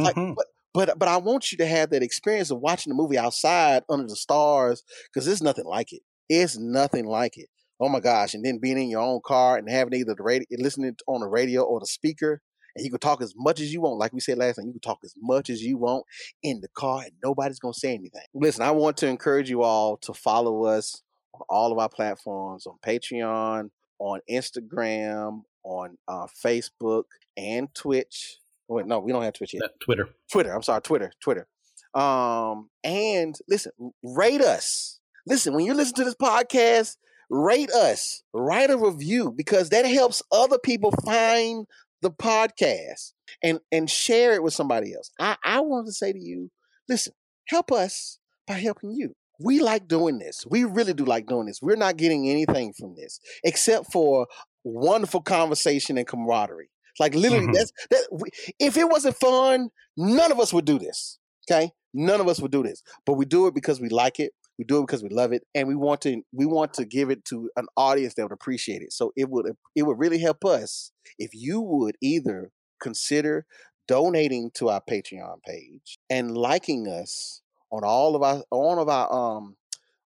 Like, 0.00 0.16
Mhm. 0.16 0.36
but 0.36 0.46
but 0.74 0.98
but 0.98 1.08
I 1.08 1.18
want 1.18 1.52
you 1.52 1.58
to 1.58 1.66
have 1.66 1.90
that 1.90 2.02
experience 2.02 2.50
of 2.50 2.60
watching 2.60 2.90
the 2.90 2.96
movie 2.96 3.18
outside 3.18 3.84
under 3.88 4.06
the 4.06 4.16
stars 4.16 4.82
because 5.12 5.26
there's 5.26 5.42
nothing 5.42 5.66
like 5.66 5.92
it. 5.92 6.02
It's 6.28 6.56
nothing 6.58 7.06
like 7.06 7.38
it. 7.38 7.48
Oh 7.82 7.88
my 7.88 7.98
gosh! 7.98 8.34
And 8.34 8.44
then 8.44 8.58
being 8.58 8.78
in 8.78 8.88
your 8.88 9.00
own 9.00 9.20
car 9.24 9.58
and 9.58 9.68
having 9.68 9.94
either 9.94 10.14
the 10.14 10.22
radio, 10.22 10.46
listening 10.52 10.94
on 11.08 11.20
the 11.20 11.26
radio 11.26 11.62
or 11.62 11.80
the 11.80 11.86
speaker, 11.86 12.40
and 12.76 12.84
you 12.84 12.92
can 12.92 13.00
talk 13.00 13.20
as 13.20 13.34
much 13.36 13.58
as 13.58 13.72
you 13.72 13.80
want. 13.80 13.98
Like 13.98 14.12
we 14.12 14.20
said 14.20 14.38
last 14.38 14.54
time, 14.54 14.66
you 14.66 14.72
can 14.72 14.80
talk 14.80 15.00
as 15.02 15.14
much 15.20 15.50
as 15.50 15.62
you 15.62 15.78
want 15.78 16.04
in 16.44 16.60
the 16.60 16.68
car, 16.68 17.02
and 17.02 17.12
nobody's 17.24 17.58
gonna 17.58 17.74
say 17.74 17.92
anything. 17.92 18.22
Listen, 18.34 18.62
I 18.62 18.70
want 18.70 18.98
to 18.98 19.08
encourage 19.08 19.50
you 19.50 19.62
all 19.62 19.96
to 19.98 20.14
follow 20.14 20.64
us 20.64 21.02
on 21.34 21.40
all 21.48 21.72
of 21.72 21.78
our 21.78 21.88
platforms 21.88 22.68
on 22.68 22.76
Patreon, 22.86 23.70
on 23.98 24.20
Instagram, 24.30 25.42
on 25.64 25.98
uh, 26.06 26.28
Facebook, 26.44 27.04
and 27.36 27.74
Twitch. 27.74 28.38
Wait, 28.68 28.86
no, 28.86 29.00
we 29.00 29.10
don't 29.10 29.24
have 29.24 29.34
Twitch 29.34 29.54
yet. 29.54 29.62
That 29.62 29.80
Twitter. 29.80 30.08
Twitter. 30.30 30.54
I'm 30.54 30.62
sorry, 30.62 30.82
Twitter, 30.82 31.10
Twitter. 31.20 31.48
Um, 31.94 32.70
and 32.84 33.34
listen, 33.48 33.72
rate 34.04 34.40
us. 34.40 35.00
Listen, 35.26 35.52
when 35.54 35.64
you 35.64 35.74
listen 35.74 35.94
to 35.96 36.04
this 36.04 36.14
podcast, 36.14 36.96
rate 37.34 37.70
us, 37.70 38.22
write 38.34 38.70
a 38.70 38.76
review 38.76 39.32
because 39.34 39.70
that 39.70 39.86
helps 39.86 40.22
other 40.30 40.58
people 40.58 40.92
find 41.04 41.66
the 42.02 42.10
podcast 42.10 43.12
and 43.42 43.58
and 43.72 43.88
share 43.88 44.34
it 44.34 44.42
with 44.42 44.52
somebody 44.52 44.94
else. 44.94 45.10
I 45.18 45.36
I 45.42 45.60
wanted 45.60 45.86
to 45.86 45.92
say 45.92 46.12
to 46.12 46.18
you, 46.18 46.50
listen, 46.88 47.14
help 47.46 47.72
us 47.72 48.18
by 48.46 48.54
helping 48.54 48.90
you. 48.92 49.14
We 49.40 49.60
like 49.60 49.88
doing 49.88 50.18
this. 50.18 50.44
We 50.48 50.64
really 50.64 50.92
do 50.92 51.04
like 51.06 51.26
doing 51.26 51.46
this. 51.46 51.60
We're 51.62 51.76
not 51.76 51.96
getting 51.96 52.28
anything 52.28 52.74
from 52.74 52.94
this 52.96 53.18
except 53.42 53.90
for 53.90 54.26
wonderful 54.62 55.22
conversation 55.22 55.96
and 55.96 56.06
camaraderie. 56.06 56.68
Like 57.00 57.14
literally, 57.14 57.46
Mhm. 57.46 57.54
that's 57.54 57.72
that. 57.90 58.08
We, 58.12 58.28
if 58.58 58.76
it 58.76 58.88
wasn't 58.88 59.16
fun, 59.16 59.70
none 59.96 60.30
of 60.30 60.38
us 60.38 60.52
would 60.52 60.66
do 60.66 60.78
this. 60.78 61.18
Okay, 61.50 61.72
none 61.94 62.20
of 62.20 62.28
us 62.28 62.40
would 62.40 62.52
do 62.52 62.62
this, 62.62 62.82
but 63.06 63.14
we 63.14 63.24
do 63.24 63.46
it 63.46 63.54
because 63.54 63.80
we 63.80 63.88
like 63.88 64.20
it. 64.20 64.32
We 64.62 64.66
do 64.66 64.78
it 64.78 64.86
because 64.86 65.02
we 65.02 65.08
love 65.08 65.32
it, 65.32 65.42
and 65.56 65.66
we 65.66 65.74
want 65.74 66.02
to. 66.02 66.22
We 66.32 66.46
want 66.46 66.72
to 66.74 66.84
give 66.84 67.10
it 67.10 67.24
to 67.26 67.50
an 67.56 67.66
audience 67.76 68.14
that 68.14 68.22
would 68.22 68.30
appreciate 68.30 68.80
it. 68.80 68.92
So 68.92 69.12
it 69.16 69.28
would. 69.28 69.46
It 69.74 69.82
would 69.82 69.98
really 69.98 70.20
help 70.20 70.44
us 70.44 70.92
if 71.18 71.30
you 71.34 71.60
would 71.60 71.96
either 72.00 72.52
consider 72.80 73.44
donating 73.88 74.52
to 74.54 74.68
our 74.68 74.80
Patreon 74.88 75.42
page 75.44 75.98
and 76.08 76.36
liking 76.36 76.86
us 76.86 77.42
on 77.72 77.82
all 77.82 78.14
of 78.14 78.22
our 78.22 78.44
on 78.52 78.78
of 78.78 78.88
our 78.88 79.12
um 79.12 79.56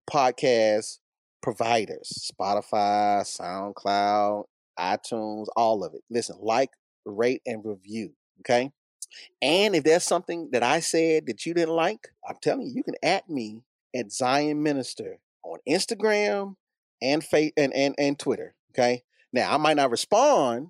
podcast 0.08 1.00
providers, 1.42 2.32
Spotify, 2.32 3.24
SoundCloud, 3.24 4.44
iTunes, 4.80 5.48
all 5.56 5.84
of 5.84 5.96
it. 5.96 6.02
Listen, 6.12 6.38
like, 6.40 6.70
rate, 7.08 7.42
and 7.48 7.66
review. 7.66 8.12
Okay. 8.42 8.70
And 9.42 9.76
if 9.76 9.84
there's 9.84 10.04
something 10.04 10.50
that 10.52 10.62
I 10.62 10.80
said 10.80 11.26
that 11.26 11.44
you 11.44 11.56
didn't 11.56 11.74
like, 11.74 12.10
I'm 12.30 12.38
telling 12.40 12.68
you, 12.68 12.74
you 12.76 12.84
can 12.84 12.96
at 13.02 13.28
me 13.28 13.64
at 13.96 14.12
Zion 14.12 14.64
Minister 14.64 15.18
on 15.44 15.60
Instagram 15.68 16.56
and 17.02 17.24
fa- 17.24 17.52
and, 17.58 17.74
and 17.74 17.96
and 17.98 18.18
Twitter. 18.18 18.56
Okay. 18.72 19.04
Now 19.32 19.54
I 19.54 19.58
might 19.58 19.78
not 19.78 19.92
respond. 19.92 20.70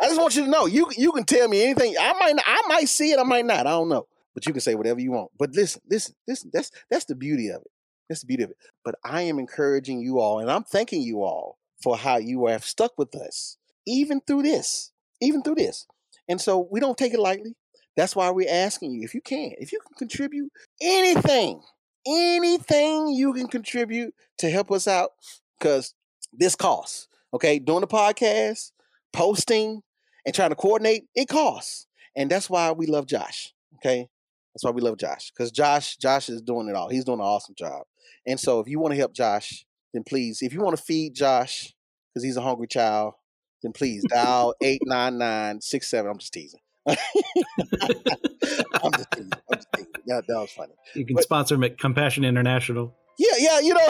I 0.00 0.06
just 0.06 0.20
want 0.20 0.36
you 0.36 0.44
to 0.44 0.50
know 0.50 0.66
you 0.66 0.90
you 0.96 1.12
can 1.12 1.24
tell 1.24 1.48
me 1.48 1.62
anything. 1.64 1.94
I 1.98 2.12
might 2.14 2.34
I 2.44 2.62
might 2.68 2.88
see 2.88 3.12
it, 3.12 3.18
I 3.18 3.24
might 3.24 3.46
not. 3.46 3.66
I 3.66 3.70
don't 3.70 3.88
know. 3.88 4.06
But 4.34 4.46
you 4.46 4.52
can 4.52 4.60
say 4.60 4.76
whatever 4.76 5.00
you 5.00 5.10
want. 5.12 5.32
But 5.36 5.50
listen, 5.54 5.82
listen, 5.90 6.14
listen. 6.26 6.50
That's 6.52 6.70
that's 6.90 7.06
the 7.06 7.16
beauty 7.16 7.48
of 7.48 7.60
it. 7.62 7.70
That's 8.08 8.20
the 8.20 8.26
beauty 8.26 8.44
of 8.44 8.50
it. 8.50 8.56
But 8.84 8.94
I 9.04 9.22
am 9.22 9.38
encouraging 9.38 10.00
you 10.00 10.20
all, 10.20 10.38
and 10.38 10.50
I'm 10.50 10.62
thanking 10.62 11.02
you 11.02 11.22
all 11.22 11.58
for 11.82 11.96
how 11.96 12.18
you 12.18 12.46
have 12.46 12.64
stuck 12.64 12.92
with 12.96 13.14
us, 13.16 13.56
even 13.86 14.20
through 14.20 14.42
this, 14.42 14.92
even 15.20 15.42
through 15.42 15.56
this. 15.56 15.86
And 16.28 16.40
so 16.40 16.68
we 16.70 16.78
don't 16.78 16.96
take 16.96 17.14
it 17.14 17.20
lightly. 17.20 17.56
That's 17.98 18.14
why 18.14 18.30
we're 18.30 18.48
asking 18.48 18.92
you 18.92 19.02
if 19.02 19.12
you 19.12 19.20
can, 19.20 19.52
if 19.58 19.72
you 19.72 19.80
can 19.80 19.94
contribute 19.98 20.52
anything, 20.80 21.60
anything 22.06 23.08
you 23.08 23.32
can 23.34 23.48
contribute 23.48 24.14
to 24.38 24.48
help 24.48 24.70
us 24.70 24.86
out, 24.86 25.10
because 25.58 25.94
this 26.32 26.54
costs. 26.54 27.08
Okay, 27.34 27.58
doing 27.58 27.80
the 27.80 27.88
podcast, 27.88 28.70
posting, 29.12 29.82
and 30.24 30.32
trying 30.32 30.50
to 30.50 30.54
coordinate, 30.54 31.06
it 31.16 31.26
costs. 31.28 31.88
And 32.14 32.30
that's 32.30 32.48
why 32.48 32.70
we 32.70 32.86
love 32.86 33.06
Josh. 33.06 33.52
Okay. 33.74 34.08
That's 34.54 34.64
why 34.64 34.70
we 34.70 34.80
love 34.80 34.96
Josh. 34.96 35.30
Because 35.30 35.50
Josh, 35.50 35.96
Josh 35.96 36.28
is 36.28 36.40
doing 36.40 36.68
it 36.68 36.76
all. 36.76 36.88
He's 36.88 37.04
doing 37.04 37.18
an 37.18 37.26
awesome 37.26 37.54
job. 37.58 37.82
And 38.26 38.38
so 38.38 38.60
if 38.60 38.68
you 38.68 38.78
want 38.78 38.92
to 38.92 38.98
help 38.98 39.12
Josh, 39.12 39.66
then 39.92 40.04
please, 40.04 40.40
if 40.40 40.52
you 40.52 40.60
want 40.60 40.76
to 40.76 40.82
feed 40.82 41.14
Josh, 41.14 41.74
because 42.14 42.22
he's 42.24 42.36
a 42.36 42.42
hungry 42.42 42.68
child, 42.68 43.14
then 43.62 43.72
please 43.72 44.04
dial 44.08 44.54
89967. 44.62 46.10
I'm 46.10 46.18
just 46.18 46.32
teasing. 46.32 46.60
I'm 48.82 48.92
just 48.92 49.10
teasing. 49.10 49.32
I'm 49.50 49.56
just 49.56 49.68
teasing. 49.74 49.92
That, 50.06 50.24
that 50.26 50.38
was 50.38 50.50
funny. 50.50 50.72
You 50.94 51.04
can 51.04 51.16
but, 51.16 51.24
sponsor 51.24 51.58
Compassion 51.70 52.24
International. 52.24 52.94
Yeah, 53.18 53.32
yeah, 53.38 53.60
you 53.60 53.74
know, 53.74 53.88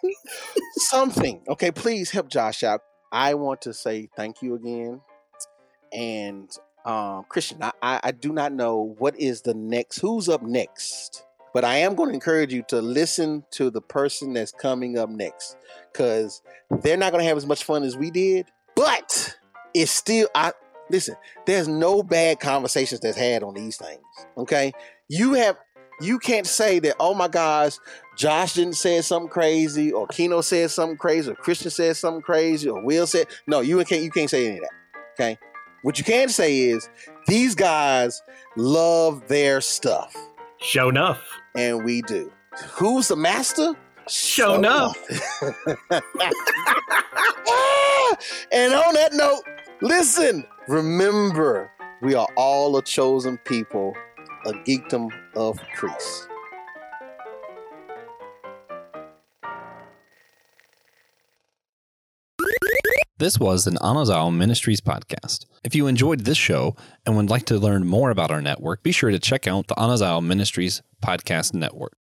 something. 0.76 1.40
Okay, 1.48 1.70
please 1.70 2.10
help 2.10 2.28
Josh 2.28 2.62
out. 2.62 2.80
I 3.12 3.34
want 3.34 3.62
to 3.62 3.72
say 3.72 4.08
thank 4.16 4.42
you 4.42 4.56
again. 4.56 5.00
And 5.92 6.50
um, 6.84 7.24
Christian, 7.28 7.62
I, 7.62 7.72
I 8.02 8.10
do 8.10 8.32
not 8.32 8.52
know 8.52 8.94
what 8.98 9.18
is 9.18 9.42
the 9.42 9.54
next, 9.54 10.00
who's 10.00 10.28
up 10.28 10.42
next, 10.42 11.24
but 11.54 11.64
I 11.64 11.76
am 11.76 11.94
going 11.94 12.10
to 12.10 12.14
encourage 12.14 12.52
you 12.52 12.64
to 12.68 12.82
listen 12.82 13.44
to 13.52 13.70
the 13.70 13.80
person 13.80 14.32
that's 14.32 14.52
coming 14.52 14.98
up 14.98 15.08
next 15.08 15.56
because 15.92 16.42
they're 16.82 16.96
not 16.96 17.12
going 17.12 17.22
to 17.22 17.28
have 17.28 17.36
as 17.36 17.46
much 17.46 17.64
fun 17.64 17.82
as 17.82 17.96
we 17.96 18.10
did, 18.10 18.46
but 18.74 19.36
it's 19.74 19.90
still, 19.90 20.28
I 20.34 20.52
listen, 20.90 21.16
there's 21.46 21.68
no 21.68 22.02
bad 22.02 22.40
conversations 22.40 23.00
that's 23.00 23.16
had 23.16 23.42
on 23.42 23.54
these 23.54 23.76
things. 23.76 24.02
Okay. 24.36 24.72
You 25.08 25.34
have, 25.34 25.56
you 26.00 26.18
can't 26.18 26.46
say 26.46 26.78
that, 26.80 26.96
oh 27.00 27.14
my 27.14 27.28
gosh, 27.28 27.78
Josh 28.16 28.54
didn't 28.54 28.74
say 28.74 29.00
something 29.02 29.28
crazy, 29.28 29.92
or 29.92 30.06
Keno 30.06 30.40
said 30.40 30.70
something 30.70 30.96
crazy, 30.96 31.30
or 31.30 31.34
Christian 31.34 31.70
said 31.70 31.96
something 31.96 32.22
crazy, 32.22 32.68
or 32.68 32.82
Will 32.82 33.06
said 33.06 33.26
no. 33.46 33.60
You 33.60 33.82
can't 33.84 34.02
you 34.02 34.10
can't 34.10 34.30
say 34.30 34.46
any 34.46 34.56
of 34.56 34.62
that. 34.62 34.70
Okay, 35.14 35.38
what 35.82 35.98
you 35.98 36.04
can 36.04 36.28
say 36.28 36.58
is 36.60 36.88
these 37.26 37.54
guys 37.54 38.22
love 38.56 39.28
their 39.28 39.60
stuff. 39.60 40.16
Sho'nuff. 40.60 41.18
And 41.54 41.84
we 41.84 42.02
do. 42.02 42.32
Who's 42.72 43.08
the 43.08 43.16
master? 43.16 43.74
Sho'nuff. 44.08 44.96
and 48.52 48.74
on 48.74 48.94
that 48.94 49.10
note, 49.12 49.42
listen, 49.80 50.44
remember, 50.68 51.70
we 52.02 52.14
are 52.14 52.28
all 52.36 52.76
a 52.76 52.82
chosen 52.82 53.38
people, 53.38 53.94
a 54.46 54.52
geekdom 54.52 55.10
of 55.34 55.58
priests. 55.74 56.28
This 63.18 63.38
was 63.40 63.66
an 63.66 63.76
Anazao 63.76 64.34
Ministries 64.34 64.82
podcast. 64.82 65.46
If 65.64 65.74
you 65.74 65.86
enjoyed 65.86 66.20
this 66.20 66.36
show 66.36 66.76
and 67.06 67.16
would 67.16 67.30
like 67.30 67.46
to 67.46 67.58
learn 67.58 67.86
more 67.86 68.10
about 68.10 68.30
our 68.30 68.42
network, 68.42 68.82
be 68.82 68.92
sure 68.92 69.10
to 69.10 69.18
check 69.18 69.46
out 69.46 69.68
the 69.68 69.74
Anazao 69.74 70.22
Ministries 70.22 70.82
Podcast 71.02 71.54
Network. 71.54 71.96